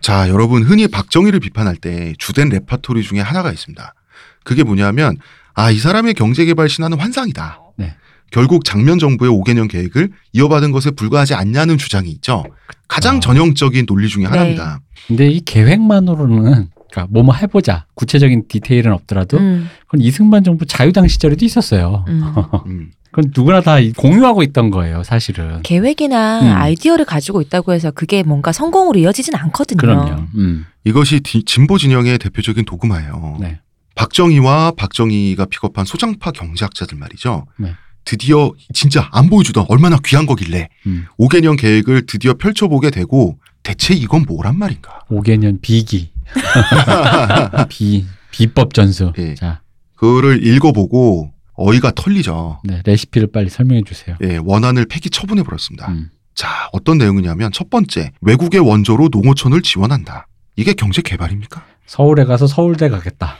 자, 0.00 0.28
여러분 0.28 0.64
흔히 0.64 0.88
박정희를 0.88 1.38
비판할 1.38 1.76
때 1.76 2.12
주된 2.18 2.48
레파토리 2.48 3.04
중에 3.04 3.20
하나가 3.20 3.52
있습니다. 3.52 3.94
그게 4.42 4.64
뭐냐면 4.64 5.16
아, 5.54 5.70
이 5.70 5.78
사람의 5.78 6.14
경제개발 6.14 6.68
신화는 6.68 6.98
환상이다. 6.98 7.60
네. 7.76 7.94
결국 8.34 8.64
장면 8.64 8.98
정부의 8.98 9.30
5개년 9.30 9.70
계획을 9.70 10.10
이어받은 10.32 10.72
것에 10.72 10.90
불과하지 10.90 11.34
않냐는 11.34 11.78
주장이 11.78 12.10
있죠. 12.10 12.42
가장 12.88 13.18
아. 13.18 13.20
전형적인 13.20 13.86
논리 13.86 14.08
중에 14.08 14.24
하나입니다. 14.24 14.80
근데 15.06 15.28
이 15.30 15.40
계획만으로는 15.40 16.68
그러니까 16.90 17.06
뭐뭐 17.10 17.32
해보자 17.34 17.86
구체적인 17.94 18.48
디테일은 18.48 18.92
없더라도 18.92 19.38
음. 19.38 19.68
그건 19.86 20.00
이승만 20.00 20.42
정부 20.42 20.66
자유당 20.66 21.06
시절에도 21.06 21.44
있었어요. 21.44 22.04
음. 22.08 22.22
음. 22.66 22.90
그건 23.12 23.30
누구나 23.36 23.60
다 23.60 23.76
공유하고 23.96 24.42
있던 24.42 24.72
거예요, 24.72 25.04
사실은. 25.04 25.62
계획이나 25.62 26.40
음. 26.40 26.46
아이디어를 26.56 27.04
가지고 27.04 27.40
있다고 27.40 27.72
해서 27.72 27.92
그게 27.92 28.24
뭔가 28.24 28.50
성공으로 28.50 28.98
이어지진 28.98 29.36
않거든요. 29.36 29.76
그럼요. 29.76 30.22
음. 30.34 30.66
이것이 30.82 31.20
디- 31.20 31.44
진보 31.44 31.78
진영의 31.78 32.18
대표적인 32.18 32.64
도구마예요. 32.64 33.36
네. 33.40 33.60
박정희와 33.94 34.72
박정희가 34.76 35.44
픽업한 35.44 35.84
소장파 35.84 36.32
경제학자들 36.32 36.98
말이죠. 36.98 37.46
네. 37.58 37.74
드디어 38.04 38.52
진짜 38.72 39.08
안 39.12 39.28
보여주던 39.28 39.66
얼마나 39.68 39.98
귀한 40.04 40.26
거길래 40.26 40.68
음. 40.86 41.06
5개년 41.18 41.58
계획을 41.58 42.06
드디어 42.06 42.34
펼쳐보게 42.34 42.90
되고 42.90 43.38
대체 43.62 43.94
이건 43.94 44.24
뭐란 44.28 44.58
말인가? 44.58 45.00
5개년 45.10 45.60
비기. 45.60 46.10
비 47.68 48.04
비법 48.30 48.74
전수. 48.74 49.12
예. 49.18 49.34
자, 49.34 49.60
그거를 49.96 50.46
읽어보고 50.46 51.32
어이가 51.54 51.92
털리죠. 51.92 52.60
네, 52.64 52.82
레시피를 52.84 53.28
빨리 53.32 53.48
설명해 53.48 53.82
주세요. 53.86 54.16
예, 54.22 54.38
원안을 54.42 54.86
폐기 54.86 55.08
처분해 55.08 55.44
버렸습니다. 55.44 55.88
음. 55.88 56.10
자, 56.34 56.68
어떤 56.72 56.98
내용이냐면 56.98 57.52
첫 57.52 57.70
번째, 57.70 58.10
외국의 58.20 58.60
원조로 58.60 59.08
농어촌을 59.12 59.62
지원한다. 59.62 60.26
이게 60.56 60.72
경제 60.72 61.00
개발입니까? 61.00 61.64
서울에 61.86 62.24
가서 62.24 62.46
서울대 62.46 62.88
가겠다. 62.88 63.36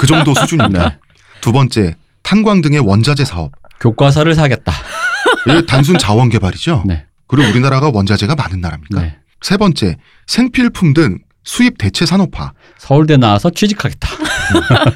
그 0.00 0.06
정도 0.06 0.34
수준입니다. 0.34 0.88
네. 0.88 0.98
두 1.40 1.52
번째, 1.52 1.94
탄광 2.22 2.60
등의 2.60 2.80
원자재 2.80 3.24
사업. 3.24 3.52
교과서를 3.80 4.34
사겠다. 4.34 4.72
이게 5.46 5.64
단순 5.66 5.98
자원 5.98 6.28
개발이죠. 6.28 6.84
네. 6.86 7.06
그리고 7.26 7.48
우리나라가 7.48 7.90
원자재가 7.92 8.34
많은 8.34 8.60
나라입니까? 8.60 9.00
네. 9.00 9.18
세 9.40 9.56
번째, 9.56 9.96
생필품 10.26 10.94
등 10.94 11.18
수입 11.44 11.78
대체 11.78 12.04
산업화. 12.04 12.52
서울대 12.76 13.16
나와서 13.16 13.50
취직하겠다. 13.50 14.08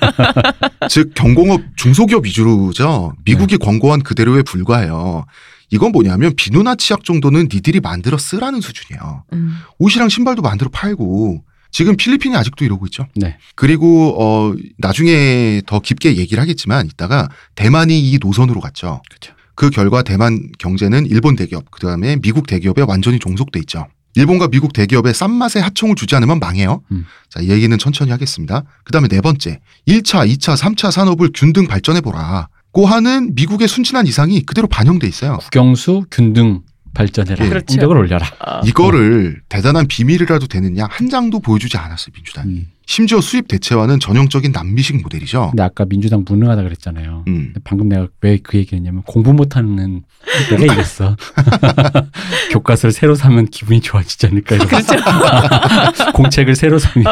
즉 0.89 1.13
경공업 1.15 1.63
중소기업 1.77 2.25
위주로죠. 2.27 3.15
미국이 3.25 3.57
권고한 3.57 4.03
그대로에 4.03 4.43
불과해요. 4.43 5.25
이건 5.71 5.93
뭐냐면 5.93 6.35
비누나 6.37 6.75
치약 6.75 7.05
정도는 7.05 7.49
니들이 7.53 7.81
만들어 7.81 8.19
쓰라는 8.19 8.61
수준이에요. 8.61 9.25
음. 9.33 9.57
옷이랑 9.79 10.11
신발도 10.11 10.43
만들어 10.43 10.69
팔고 10.71 11.43
지금 11.73 11.97
필리핀이 11.97 12.37
아직도 12.37 12.65
이러고 12.65 12.87
있죠. 12.87 13.07
네. 13.17 13.37
그리고 13.57 14.15
어 14.23 14.55
나중에 14.79 15.63
더 15.67 15.81
깊게 15.81 16.17
얘기를 16.17 16.41
하겠지만 16.41 16.87
이따가 16.87 17.29
대만이 17.55 17.99
이 17.99 18.19
노선으로 18.21 18.61
갔죠. 18.61 19.03
그렇죠. 19.09 19.35
그 19.55 19.71
결과 19.71 20.03
대만 20.03 20.51
경제는 20.59 21.07
일본 21.07 21.35
대기업 21.35 21.71
그다음에 21.71 22.17
미국 22.17 22.47
대기업에 22.47 22.83
완전히 22.83 23.19
종속돼 23.19 23.59
있죠. 23.61 23.87
일본과 24.15 24.49
미국 24.49 24.75
대기업에 24.75 25.13
싼 25.15 25.31
맛에 25.31 25.61
하청을 25.61 25.95
주지 25.95 26.15
않으면 26.15 26.39
망해요. 26.39 26.83
음. 26.91 27.07
자, 27.31 27.41
이 27.41 27.49
얘기는 27.49 27.77
천천히 27.79 28.11
하겠습니다. 28.11 28.65
그다음에 28.85 29.09
네 29.09 29.23
번째. 29.23 29.61
1차, 29.89 30.29
2차, 30.29 30.55
3차 30.57 30.91
산업을 30.91 31.31
균등 31.35 31.67
발전해 31.67 32.03
보라. 32.03 32.49
고 32.73 32.87
하는 32.87 33.35
미국의 33.35 33.69
순진한 33.69 34.07
이상이 34.07 34.43
그대로 34.43 34.67
반영돼 34.67 35.07
있어요. 35.07 35.39
국영수 35.39 36.05
균등 36.11 36.61
발전해라. 36.95 37.45
예. 37.45 37.49
그렇죠. 37.49 37.67
공격을 37.67 37.97
올려라. 37.97 38.27
이거를 38.65 39.41
대단한 39.49 39.87
비밀이라도 39.87 40.47
되느냐 40.47 40.87
한 40.91 41.09
장도 41.09 41.41
보여주지 41.41 41.77
않았어요 41.77 42.13
민주당이. 42.15 42.49
음. 42.51 42.67
심지어 42.85 43.21
수입 43.21 43.47
대체화는 43.49 44.01
전형적인 44.01 44.51
남미식 44.53 45.01
모델이죠. 45.03 45.51
근데 45.53 45.63
아까 45.63 45.85
민주당 45.85 46.25
무능하다 46.29 46.63
그랬잖아요. 46.65 47.25
음. 47.29 47.55
방금 47.65 47.89
내가 47.89 48.09
왜 48.21 48.39
그 48.43 48.59
얘기했냐면 48.59 49.03
공부 49.05 49.33
못하는 49.33 50.03
내가 50.51 50.75
이랬어. 50.75 51.17
교과서를 52.53 52.93
새로 52.93 53.15
사면 53.15 53.47
기분이 53.47 53.81
좋아지지 53.81 54.27
않을까 54.27 54.57
이러면서 54.57 54.95
공책을 56.13 56.55
새로 56.57 56.79
사면 56.79 57.05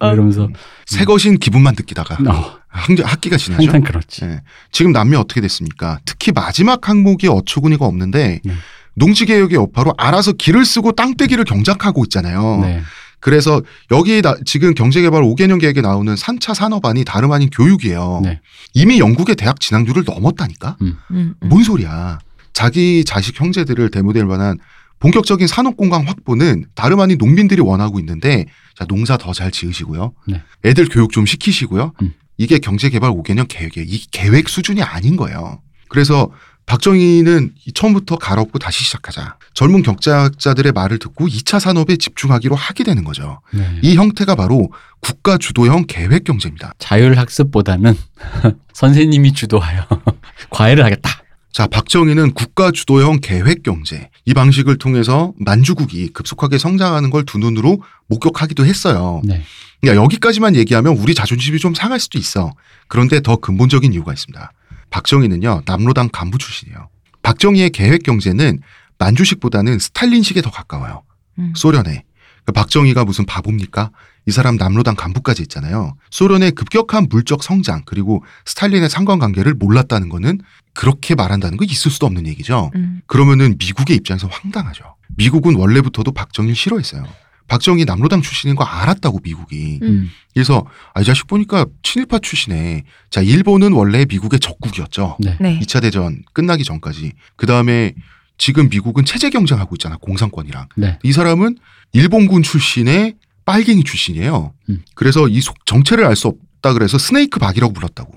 뭐 0.00 0.12
이러면서 0.12 0.48
새 0.86 1.04
것인 1.04 1.38
기분만 1.38 1.74
느끼다가 1.76 2.14
어, 2.30 2.58
학- 2.68 2.88
학기가 3.04 3.36
지나죠. 3.36 3.62
항상 3.62 3.82
그렇지. 3.82 4.24
예. 4.24 4.40
지금 4.72 4.92
남미 4.92 5.16
어떻게 5.16 5.40
됐습니까? 5.40 6.00
특히 6.04 6.32
마지막 6.32 6.88
항목이 6.88 7.28
어처구니가 7.28 7.84
없는데 7.84 8.40
네. 8.44 8.52
농지개혁의 8.98 9.56
여파로 9.56 9.94
알아서 9.96 10.32
길을 10.32 10.64
쓰고 10.64 10.92
땅떼기를 10.92 11.44
경작하고 11.44 12.04
있잖아요. 12.04 12.58
네. 12.62 12.80
그래서 13.20 13.62
여기 13.90 14.22
나- 14.22 14.36
지금 14.44 14.74
경제개발 14.74 15.22
5개년 15.22 15.60
계획에 15.60 15.80
나오는 15.80 16.14
3차 16.14 16.54
산업안이 16.54 17.04
다름 17.04 17.32
아닌 17.32 17.50
교육이에요. 17.50 18.20
네. 18.22 18.40
이미 18.74 19.00
영국의 19.00 19.34
대학 19.34 19.58
진학률을 19.60 20.04
넘었다니까? 20.06 20.76
음, 20.82 20.96
음. 21.10 21.34
뭔 21.40 21.64
소리야. 21.64 22.18
자기 22.52 23.04
자식 23.04 23.40
형제들을 23.40 23.90
대모될 23.90 24.24
만한 24.24 24.58
본격적인 25.00 25.46
산업공간 25.46 26.06
확보는 26.06 26.66
다름 26.74 27.00
아닌 27.00 27.18
농민들이 27.18 27.60
원하고 27.60 27.98
있는데 28.00 28.46
자 28.76 28.84
농사 28.86 29.16
더 29.16 29.32
잘 29.32 29.50
지으시고요. 29.50 30.12
네. 30.26 30.42
애들 30.64 30.88
교육 30.88 31.12
좀 31.12 31.24
시키시고요. 31.26 31.92
음. 32.02 32.14
이게 32.36 32.58
경제개발 32.58 33.10
5개년 33.10 33.46
계획이에요. 33.48 33.86
이 33.88 34.00
계획 34.12 34.48
수준이 34.48 34.82
아닌 34.82 35.16
거예요. 35.16 35.60
그래서 35.88 36.30
박정희는 36.68 37.54
이 37.66 37.72
처음부터 37.72 38.16
갈아엎고 38.16 38.58
다시 38.58 38.84
시작하자. 38.84 39.36
젊은 39.54 39.82
경제학자들의 39.82 40.72
말을 40.72 40.98
듣고 40.98 41.26
2차 41.26 41.58
산업에 41.58 41.96
집중하기로 41.96 42.54
하게 42.54 42.84
되는 42.84 43.04
거죠. 43.04 43.40
네. 43.52 43.66
이 43.82 43.96
형태가 43.96 44.34
바로 44.34 44.70
국가 45.00 45.38
주도형 45.38 45.86
계획 45.88 46.24
경제입니다. 46.24 46.74
자율학습보다는 46.78 47.96
선생님이 48.74 49.32
주도하여 49.32 49.86
과외를 50.50 50.84
하겠다. 50.84 51.10
자, 51.52 51.66
박정희는 51.66 52.34
국가 52.34 52.70
주도형 52.70 53.20
계획 53.22 53.62
경제 53.62 54.10
이 54.26 54.34
방식을 54.34 54.76
통해서 54.76 55.32
만주국이 55.38 56.08
급속하게 56.12 56.58
성장하는 56.58 57.08
걸 57.10 57.24
두 57.24 57.38
눈으로 57.38 57.82
목격하기도 58.08 58.66
했어요. 58.66 59.22
네. 59.24 59.42
그러니까 59.80 60.02
여기까지만 60.04 60.54
얘기하면 60.54 60.96
우리 60.98 61.14
자존심이 61.14 61.58
좀 61.58 61.72
상할 61.74 61.98
수도 61.98 62.18
있어. 62.18 62.52
그런데 62.88 63.20
더 63.22 63.36
근본적인 63.36 63.92
이유가 63.94 64.12
있습니다. 64.12 64.52
박정희는요 64.90 65.62
남로당 65.66 66.08
간부 66.12 66.38
출신이에요. 66.38 66.88
박정희의 67.22 67.70
계획 67.70 68.02
경제는 68.02 68.60
만주식보다는 68.98 69.78
스탈린식에 69.78 70.42
더 70.42 70.50
가까워요. 70.50 71.02
음. 71.38 71.52
소련에. 71.54 72.04
그 72.44 72.52
박정희가 72.52 73.04
무슨 73.04 73.26
바보입니까? 73.26 73.90
이 74.26 74.30
사람 74.30 74.56
남로당 74.56 74.94
간부까지 74.96 75.42
있잖아요. 75.42 75.96
소련의 76.10 76.52
급격한 76.52 77.08
물적 77.10 77.42
성장 77.42 77.82
그리고 77.84 78.24
스탈린의 78.46 78.88
상관관계를 78.88 79.54
몰랐다는 79.54 80.08
거는 80.08 80.40
그렇게 80.74 81.14
말한다는 81.14 81.58
거 81.58 81.64
있을 81.64 81.90
수도 81.90 82.06
없는 82.06 82.26
얘기죠. 82.26 82.70
음. 82.74 83.00
그러면은 83.06 83.56
미국의 83.58 83.96
입장에서 83.96 84.28
황당하죠. 84.28 84.96
미국은 85.16 85.56
원래부터도 85.56 86.12
박정희를 86.12 86.54
싫어했어요. 86.54 87.06
박정희 87.48 87.84
남로당 87.86 88.22
출신인 88.22 88.54
거 88.54 88.64
알았다고 88.64 89.20
미국이. 89.24 89.80
음. 89.82 90.10
그래서 90.34 90.64
아, 90.94 91.00
이 91.00 91.04
자식 91.04 91.26
보니까 91.26 91.66
친일파 91.82 92.20
출신에 92.20 92.84
자 93.10 93.20
일본은 93.22 93.72
원래 93.72 94.04
미국의 94.08 94.38
적국이었죠. 94.40 95.16
네. 95.20 95.36
네. 95.40 95.58
2차 95.60 95.80
대전 95.82 96.22
끝나기 96.32 96.62
전까지. 96.62 97.12
그 97.36 97.46
다음에 97.46 97.94
지금 98.36 98.68
미국은 98.68 99.04
체제 99.04 99.30
경쟁하고 99.30 99.74
있잖아 99.74 99.96
공산권이랑. 99.96 100.68
네. 100.76 100.98
이 101.02 101.12
사람은 101.12 101.56
일본군 101.92 102.42
출신의 102.42 103.14
빨갱이 103.44 103.82
출신이에요. 103.82 104.52
음. 104.68 104.82
그래서 104.94 105.26
이 105.26 105.40
속- 105.40 105.64
정체를 105.66 106.04
알 106.04 106.14
수 106.14 106.28
없다 106.28 106.74
그래서 106.74 106.98
스네이크 106.98 107.40
박이라고 107.40 107.72
불렀다고. 107.72 108.12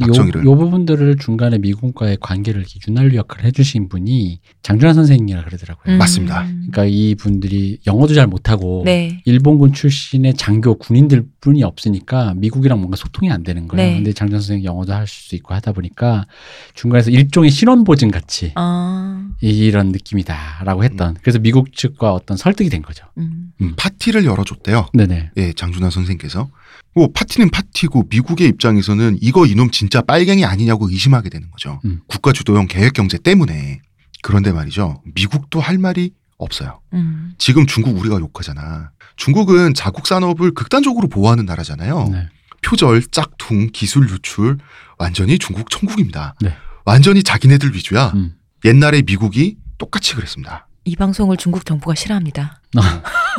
요, 0.00 0.06
박정희를. 0.06 0.44
요 0.44 0.56
부분들을 0.56 1.16
중간에 1.18 1.58
미국과의 1.58 2.18
관계를 2.20 2.64
윤활유 2.88 3.16
역할을 3.16 3.44
해주신 3.46 3.88
분이 3.88 4.40
장준하 4.62 4.92
선생님이라 4.94 5.44
그러더라고요. 5.44 5.94
음. 5.94 5.98
맞습니다. 5.98 6.44
그러니까 6.44 6.84
이 6.86 7.14
분들이 7.14 7.78
영어도 7.86 8.14
잘 8.14 8.26
못하고 8.26 8.82
네. 8.84 9.22
일본군 9.24 9.72
출신의 9.72 10.34
장교 10.34 10.74
군인들 10.76 11.26
뿐이 11.40 11.62
없으니까 11.62 12.34
미국이랑 12.36 12.78
뭔가 12.78 12.96
소통이 12.96 13.30
안 13.30 13.42
되는 13.42 13.68
거예요. 13.68 13.90
네. 13.90 13.96
근데 13.96 14.12
장준 14.12 14.38
선생님 14.40 14.64
영어도 14.64 14.92
할 14.92 15.04
수 15.06 15.34
있고 15.36 15.54
하다 15.54 15.72
보니까 15.72 16.26
중간에서 16.74 17.10
일종의 17.10 17.50
신원 17.50 17.84
보증 17.84 18.10
같이 18.10 18.52
아. 18.56 19.28
이런 19.40 19.92
느낌이다라고 19.92 20.82
했던. 20.84 21.16
그래서 21.22 21.38
미국 21.38 21.72
측과 21.74 22.12
어떤 22.12 22.36
설득이 22.36 22.68
된 22.68 22.82
거죠. 22.82 23.04
음. 23.18 23.52
파티를 23.76 24.24
열어줬대요. 24.24 24.88
네네. 24.92 25.30
예, 25.36 25.52
장준하 25.52 25.90
선생께서. 25.90 26.48
뭐 26.94 27.08
파티는 27.12 27.50
파티고 27.50 28.06
미국의 28.08 28.48
입장에서는 28.48 29.18
이거 29.20 29.46
이놈 29.46 29.70
진짜 29.70 30.00
빨갱이 30.00 30.44
아니냐고 30.44 30.88
의심하게 30.88 31.28
되는 31.28 31.50
거죠. 31.50 31.80
음. 31.84 32.00
국가 32.06 32.32
주도형 32.32 32.66
계획 32.68 32.92
경제 32.92 33.18
때문에. 33.18 33.80
그런데 34.22 34.52
말이죠. 34.52 35.02
미국도 35.14 35.60
할 35.60 35.78
말이 35.78 36.12
없어요. 36.38 36.80
음. 36.92 37.34
지금 37.38 37.66
중국 37.66 37.98
우리가 37.98 38.18
욕하잖아. 38.20 38.90
중국은 39.16 39.74
자국 39.74 40.06
산업을 40.06 40.52
극단적으로 40.52 41.08
보호하는 41.08 41.44
나라잖아요. 41.44 42.08
네. 42.10 42.28
표절, 42.62 43.02
짝퉁, 43.10 43.68
기술 43.72 44.08
유출 44.08 44.58
완전히 44.98 45.38
중국 45.38 45.70
천국입니다. 45.70 46.34
네. 46.40 46.56
완전히 46.84 47.22
자기네들 47.22 47.74
위주야. 47.74 48.12
음. 48.14 48.34
옛날에 48.64 49.02
미국이 49.02 49.56
똑같이 49.78 50.14
그랬습니다. 50.14 50.66
이 50.84 50.96
방송을 50.96 51.36
중국 51.38 51.64
정부가 51.64 51.94
싫어합니다. 51.94 52.60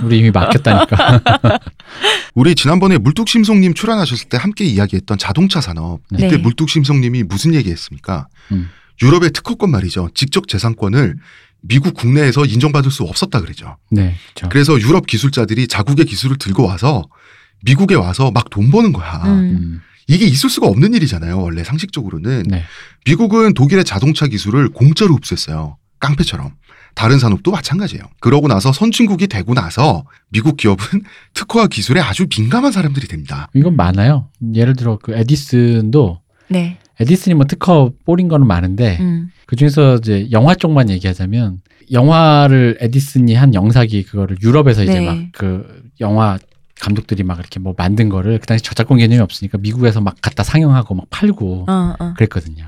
우리 0.03 0.17
이미 0.19 0.31
막혔다니까. 0.31 1.21
우리 2.33 2.55
지난번에 2.55 2.97
물뚝심송님 2.97 3.75
출연하셨을 3.75 4.29
때 4.29 4.37
함께 4.37 4.65
이야기했던 4.65 5.17
자동차 5.17 5.61
산업. 5.61 5.99
네. 6.09 6.25
이때 6.27 6.37
물뚝심송님이 6.37 7.23
무슨 7.23 7.53
얘기했습니까? 7.53 8.27
음. 8.51 8.69
유럽의 9.01 9.31
특허권 9.31 9.69
말이죠. 9.69 10.09
직접 10.15 10.47
재산권을 10.47 11.17
미국 11.61 11.93
국내에서 11.95 12.45
인정받을 12.45 12.89
수 12.91 13.03
없었다 13.03 13.41
그러죠. 13.41 13.77
네. 13.91 14.15
그렇죠. 14.33 14.49
그래서 14.49 14.79
유럽 14.79 15.05
기술자들이 15.05 15.67
자국의 15.67 16.05
기술을 16.05 16.37
들고 16.37 16.63
와서 16.65 17.03
미국에 17.63 17.95
와서 17.95 18.31
막 18.31 18.49
돈 18.49 18.71
버는 18.71 18.91
거야. 18.91 19.21
음. 19.25 19.29
음. 19.29 19.81
이게 20.07 20.25
있을 20.25 20.49
수가 20.49 20.67
없는 20.67 20.93
일이잖아요. 20.93 21.39
원래 21.41 21.63
상식적으로는. 21.63 22.43
네. 22.47 22.63
미국은 23.05 23.53
독일의 23.53 23.83
자동차 23.85 24.27
기술을 24.27 24.69
공짜로 24.69 25.15
흡수했어요. 25.15 25.77
깡패처럼. 25.99 26.51
다른 26.95 27.19
산업도 27.19 27.51
마찬가지예요. 27.51 28.03
그러고 28.19 28.47
나서 28.47 28.71
선진국이 28.71 29.27
되고 29.27 29.53
나서 29.53 30.05
미국 30.29 30.57
기업은 30.57 31.03
특허와 31.35 31.67
기술에 31.67 31.99
아주 31.99 32.25
민감한 32.27 32.71
사람들이 32.71 33.07
됩니다. 33.07 33.49
이건 33.53 33.75
많아요. 33.75 34.29
예를 34.53 34.75
들어 34.75 34.97
그 35.01 35.13
에디슨도 35.13 36.19
네. 36.47 36.77
에디슨이 36.99 37.35
뭐 37.35 37.45
특허 37.45 37.91
뽀린 38.05 38.29
거는 38.29 38.47
많은데 38.47 38.97
음. 39.01 39.29
그 39.45 39.55
중에서 39.55 39.95
이제 39.95 40.27
영화 40.31 40.55
쪽만 40.55 40.89
얘기하자면 40.89 41.61
영화를 41.91 42.77
에디슨이 42.79 43.35
한 43.35 43.53
영사기 43.53 44.03
그거를 44.03 44.37
유럽에서 44.41 44.83
이제 44.83 44.99
네. 44.99 45.05
막그 45.05 45.91
영화 45.99 46.39
감독들이 46.79 47.23
막 47.23 47.39
이렇게 47.39 47.59
뭐 47.59 47.73
만든 47.77 48.09
거를 48.09 48.39
그 48.39 48.47
당시 48.47 48.63
저작권 48.63 48.97
개념이 48.97 49.21
없으니까 49.21 49.57
미국에서 49.57 50.01
막 50.01 50.15
갖다 50.21 50.43
상영하고 50.43 50.95
막 50.95 51.05
팔고 51.09 51.65
어, 51.67 51.95
어. 51.99 52.13
그랬거든요. 52.15 52.65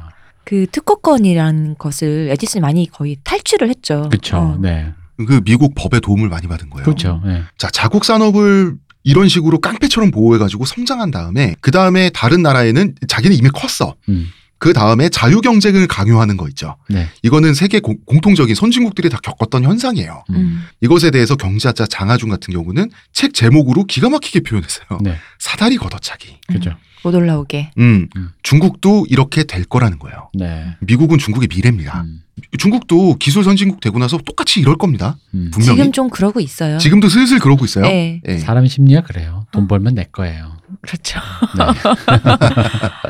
그 0.47 0.65
특허권이라는 0.71 1.75
것을 1.77 2.29
에디슨이 2.31 2.61
많이 2.61 2.89
거의 2.89 3.17
탈취를 3.25 3.67
했죠. 3.67 4.07
그렇죠. 4.09 4.37
어. 4.37 4.57
네. 4.61 4.93
그 5.17 5.41
미국 5.43 5.75
법의 5.75 5.99
도움을 5.99 6.29
많이 6.29 6.47
받은 6.47 6.69
거예요. 6.69 6.85
그렇죠. 6.85 7.21
네. 7.25 7.43
자, 7.57 7.69
자국 7.69 8.05
산업을 8.05 8.75
이런 9.03 9.27
식으로 9.27 9.59
깡패처럼 9.59 10.09
보호해가지고 10.09 10.63
성장한 10.63 11.11
다음에 11.11 11.55
그 11.59 11.71
다음에 11.71 12.09
다른 12.11 12.43
나라에는 12.43 12.95
자기는 13.09 13.35
이미 13.35 13.49
컸어. 13.49 13.95
음. 14.07 14.27
그 14.57 14.71
다음에 14.71 15.09
자유 15.09 15.41
경쟁을 15.41 15.85
강요하는 15.85 16.37
거 16.37 16.47
있죠. 16.47 16.77
네. 16.87 17.09
이거는 17.23 17.53
세계 17.53 17.81
공, 17.81 17.97
공통적인 18.05 18.55
선진국들이 18.55 19.09
다 19.09 19.19
겪었던 19.21 19.65
현상이에요. 19.65 20.23
음. 20.29 20.63
이것에 20.79 21.11
대해서 21.11 21.35
경제학자 21.35 21.85
장하준 21.85 22.29
같은 22.29 22.53
경우는 22.53 22.89
책 23.11 23.33
제목으로 23.33 23.83
기가 23.83 24.09
막히게 24.09 24.39
표현했어요. 24.39 24.99
네. 25.01 25.17
사다리 25.39 25.75
걷어차기. 25.75 26.37
그죠. 26.47 26.73
못 27.03 27.13
올라오게. 27.13 27.71
음, 27.77 28.07
음. 28.15 28.29
중국도 28.43 29.05
이렇게 29.09 29.43
될 29.43 29.63
거라는 29.65 29.99
거예요. 29.99 30.29
네. 30.33 30.75
미국은 30.79 31.17
중국의 31.17 31.47
미래입니다. 31.49 32.01
음. 32.01 32.21
중국도 32.57 33.15
기술 33.15 33.43
선진국 33.43 33.79
되고 33.79 33.97
나서 33.99 34.17
똑같이 34.17 34.59
이럴 34.59 34.77
겁니다. 34.77 35.17
음. 35.33 35.49
분명히. 35.51 35.77
지금 35.77 35.91
좀 35.91 36.09
그러고 36.09 36.39
있어요. 36.39 36.77
지금도 36.77 37.09
슬슬 37.09 37.39
그러고 37.39 37.65
있어요. 37.65 37.85
네. 37.85 38.21
예. 38.27 38.37
사람의 38.37 38.69
심리가 38.69 39.01
그래요. 39.01 39.45
돈 39.51 39.63
어. 39.63 39.67
벌면 39.67 39.95
내 39.95 40.03
거예요. 40.05 40.57
그렇죠. 40.81 41.19
네. 41.57 41.65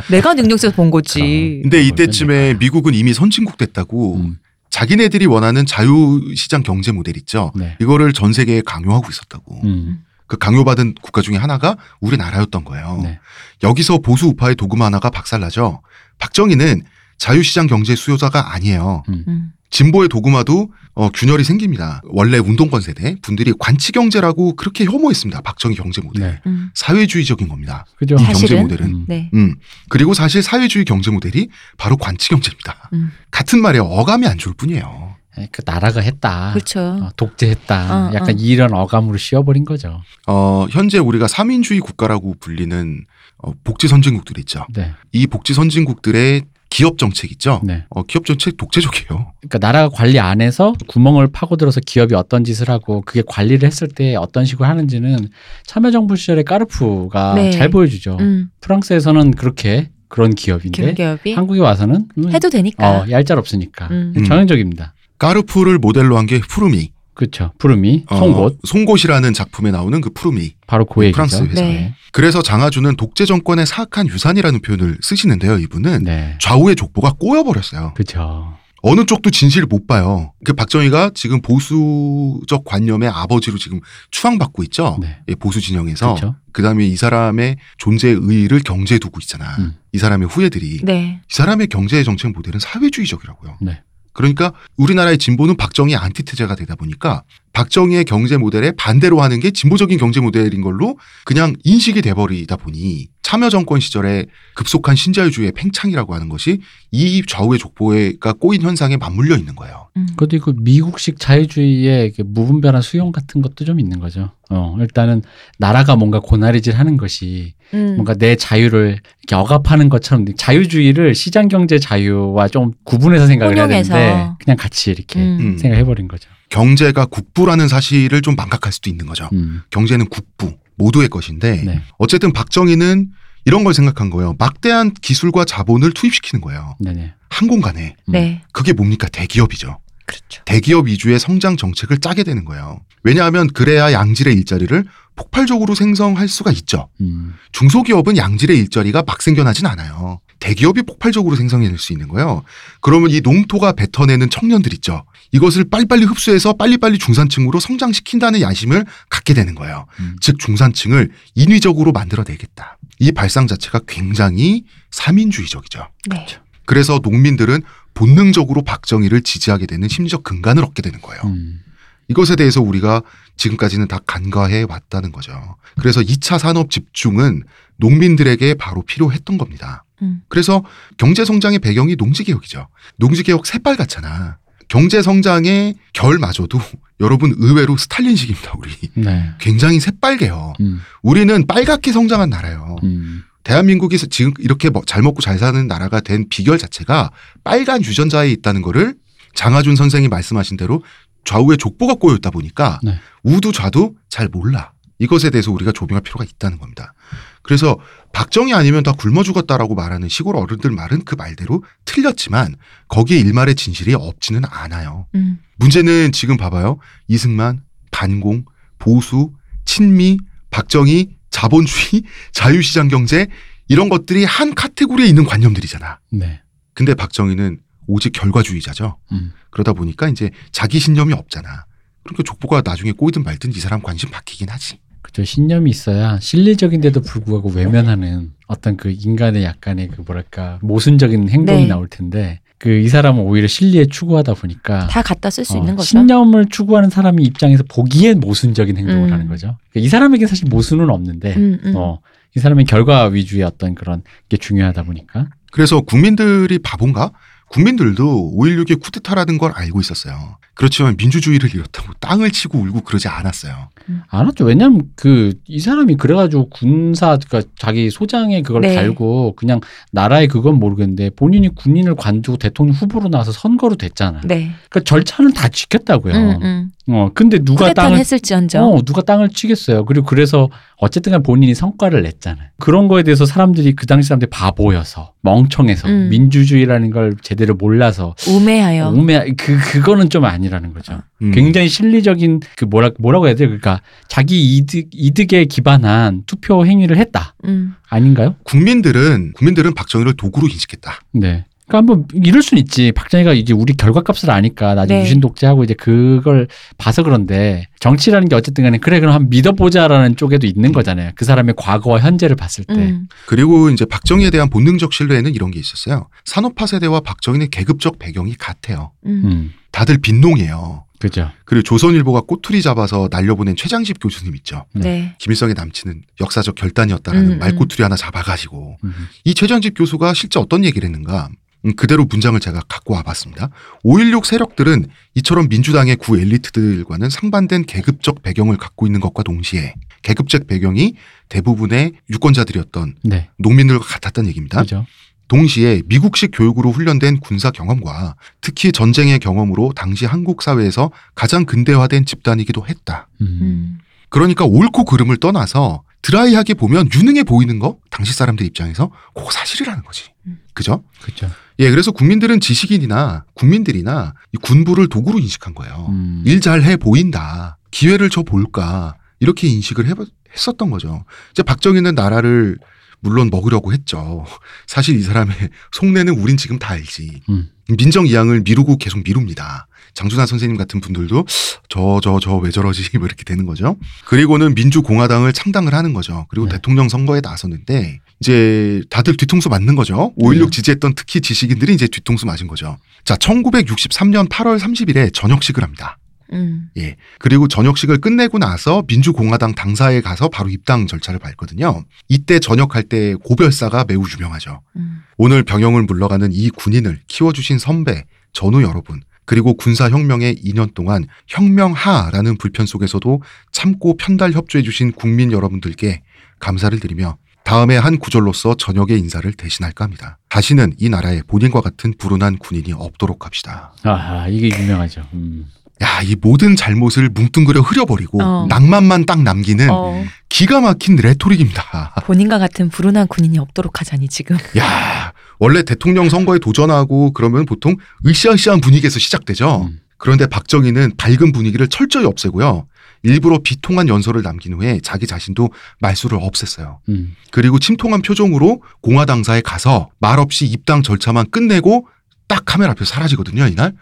내가 0.16 0.34
능력에서 0.34 0.72
본 0.72 0.92
거지. 0.92 1.60
근데 1.64 1.84
이때쯤에 1.84 2.56
미국은 2.56 2.94
이미 2.94 3.14
선진국 3.14 3.58
됐다고 3.58 4.18
음. 4.18 4.38
자기네들이 4.70 5.26
원하는 5.26 5.66
자유시장 5.66 6.64
경제 6.64 6.92
모델 6.92 7.18
있죠. 7.18 7.52
네. 7.56 7.78
이거를 7.82 8.14
전 8.14 8.34
세계에 8.34 8.62
강요하고 8.66 9.08
있었다고. 9.10 9.62
음. 9.64 10.04
그 10.28 10.38
강요받은 10.38 10.96
국가 11.02 11.22
중에 11.22 11.38
하나가 11.38 11.78
우리나라였던 12.00 12.64
거예요. 12.64 13.00
네. 13.04 13.20
여기서 13.64 14.00
보수 14.00 14.28
우파의 14.28 14.56
도금 14.56 14.82
하나가 14.82 15.10
박살나죠. 15.10 15.82
박정희는 16.20 16.84
자유시장 17.18 17.68
경제 17.68 17.96
수요자가 17.96 18.54
아니에요. 18.54 19.04
음. 19.10 19.52
진보의 19.70 20.08
도구마도 20.10 20.72
어, 20.94 21.10
균열이 21.10 21.44
생깁니다. 21.44 22.02
원래 22.06 22.38
운동권 22.38 22.82
세대 22.82 23.16
분들이 23.22 23.54
관치 23.60 23.92
경제라고 23.92 24.56
그렇게 24.56 24.86
혐오했습니다. 24.86 25.42
박정희 25.42 25.76
경제 25.76 26.02
모델. 26.02 26.24
네. 26.24 26.42
음. 26.48 26.70
사회주의적인 26.74 27.48
겁니다. 27.48 27.86
그죠. 27.98 28.16
이 28.16 28.24
경제 28.24 28.34
사실은? 28.34 28.62
모델은. 28.64 28.86
음. 28.88 29.06
네. 29.08 29.30
음. 29.34 29.56
그리고 29.90 30.14
사실 30.14 30.42
사회주의 30.42 30.86
경제 30.86 31.12
모델이 31.12 31.50
바로 31.78 31.98
관치 31.98 32.30
경제입니다. 32.30 32.90
음. 32.94 33.12
같은 33.30 33.62
말에 33.62 33.80
어감이 33.80 34.26
안 34.26 34.38
좋을 34.38 34.56
뿐이에요. 34.56 35.17
그 35.52 35.62
나라가 35.66 36.02
했다. 36.02 36.52
그렇죠. 36.54 36.80
어, 36.80 37.10
독재했다. 37.16 38.08
어, 38.10 38.14
약간 38.14 38.36
어. 38.36 38.38
이런 38.40 38.74
어감으로 38.74 39.18
씌워버린 39.18 39.66
거죠. 39.66 40.02
어, 40.28 40.66
현재 40.70 40.98
우리가 40.98 41.28
삼인주의 41.28 41.80
국가라고 41.80 42.36
불리는 42.40 43.06
어, 43.40 43.52
복지 43.64 43.88
선진국들 43.88 44.40
있죠. 44.40 44.66
네. 44.74 44.94
이 45.12 45.28
복지 45.28 45.54
선진국들의 45.54 46.44
기업 46.70 46.98
정책 46.98 47.32
있죠. 47.32 47.62
네. 47.64 47.86
어, 47.90 48.04
기업 48.04 48.26
정책 48.26 48.58
독재적이에요. 48.58 49.32
그러니까 49.40 49.58
나라가 49.60 49.90
관리 49.90 50.20
안에서 50.20 50.74
구멍을 50.88 51.28
파고들어서 51.28 51.80
기업이 51.86 52.14
어떤 52.14 52.44
짓을 52.44 52.70
하고 52.70 53.02
그게 53.02 53.24
관리를 53.26 53.66
했을 53.66 53.88
때 53.88 54.16
어떤 54.16 54.44
식으로 54.44 54.68
하는지는 54.68 55.30
참여정부 55.66 56.16
시절의 56.16 56.44
까르푸가 56.44 57.36
네. 57.36 57.52
잘 57.52 57.70
보여주죠. 57.70 58.18
음. 58.20 58.50
프랑스에서는 58.62 59.32
그렇게 59.32 59.92
그런 60.10 60.34
기업인데 60.34 60.94
기업이 60.94 61.34
한국에 61.34 61.60
와서는 61.60 62.08
음, 62.18 62.32
해도 62.32 62.50
되니까. 62.50 62.90
어, 62.90 63.06
얄짤 63.10 63.38
없으니까 63.38 63.88
음. 63.92 64.14
음. 64.16 64.24
전형적입니다. 64.26 64.94
까르푸를 65.18 65.78
모델로 65.80 66.18
한 66.18 66.26
게 66.28 66.40
푸르미. 66.40 66.92
그렇죠. 67.14 67.52
푸르미, 67.58 68.04
어, 68.10 68.18
송곳 68.18 68.60
송곳이라는 68.64 69.34
작품에 69.34 69.72
나오는 69.72 70.00
그 70.02 70.12
푸르미. 70.12 70.54
바로 70.68 70.86
그 70.86 71.04
얘기죠. 71.04 71.16
프랑스 71.16 71.44
회사. 71.44 71.62
네. 71.62 71.96
그래서 72.12 72.44
장하주는 72.44 72.96
독재 72.96 73.26
정권의 73.26 73.66
사악한 73.66 74.08
유산이라는 74.08 74.62
표현을 74.62 74.98
쓰시는데요. 75.02 75.58
이분은 75.58 76.04
네. 76.04 76.38
좌우의 76.40 76.76
족보가 76.76 77.14
꼬여버렸어요. 77.14 77.94
그렇죠. 77.96 78.54
어느 78.84 79.04
쪽도 79.06 79.32
진실을 79.32 79.66
못 79.68 79.88
봐요. 79.88 80.34
그 80.46 80.54
박정희가 80.54 81.10
지금 81.16 81.42
보수적 81.42 82.64
관념의 82.66 83.10
아버지로 83.10 83.58
지금 83.58 83.80
추앙받고 84.12 84.62
있죠. 84.66 84.98
네. 85.02 85.18
예, 85.28 85.34
보수 85.34 85.60
진영에서. 85.60 86.36
그 86.52 86.62
다음에 86.62 86.86
이 86.86 86.96
사람의 86.96 87.58
존재의 87.80 88.18
의의를 88.22 88.60
경제에 88.60 89.00
두고 89.00 89.20
있잖아. 89.22 89.56
음. 89.58 89.74
이 89.92 89.98
사람의 89.98 90.28
후예들이. 90.28 90.82
네. 90.84 91.22
이 91.24 91.34
사람의 91.34 91.68
경제 91.68 92.04
정책 92.04 92.34
모델은 92.34 92.60
사회주의적이라고요. 92.60 93.58
네. 93.62 93.82
그러니까 94.18 94.52
우리나라의 94.78 95.20
진보는 95.20 95.58
박정희 95.58 95.96
안티테제가 95.96 96.56
되다 96.56 96.74
보니까 96.74 97.22
박정희의 97.54 98.04
경제 98.06 98.36
모델에 98.36 98.72
반대로 98.72 99.22
하는 99.22 99.40
게 99.40 99.52
진보적인 99.52 100.00
경제 100.00 100.20
모델인 100.20 100.62
걸로 100.62 100.98
그냥 101.24 101.56
인식이 101.64 102.02
돼버리다 102.02 102.58
보니 102.58 103.10
참여 103.22 103.50
정권 103.50 103.80
시절에 103.80 104.26
급속한 104.56 104.96
신자유주의의 104.96 105.52
팽창이라고 105.52 106.16
하는 106.16 106.30
것이 106.30 106.62
이 106.92 107.22
좌우의 107.28 107.60
족보가 107.60 108.34
꼬인 108.34 108.64
현상에 108.64 108.98
맞물려 108.98 109.38
있는 109.38 109.56
거예요. 109.56 109.90
음. 109.98 110.08
그것도 110.12 110.36
있고 110.38 110.54
미국식 110.54 111.20
자유주의의 111.20 112.14
그 112.14 112.24
무분별한 112.26 112.82
수용 112.82 113.12
같은 113.12 113.44
것도 113.44 113.66
좀 113.66 113.80
있는 113.80 114.00
거죠. 114.00 114.32
어, 114.50 114.76
일단은 114.80 115.22
나라가 115.60 115.96
뭔가 115.96 116.20
고나리질 116.20 116.74
하는 116.74 116.98
것이 116.98 117.54
음. 117.74 117.96
뭔가 117.96 118.14
내 118.14 118.36
자유를 118.36 119.00
이렇게 119.24 119.36
억압하는 119.36 119.90
것처럼 119.90 120.26
자유주의를 120.36 121.16
시장 121.16 121.48
경제 121.48 121.80
자유와 121.80 122.48
좀 122.48 122.72
구분해서 122.84 123.28
생각을 123.28 123.56
해야 123.56 123.66
혼용해서. 123.66 123.94
되는데 123.94 124.32
그냥 124.44 124.58
같이 124.58 124.92
이렇게 124.92 125.20
음. 125.20 125.38
음. 125.40 125.58
생각해 125.58 125.84
버린 125.84 126.08
거죠. 126.08 126.30
경제가 126.50 127.06
국부라는 127.08 127.68
사실을 127.68 128.22
좀 128.22 128.36
망각할 128.36 128.72
수도 128.72 128.90
있는 128.90 129.06
거죠. 129.06 129.30
음. 129.34 129.62
경제는 129.70 130.08
국부 130.08 130.54
모두의 130.76 131.10
것인데 131.10 131.64
네. 131.66 131.82
어쨌든 131.98 132.32
박정희는 132.32 133.10
이런 133.46 133.64
걸 133.64 133.74
생각한 133.74 134.10
거예요. 134.10 134.36
막대한 134.38 134.94
기술과 134.94 135.46
자본을 135.46 135.92
투입시키는 135.94 136.42
거예요. 136.42 136.76
네네. 136.80 137.14
한 137.30 137.48
공간에. 137.48 137.96
음. 138.06 138.12
네. 138.12 138.42
그게 138.52 138.74
뭡니까? 138.74 139.08
대기업이죠. 139.08 139.80
그렇죠. 140.08 140.42
대기업 140.46 140.88
위주의 140.88 141.20
성장 141.20 141.58
정책을 141.58 142.00
짜게 142.00 142.24
되는 142.24 142.46
거예요. 142.46 142.80
왜냐하면 143.04 143.48
그래야 143.48 143.92
양질의 143.92 144.34
일자리를 144.34 144.86
폭발적으로 145.16 145.76
생성할 145.76 146.28
수가 146.28 146.52
있죠. 146.52 146.90
음. 147.02 147.36
중소기업은 147.52 148.18
양질의 148.18 148.58
일자리가 148.58 149.04
막 149.06 149.22
생겨나진 149.22 149.66
않아요. 149.66 150.20
대기업이 150.40 150.84
폭발적으로 150.84 151.36
생성해낼 151.36 151.78
수 151.78 151.92
있는 151.92 152.08
거예요. 152.08 152.44
그러면 152.80 153.10
이 153.10 153.22
농토가 153.22 153.74
뱉어내는 153.74 154.30
청년들 154.30 154.74
있죠. 154.76 155.04
이것을 155.32 155.66
빨리빨리 155.70 156.06
흡수해서 156.06 156.54
빨리빨리 156.54 157.00
중산층으로 157.00 157.60
성장시킨다는 157.60 158.42
야심을 158.42 158.86
갖게 159.10 159.34
되는 159.34 159.56
거예요. 159.56 159.88
음. 160.00 160.16
즉 160.22 160.40
중산층을 160.40 161.12
인위적으로 161.36 161.92
만들어내겠다. 161.92 162.78
이 163.00 163.12
발상 163.12 163.48
자체가 163.48 163.82
굉장히 163.88 164.64
사민주의적이죠. 164.92 165.88
네. 166.10 166.26
그래서 166.66 167.00
농민들은 167.02 167.62
본능적으로 167.98 168.62
박정희를 168.62 169.22
지지하게 169.24 169.66
되는 169.66 169.88
심리적 169.88 170.24
근간을 170.24 170.64
얻게 170.64 170.84
되는 170.84 171.02
거예요. 171.02 171.20
음. 171.26 171.62
이것에 172.10 172.36
대해서 172.36 172.62
우리가 172.62 173.02
지금까지는 173.38 173.88
다 173.88 173.98
간과해 174.06 174.66
왔다는 174.70 175.12
거죠. 175.12 175.56
그래서 175.80 176.02
2차 176.02 176.38
산업 176.38 176.70
집중은 176.70 177.42
농민들에게 177.78 178.54
바로 178.54 178.84
필요했던 178.84 179.40
겁니다. 179.40 179.84
음. 180.04 180.22
그래서 180.28 180.64
경제 180.98 181.26
성장의 181.26 181.58
배경이 181.58 181.96
농지개혁이죠. 181.96 182.68
농지개혁 182.98 183.48
새빨갛잖아. 183.48 184.38
경제 184.68 185.02
성장의 185.02 185.76
결마저도 185.94 186.60
여러분 187.02 187.34
의외로 187.38 187.78
스탈린식입니다. 187.78 188.54
우리 188.60 188.72
네. 188.94 189.32
굉장히 189.40 189.80
새빨개요. 189.80 190.54
음. 190.62 190.82
우리는 191.02 191.48
빨갛게 191.48 191.92
성장한 191.92 192.30
나라예요. 192.30 192.76
음. 192.84 193.24
대한민국이 193.52 193.98
지금 193.98 194.34
이렇게 194.40 194.70
뭐- 194.70 194.84
잘 194.86 195.02
먹고 195.02 195.22
잘 195.22 195.40
사는 195.40 195.68
나라가 195.68 196.02
된 196.02 196.28
비결 196.28 196.58
자체가 196.58 197.12
빨간 197.46 197.82
유전자에 197.82 198.30
있다는 198.32 198.62
거를 198.62 198.96
장하준 199.36 199.78
선생이 199.78 200.10
말씀하신 200.10 200.58
대로 200.58 200.84
좌우에 201.24 201.56
족보가 201.56 201.94
꼬였다 201.96 202.30
보니까 202.30 202.80
네. 202.84 203.00
우도 203.24 203.54
좌도 203.54 203.96
잘 204.10 204.28
몰라. 204.28 204.74
이것에 205.00 205.30
대해서 205.30 205.52
우리가 205.54 205.72
조명할 205.72 206.02
필요가 206.02 206.26
있다는 206.26 206.58
겁니다. 206.58 206.94
그래서 207.42 207.78
박정희 208.12 208.54
아니면 208.54 208.84
다 208.84 208.92
굶어 208.92 209.24
죽었다라고 209.24 209.76
말하는 209.76 210.10
시골 210.10 210.36
어른들 210.36 210.72
말은 210.72 211.06
그 211.06 211.16
말대로 211.16 211.64
틀렸지만 211.86 212.56
거기에 212.90 213.18
일말의 213.20 213.56
진실이 213.56 213.94
없지는 213.94 214.42
않아요. 214.44 215.08
음. 215.16 215.40
문제는 215.56 216.12
지금 216.12 216.36
봐봐요. 216.36 216.80
이승만, 217.08 217.62
반공, 217.92 218.44
보수, 218.78 219.32
친미, 219.64 220.18
박정희, 220.50 221.16
자본주의, 221.30 222.04
자유시장 222.32 222.88
경제 222.88 223.28
이런 223.68 223.90
것들이 223.90 224.24
한 224.24 224.56
카테고리에 224.56 225.08
있는 225.08 225.26
관념들이잖아. 225.26 226.00
네. 226.12 226.42
근데 226.74 226.94
박정희는 226.94 227.60
오직 227.88 228.12
결과주의자죠. 228.12 228.98
음. 229.12 229.34
그러다 229.50 229.74
보니까 229.74 230.10
이제 230.10 230.30
자기 230.52 230.80
신념이 230.80 231.14
없잖아. 231.14 231.66
그러니까 232.04 232.24
족보가 232.24 232.62
나중에 232.64 232.92
꼬이든 232.92 233.24
말든 233.24 233.52
이 233.52 233.60
사람 233.60 233.82
관심 233.82 234.10
바뀌긴 234.10 234.50
하지. 234.50 234.80
그죠. 235.02 235.24
신념이 235.24 235.70
있어야 235.70 236.20
실리적인데도 236.20 237.02
불구하고 237.02 237.50
외면하는 237.50 238.34
어떤 238.48 238.78
그 238.78 238.92
인간의 238.92 239.44
약간의 239.44 239.90
그 239.90 240.02
뭐랄까 240.02 240.60
모순적인 240.62 241.30
행동이 241.30 241.64
네. 241.64 241.68
나올 241.68 241.88
텐데 241.88 242.42
그 242.60 242.82
이 242.88 242.90
사람은 242.90 243.24
오히려 243.24 243.48
실리에 243.48 243.86
추구하다 243.86 244.34
보니까 244.36 244.88
다 244.88 245.02
갖다 245.02 245.30
쓸수 245.30 245.56
어, 245.56 245.58
있는 245.58 245.76
거죠. 245.76 245.88
신념을 245.88 246.48
추구하는 246.50 246.90
사람이 246.90 247.24
입장에서 247.24 247.64
보기엔 247.70 248.20
모순적인 248.20 248.78
행동을 248.78 249.10
음. 249.10 249.14
하는 249.14 249.28
거죠. 249.28 249.58
그러니까 249.72 249.86
이 249.86 249.90
사람에게 249.90 250.26
사실 250.26 250.48
모순은 250.50 250.90
없는데 250.90 251.36
음, 251.36 251.60
음. 251.66 251.74
어, 251.76 252.00
이 252.36 252.40
사람의 252.40 252.66
결과 252.66 253.06
위주의 253.06 253.44
어떤 253.44 253.76
그런 253.76 254.04
게 254.30 254.38
중요하다 254.38 254.84
보니까 254.84 255.28
그래서 255.52 255.82
국민들이 255.82 256.60
바본가? 256.60 257.12
국민들도 257.50 258.36
5.16의 258.38 258.82
쿠데타라는 258.82 259.38
걸 259.38 259.52
알고 259.54 259.80
있었어요. 259.80 260.38
그렇지만 260.54 260.96
민주주의를 260.98 261.54
잃었다고 261.54 261.94
땅을 262.00 262.32
치고 262.32 262.58
울고 262.60 262.82
그러지 262.82 263.08
않았어요. 263.08 263.70
안 264.10 264.26
왔죠. 264.26 264.46
왜냐면 264.46 264.90
그 264.96 265.32
이 265.50 265.60
사람이 265.60 265.96
그래가지고 265.96 266.50
군사 266.50 267.18
그러니까 267.18 267.50
자기 267.58 267.90
소장에 267.90 268.42
그걸 268.42 268.62
네. 268.62 268.76
달고 268.76 269.34
그냥 269.36 269.62
나라의 269.92 270.28
그건 270.28 270.56
모르겠는데 270.56 271.12
본인이 271.12 271.48
군인을 271.50 271.96
관두고 271.96 272.38
대통령 272.38 272.76
후보로 272.76 273.10
나와서 273.10 273.32
선거로 273.32 273.76
됐잖아. 273.76 274.22
네. 274.26 274.52
그러니까 274.70 274.80
절차는 274.82 275.34
다 275.34 275.48
지켰다고요. 275.48 276.14
음, 276.14 276.40
음. 276.44 276.72
어 276.90 277.10
근데 277.14 277.40
누가 277.40 277.74
땅을 277.74 277.98
했을지언정. 277.98 278.64
어 278.64 278.82
누가 278.84 279.02
땅을 279.02 279.30
치겠어요. 279.30 279.84
그리고 279.86 280.06
그래서 280.06 280.50
어쨌든간 280.78 281.22
본인이 281.22 281.54
성과를 281.54 282.02
냈잖아요. 282.04 282.48
그런 282.60 282.88
거에 282.88 283.04
대해서 283.04 283.26
사람들이 283.26 283.74
그 283.74 283.86
당시 283.88 284.08
사람들이 284.08 284.30
바보여서 284.30 285.12
멍청해서 285.22 285.88
음. 285.90 286.10
민주주의라는 286.10 286.92
걸 286.92 287.16
제대로 287.22 287.56
몰라서 287.56 288.16
우매하여. 288.28 288.90
우매 288.92 289.32
그 289.38 289.58
그거는 289.58 290.10
좀 290.10 290.24
아니라는 290.24 290.74
거죠. 290.74 291.02
음. 291.22 291.32
굉장히 291.32 291.68
실리적인 291.68 292.40
그 292.56 292.64
뭐라 292.66 292.92
뭐라고 293.00 293.28
해야 293.28 293.36
돼요? 293.36 293.50
그러니까 293.50 293.82
자기 294.08 294.56
이득 294.56 294.88
이득에 294.92 295.46
기반한 295.46 296.24
투표 296.26 296.66
행위를 296.66 296.98
했다. 296.98 297.36
음. 297.46 297.74
아닌가요? 297.90 298.36
국민들은 298.44 299.34
국민들은 299.34 299.74
박정희를 299.74 300.14
도구로 300.14 300.48
인식했다. 300.48 301.02
네. 301.14 301.46
그러니까 301.68 301.78
한번 301.78 302.08
이럴 302.14 302.42
수는 302.42 302.62
있지. 302.62 302.92
박정희가 302.94 303.34
이제 303.34 303.54
우리 303.54 303.74
결과값을 303.74 304.32
아니까 304.32 304.74
나중에 304.74 305.00
네. 305.00 305.06
유신 305.06 305.20
독재하고 305.20 305.64
이제 305.64 305.74
그걸 305.74 306.48
봐서 306.78 307.04
그런데 307.04 307.66
정치라는 307.80 308.30
게 308.30 308.36
어쨌든 308.36 308.64
간에 308.64 308.78
그래 308.78 309.00
그럼 309.00 309.14
한번 309.14 309.30
믿어보자라는 309.30 310.16
쪽에도 310.16 310.48
있는 310.48 310.72
거잖아요. 310.72 311.12
그 311.16 311.26
사람의 311.26 311.56
과거와 311.58 312.00
현재를 312.00 312.36
봤을 312.36 312.64
때. 312.64 312.74
음. 312.74 313.08
그리고 313.26 313.70
이제 313.70 313.86
박정희에 313.86 314.30
대한 314.30 314.50
본능적 314.50 314.94
신뢰에는 314.94 315.36
이런 315.36 315.52
게 315.52 315.60
있었어요. 315.60 316.08
산업화 316.24 316.66
세대와 316.66 317.02
박정희는 317.02 317.50
계급적 317.50 318.00
배경이 318.00 318.36
같아요. 318.36 318.92
음. 319.06 319.22
음. 319.26 319.54
다들 319.72 319.98
빈농이에요. 319.98 320.86
그죠. 321.00 321.30
그리고 321.46 321.62
조선일보가 321.64 322.22
꼬투리 322.22 322.62
잡아서 322.64 323.08
날려보낸 323.12 323.56
최장집 323.56 323.98
교수님 324.02 324.36
있죠. 324.38 324.66
네. 324.74 325.16
김일성의 325.20 325.54
남친은 325.54 326.02
역사적 326.20 326.56
결단이었다라는 326.56 327.34
음, 327.34 327.40
말꼬투리 327.40 327.84
하나 327.84 327.96
잡아가지고 327.96 328.78
음. 328.84 328.94
이 329.24 329.36
최장집 329.36 329.78
교수가 329.78 330.16
실제 330.16 330.40
어떤 330.40 330.66
얘기를 330.66 330.88
했는가 330.88 331.28
음, 331.30 331.36
그대로 331.76 332.06
문장을 332.06 332.40
제가 332.40 332.62
갖고 332.68 332.94
와봤습니다. 332.94 333.50
5.16 333.84 334.26
세력들은 334.26 334.88
이처럼 335.16 335.48
민주당의 335.50 335.96
구 335.96 336.20
엘리트들과는 336.20 337.10
상반된 337.10 337.66
계급적 337.66 338.22
배경을 338.22 338.58
갖고 338.58 338.86
있는 338.86 339.00
것과 339.00 339.24
동시에 339.24 339.74
계급적 340.02 340.48
배경이 340.48 340.94
대부분의 341.30 341.94
유권자들이었던 342.10 342.96
네. 343.04 343.30
농민들과 343.38 343.86
같았다는 343.86 344.30
얘기입니다. 344.30 344.62
그죠. 344.62 344.86
동시에 345.28 345.82
미국식 345.88 346.32
교육으로 346.34 346.72
훈련된 346.72 347.20
군사 347.20 347.52
경험과 347.52 348.16
특히 348.40 348.72
전쟁의 348.72 349.20
경험으로 349.20 349.74
당시 349.76 350.06
한국 350.06 350.42
사회에서 350.42 350.92
가장 351.16 351.46
근대화된 351.46 352.06
집단이기도 352.06 352.66
했다. 352.66 353.10
음. 353.22 353.40
음. 353.42 353.80
그러니까 354.10 354.46
옳고 354.46 354.86
그름을 354.86 355.18
떠나서 355.18 355.84
드라이하게 356.02 356.54
보면 356.54 356.88
유능해 356.94 357.24
보이는 357.24 357.60
거 357.60 357.78
당시 357.90 358.14
사람들 358.14 358.46
입장에서 358.46 358.90
그거 359.14 359.30
사실이라는 359.32 359.84
거지. 359.84 360.12
음. 360.28 360.40
그죠? 360.54 360.84
그죠. 361.02 361.30
예, 361.60 361.70
그래서 361.72 361.92
국민들은 361.92 362.40
지식인이나 362.40 363.26
국민들이나 363.34 364.14
이 364.34 364.38
군부를 364.38 364.88
도구로 364.90 365.20
인식한 365.20 365.54
거예요. 365.56 365.88
음. 365.90 366.24
일잘 366.26 366.64
해 366.64 366.78
보인다. 366.78 367.58
기회를 367.72 368.10
줘 368.10 368.24
볼까. 368.24 368.96
이렇게 369.20 369.48
인식을 369.48 369.88
해, 369.88 369.94
했었던 370.34 370.70
거죠. 370.70 371.04
이제 371.32 371.42
박정희는 371.44 371.96
나라를 371.96 372.58
물론 373.00 373.30
먹으려고 373.32 373.74
했죠. 373.74 374.26
사실 374.68 374.98
이 374.98 375.02
사람의 375.02 375.36
속내는 375.72 376.14
우린 376.20 376.38
지금 376.38 376.60
다 376.60 376.74
알지. 376.74 377.22
음. 377.30 377.50
민정 377.78 378.06
이양을 378.08 378.42
미루고 378.46 378.78
계속 378.78 379.04
미룹니다. 379.04 379.68
장준하 379.94 380.28
선생님 380.28 380.58
같은 380.58 380.80
분들도 380.80 381.26
저 381.70 382.00
저 382.02 382.20
저 382.20 382.38
왜 382.38 382.52
저러지 382.52 382.88
뭐 383.00 383.08
이렇게 383.08 383.24
되는 383.24 383.46
거죠. 383.48 383.78
그리고는 384.06 384.54
민주공화당을 384.54 385.34
창당을 385.34 385.74
하는 385.74 385.94
거죠. 385.94 386.28
그리고 386.30 386.46
네. 386.48 386.54
대통령 386.56 386.88
선거에 386.88 387.20
나섰는데 387.22 388.00
이제 388.20 388.82
다들 388.90 389.16
뒤통수 389.16 389.50
맞는 389.50 389.76
거죠. 389.76 390.14
5.16 390.18 390.46
네. 390.46 390.50
지지했던 390.50 390.94
특히 390.96 391.22
지식인들이 391.22 391.74
이제 391.74 391.88
뒤통수 391.88 392.26
맞은 392.26 392.48
거죠. 392.48 392.78
자, 393.04 393.16
1963년 393.16 394.30
8월 394.30 394.60
30일에 394.60 395.14
저녁식을 395.14 395.64
합니다. 395.64 395.98
음. 396.34 396.70
예. 396.78 396.98
그리고 397.20 397.48
저녁식을 397.48 398.00
끝내고 398.00 398.38
나서 398.38 398.84
민주공화당 398.88 399.56
당사에 399.56 400.02
가서 400.02 400.30
바로 400.30 400.50
입당 400.50 400.88
절차를 400.88 401.20
밟거든요. 401.20 401.86
이때 402.10 402.40
저녁할 402.40 402.84
때 402.84 403.16
고별사가 403.24 403.86
매우 403.88 404.04
유명하죠. 404.14 404.62
음. 404.76 405.04
오늘 405.18 405.44
병영을 405.44 405.84
물러가는 405.84 406.30
이 406.32 406.50
군인을 406.50 407.02
키워주신 407.08 407.60
선배, 407.60 408.04
전우 408.34 408.62
여러분, 408.62 409.02
그리고 409.26 409.56
군사혁명의 409.56 410.38
2년 410.44 410.74
동안 410.74 411.06
혁명하라는 411.28 412.38
불편 412.38 412.66
속에서도 412.66 413.22
참고 413.52 413.98
편달 413.98 414.32
협조해주신 414.32 414.94
국민 414.94 415.32
여러분들께 415.32 416.02
감사를 416.40 416.80
드리며 416.80 417.18
다음에 417.48 417.78
한 417.78 417.98
구절로서 417.98 418.56
저녁의 418.56 419.00
인사를 419.00 419.32
대신할까 419.32 419.86
합니다. 419.86 420.18
다시는 420.28 420.74
이 420.78 420.90
나라에 420.90 421.22
본인과 421.28 421.62
같은 421.62 421.94
불운한 421.98 422.40
군인이 422.40 422.74
없도록 422.74 423.26
합시다. 423.26 423.72
아, 423.84 424.28
이게 424.28 424.50
유명하죠. 424.50 425.04
음. 425.14 425.46
야, 425.82 426.02
이 426.04 426.18
모든 426.20 426.58
잘못을 426.58 427.08
뭉뚱그려 427.08 427.62
흐려버리고 427.62 428.22
어. 428.22 428.48
낭만만 428.50 429.06
딱 429.06 429.22
남기는 429.22 429.70
어, 429.70 430.04
기가 430.28 430.60
막힌 430.60 430.98
레토릭입니다. 430.98 431.94
본인과 432.04 432.38
같은 432.38 432.68
불운한 432.68 433.08
군인이 433.08 433.40
없도록 433.40 433.80
하자니 433.80 434.10
지금. 434.10 434.36
야, 434.58 435.14
원래 435.40 435.64
대통령 435.64 436.10
선거에 436.10 436.40
도전하고 436.40 437.14
그러면 437.14 437.46
보통 437.46 437.78
으쌰으쌰한 438.06 438.60
분위기에서 438.60 439.00
시작되죠. 439.00 439.70
음. 439.72 439.80
그런데 439.98 440.28
박정희는 440.28 440.94
밝은 440.98 441.32
분위기를 441.32 441.68
철저히 441.68 442.06
없애고요. 442.06 442.68
일부러 443.04 443.40
비통한 443.40 443.88
연설을 443.88 444.22
남긴 444.24 444.54
후에 444.54 444.80
자기 444.84 445.08
자신도 445.08 445.50
말수를 445.80 446.18
없앴어요. 446.18 446.78
음. 446.90 447.16
그리고 447.32 447.60
침통한 447.60 448.02
표정으로 448.02 448.62
공화당사에 448.82 449.42
가서 449.42 449.90
말없이 450.00 450.46
입당 450.46 450.84
절차만 450.84 451.30
끝내고 451.30 451.88
딱 452.28 452.44
카메라 452.46 452.72
앞에서 452.72 452.94
사라지거든요, 452.94 453.48
이날. 453.48 453.74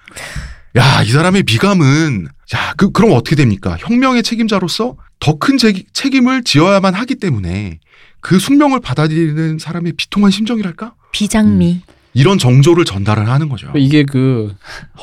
야, 0.75 1.01
이 1.03 1.09
사람의 1.09 1.43
미감은, 1.47 2.27
야, 2.55 2.73
그, 2.77 2.91
그럼 2.91 3.13
어떻게 3.13 3.35
됩니까? 3.35 3.77
혁명의 3.79 4.23
책임자로서 4.23 4.97
더 5.19 5.39
큰 5.39 5.57
책임을 5.57 6.43
지어야만 6.43 6.93
하기 6.93 7.15
때문에 7.15 7.79
그 8.19 8.37
숙명을 8.39 8.79
받아들이는 8.81 9.59
사람의 9.59 9.93
비통한 9.93 10.29
심정이랄까? 10.31 10.93
비장미. 11.11 11.81
이런 12.15 12.37
정조를 12.39 12.85
전달을 12.85 13.29
하는 13.29 13.49
거죠. 13.49 13.67
이게 13.75 14.03
그 14.03 14.55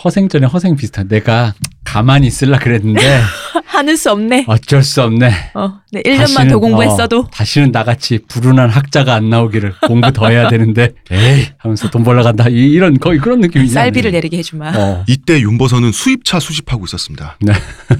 허생전에 0.03 0.47
허생 0.47 0.75
비슷한. 0.77 1.07
내가 1.09 1.53
가만히 1.85 2.27
있을라 2.27 2.59
그랬는데 2.59 3.21
하늘 3.67 3.97
수 3.99 4.11
없네. 4.11 4.45
어쩔 4.49 4.83
수 4.83 5.03
없네. 5.03 5.51
어, 5.55 5.75
네, 5.93 6.03
1년만 6.03 6.19
다시는, 6.19 6.49
더 6.49 6.59
공부했어도. 6.59 7.19
어, 7.21 7.29
다시는 7.31 7.71
나같이 7.71 8.21
불운한 8.29 8.71
학자가 8.71 9.15
안 9.15 9.29
나오기를 9.29 9.75
공부 9.87 10.11
더 10.13 10.29
해야 10.29 10.49
되는데 10.49 10.93
에이 11.11 11.49
하면서 11.59 11.91
돈 11.91 12.03
벌러 12.03 12.23
간다. 12.23 12.49
이, 12.49 12.55
이런 12.55 12.99
거의 12.99 13.19
그런 13.19 13.41
느낌이지. 13.41 13.75
쌀비를? 13.75 14.13
내리게 14.13 14.39
해주마. 14.39 14.73
어. 14.75 15.05
이때 15.07 15.39
윤버선은 15.41 15.93
수입차 15.93 16.41
수집하고 16.41 16.85
있었습니다. 16.87 17.37
네. 17.43 17.53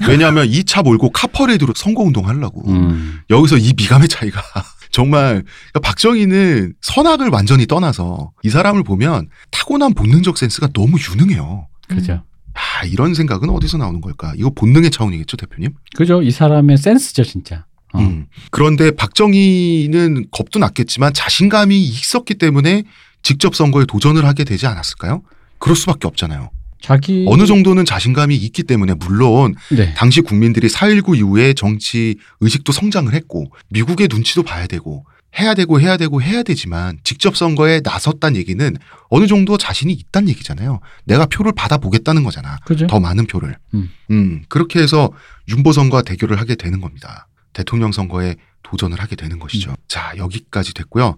왜냐하면 0.07 0.47
이 0.49 0.63
차 0.63 0.81
몰고 0.81 1.11
카퍼레이드로 1.11 1.73
선거운동 1.75 2.27
하려고. 2.27 2.67
음. 2.71 3.19
여기서 3.29 3.57
이 3.57 3.73
미감의 3.77 4.07
차이가 4.07 4.41
정말 4.93 5.43
그러니까 5.43 5.79
박정희는 5.81 6.75
선악을 6.79 7.29
완전히 7.29 7.65
떠나서 7.65 8.31
이 8.43 8.49
사람을 8.49 8.83
보면 8.83 9.27
타고난 9.51 9.93
본능적 9.93 10.37
센스가 10.37 10.69
너무 10.71 10.97
유능해요. 10.97 11.67
그죠. 11.89 12.23
아, 12.53 12.85
이런 12.85 13.15
생각은 13.15 13.49
어디서 13.49 13.79
나오는 13.79 13.99
걸까? 13.99 14.33
이거 14.37 14.51
본능의 14.51 14.91
차원이겠죠, 14.91 15.37
대표님? 15.37 15.73
그죠. 15.95 16.21
이 16.21 16.29
사람의 16.29 16.77
센스죠, 16.77 17.23
진짜. 17.23 17.65
어. 17.93 17.99
음. 17.99 18.27
그런데 18.51 18.91
박정희는 18.91 20.27
겁도 20.31 20.59
났겠지만 20.59 21.13
자신감이 21.13 21.81
있었기 21.81 22.35
때문에 22.35 22.83
직접 23.23 23.55
선거에 23.55 23.85
도전을 23.85 24.25
하게 24.25 24.43
되지 24.43 24.67
않았을까요? 24.67 25.23
그럴 25.57 25.75
수밖에 25.75 26.07
없잖아요. 26.07 26.51
자기 26.83 27.25
어느 27.29 27.45
정도는 27.45 27.85
자신감이 27.85 28.35
있기 28.35 28.63
때문에 28.63 28.93
물론 28.95 29.55
네. 29.71 29.93
당시 29.95 30.19
국민들이 30.19 30.67
4.19 30.67 31.17
이후에 31.17 31.53
정치 31.53 32.17
의식도 32.41 32.73
성장을 32.73 33.11
했고 33.13 33.45
미국의 33.69 34.09
눈치도 34.11 34.43
봐야 34.43 34.67
되고 34.67 35.05
해야 35.39 35.53
되고 35.55 35.79
해야 35.79 35.95
되고 35.95 36.21
해야 36.21 36.43
되지만 36.43 36.99
직접 37.05 37.37
선거에 37.37 37.79
나섰다는 37.83 38.35
얘기는 38.37 38.75
어느 39.09 39.27
정도 39.27 39.57
자신이 39.57 39.93
있다는 39.93 40.27
얘기잖아요. 40.29 40.81
내가 41.05 41.25
표를 41.25 41.53
받아보겠다는 41.53 42.23
거잖아. 42.23 42.57
그죠. 42.65 42.85
더 42.87 42.99
많은 42.99 43.27
표를. 43.27 43.57
음. 43.73 43.89
음, 44.11 44.43
그렇게 44.49 44.79
해서 44.79 45.09
윤보선과 45.47 46.03
대결을 46.03 46.39
하게 46.39 46.55
되는 46.55 46.81
겁니다. 46.81 47.27
대통령 47.53 47.93
선거에 47.93 48.35
도전을 48.63 48.99
하게 48.99 49.15
되는 49.15 49.39
것이죠. 49.39 49.71
음. 49.71 49.75
자, 49.87 50.13
여기까지 50.17 50.73
됐고요. 50.73 51.15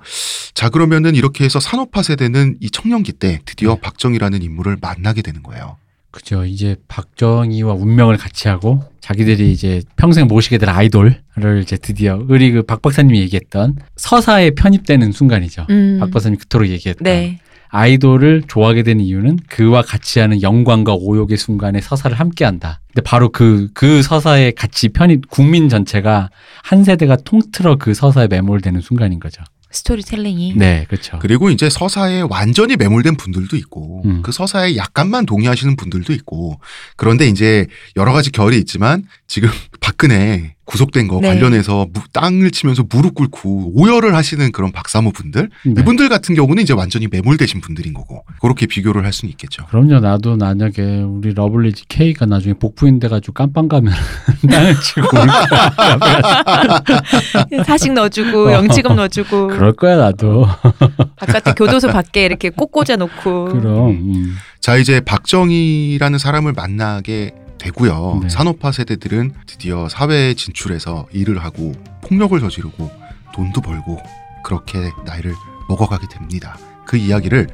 자, 0.56 0.70
그러면은 0.70 1.16
이렇게 1.16 1.44
해서 1.44 1.60
산업화 1.60 2.02
세대는 2.02 2.58
이 2.62 2.70
청년기 2.72 3.12
때 3.14 3.40
드디어 3.46 3.76
네. 3.76 3.82
박정희라는 3.82 4.42
인물을 4.42 4.78
만나게 4.82 5.22
되는 5.22 5.44
거예요. 5.44 5.76
그죠. 6.12 6.46
이제 6.46 6.78
박정희와 6.88 7.74
운명을 7.74 8.16
같이 8.16 8.48
하고 8.48 8.82
자기들이 9.02 9.52
이제 9.52 9.82
평생 9.98 10.28
모시게 10.28 10.58
될 10.58 10.70
아이돌을 10.70 11.22
이제 11.62 11.76
드디어 11.76 12.24
우리 12.30 12.52
그 12.52 12.62
박 12.64 12.82
박사님이 12.82 13.20
얘기했던 13.20 13.76
서사에 13.98 14.52
편입되는 14.52 15.12
순간이죠. 15.12 15.68
음. 15.70 15.98
박 16.00 16.12
박사님 16.12 16.40
그토록 16.40 16.70
얘기했던 16.70 17.04
네. 17.04 17.40
아이돌을 17.68 18.44
좋아하게 18.48 18.84
되는 18.84 19.04
이유는 19.04 19.40
그와 19.50 19.82
같이 19.82 20.20
하는 20.20 20.42
영광과 20.42 20.94
오욕의 20.94 21.36
순간에 21.38 21.82
서사를 21.82 22.18
함께한다. 22.18 22.80
근데 22.88 23.02
바로 23.02 23.28
그, 23.30 23.68
그 23.74 24.02
서사에 24.02 24.52
같이 24.52 24.88
편입, 24.90 25.30
국민 25.30 25.68
전체가 25.68 26.30
한 26.64 26.86
세대가 26.86 27.18
통틀어 27.18 27.76
그 27.76 27.94
서사에 27.94 28.28
매몰되는 28.28 28.80
순간인 28.80 29.20
거죠. 29.20 29.44
스토리텔링이. 29.76 30.56
네, 30.56 30.86
그렇죠. 30.90 31.20
그리고 31.20 31.50
이제 31.50 31.70
서사에 31.70 32.22
완전히 32.22 32.76
매몰된 32.76 33.18
분들도 33.18 33.56
있고 33.58 34.02
음. 34.06 34.22
그 34.24 34.32
서사에 34.32 34.76
약간만 34.76 35.26
동의하시는 35.26 35.76
분들도 35.76 36.14
있고 36.14 36.60
그런데 36.96 37.28
이제 37.28 37.68
여러 37.96 38.14
가지 38.14 38.32
결이 38.32 38.58
있지만 38.60 39.04
지금 39.28 39.50
박근혜 39.82 40.56
구속된 40.66 41.08
거 41.08 41.20
네. 41.22 41.28
관련해서 41.30 41.88
무- 41.94 42.02
땅을 42.12 42.52
치면서 42.52 42.84
무릎 42.90 43.14
꿇고 43.16 43.74
오열을 43.76 44.16
하시는 44.16 44.52
그런 44.52 44.72
박사모 44.72 45.12
분들 45.12 45.50
네. 45.66 45.74
이분들 45.80 46.10
같은 46.10 46.36
경우는 46.36 46.64
이제 46.64 46.74
완전히 46.74 47.08
매몰되신 47.08 47.62
분들인 47.62 47.94
거고 47.94 48.24
그렇게 48.42 48.66
비교를 48.66 49.06
할 49.06 49.14
수는 49.14 49.30
있겠죠. 49.32 49.66
그럼요. 49.68 50.00
나도 50.00 50.38
만약에 50.38 50.82
우리 51.04 51.34
러블리즈 51.34 51.84
K가 51.88 52.26
나중에 52.26 52.54
복부인 52.56 53.00
돼가지고 53.00 53.34
깜빵 53.34 53.68
가면 53.68 53.94
땅을 54.50 54.76
치고. 54.82 55.08
사식 57.66 57.94
넣어주고 57.94 58.48
어. 58.48 58.52
영치금 58.54 58.96
넣어주고 58.96 59.48
그럴 59.48 59.74
거야 59.74 59.98
나도. 59.98 60.48
바깥에 61.18 61.54
교도소 61.54 61.90
밖에 61.90 62.26
이렇게 62.26 62.50
꼭 62.50 62.72
꽂아 62.72 62.96
놓고. 62.98 63.46
그럼. 63.54 63.90
음. 63.92 64.36
자 64.60 64.78
이제 64.78 65.00
박정희라는 65.00 66.18
사람을 66.18 66.54
만나게 66.54 67.34
되고요. 67.66 68.20
네. 68.24 68.30
산업화 68.30 68.72
세대들은 68.72 69.34
드디어 69.48 69.90
사회에 69.90 70.34
진출해서 70.36 71.08
일을 71.12 71.44
하고 71.44 71.74
폭력을 72.02 72.40
저지르고 72.40 72.90
돈도 73.34 73.62
벌고 73.62 74.00
그렇게 74.44 74.92
나이를 75.06 75.34
먹어가게 75.68 76.08
됩니다. 76.12 76.58
그 76.86 76.98
이야기를 76.98 77.48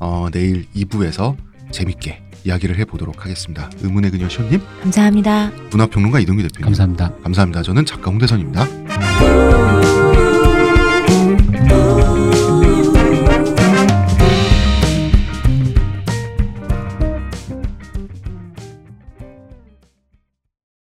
어, 0.00 0.28
내일 0.32 0.66
2부에서 0.74 1.36
재밌게 1.70 2.22
이야기를 2.44 2.78
해보도록 2.78 3.24
하겠습니다. 3.24 3.68
의문의 3.82 4.10
그녀 4.10 4.28
시온님, 4.28 4.62
감사합니다. 4.82 5.50
문화평론가 5.70 6.20
이동규 6.20 6.42
대표님. 6.42 6.64
감사합니다. 6.64 7.12
감사합니다. 7.22 7.62
저는 7.62 7.84
작가 7.84 8.10
홍대선입니다. 8.10 9.87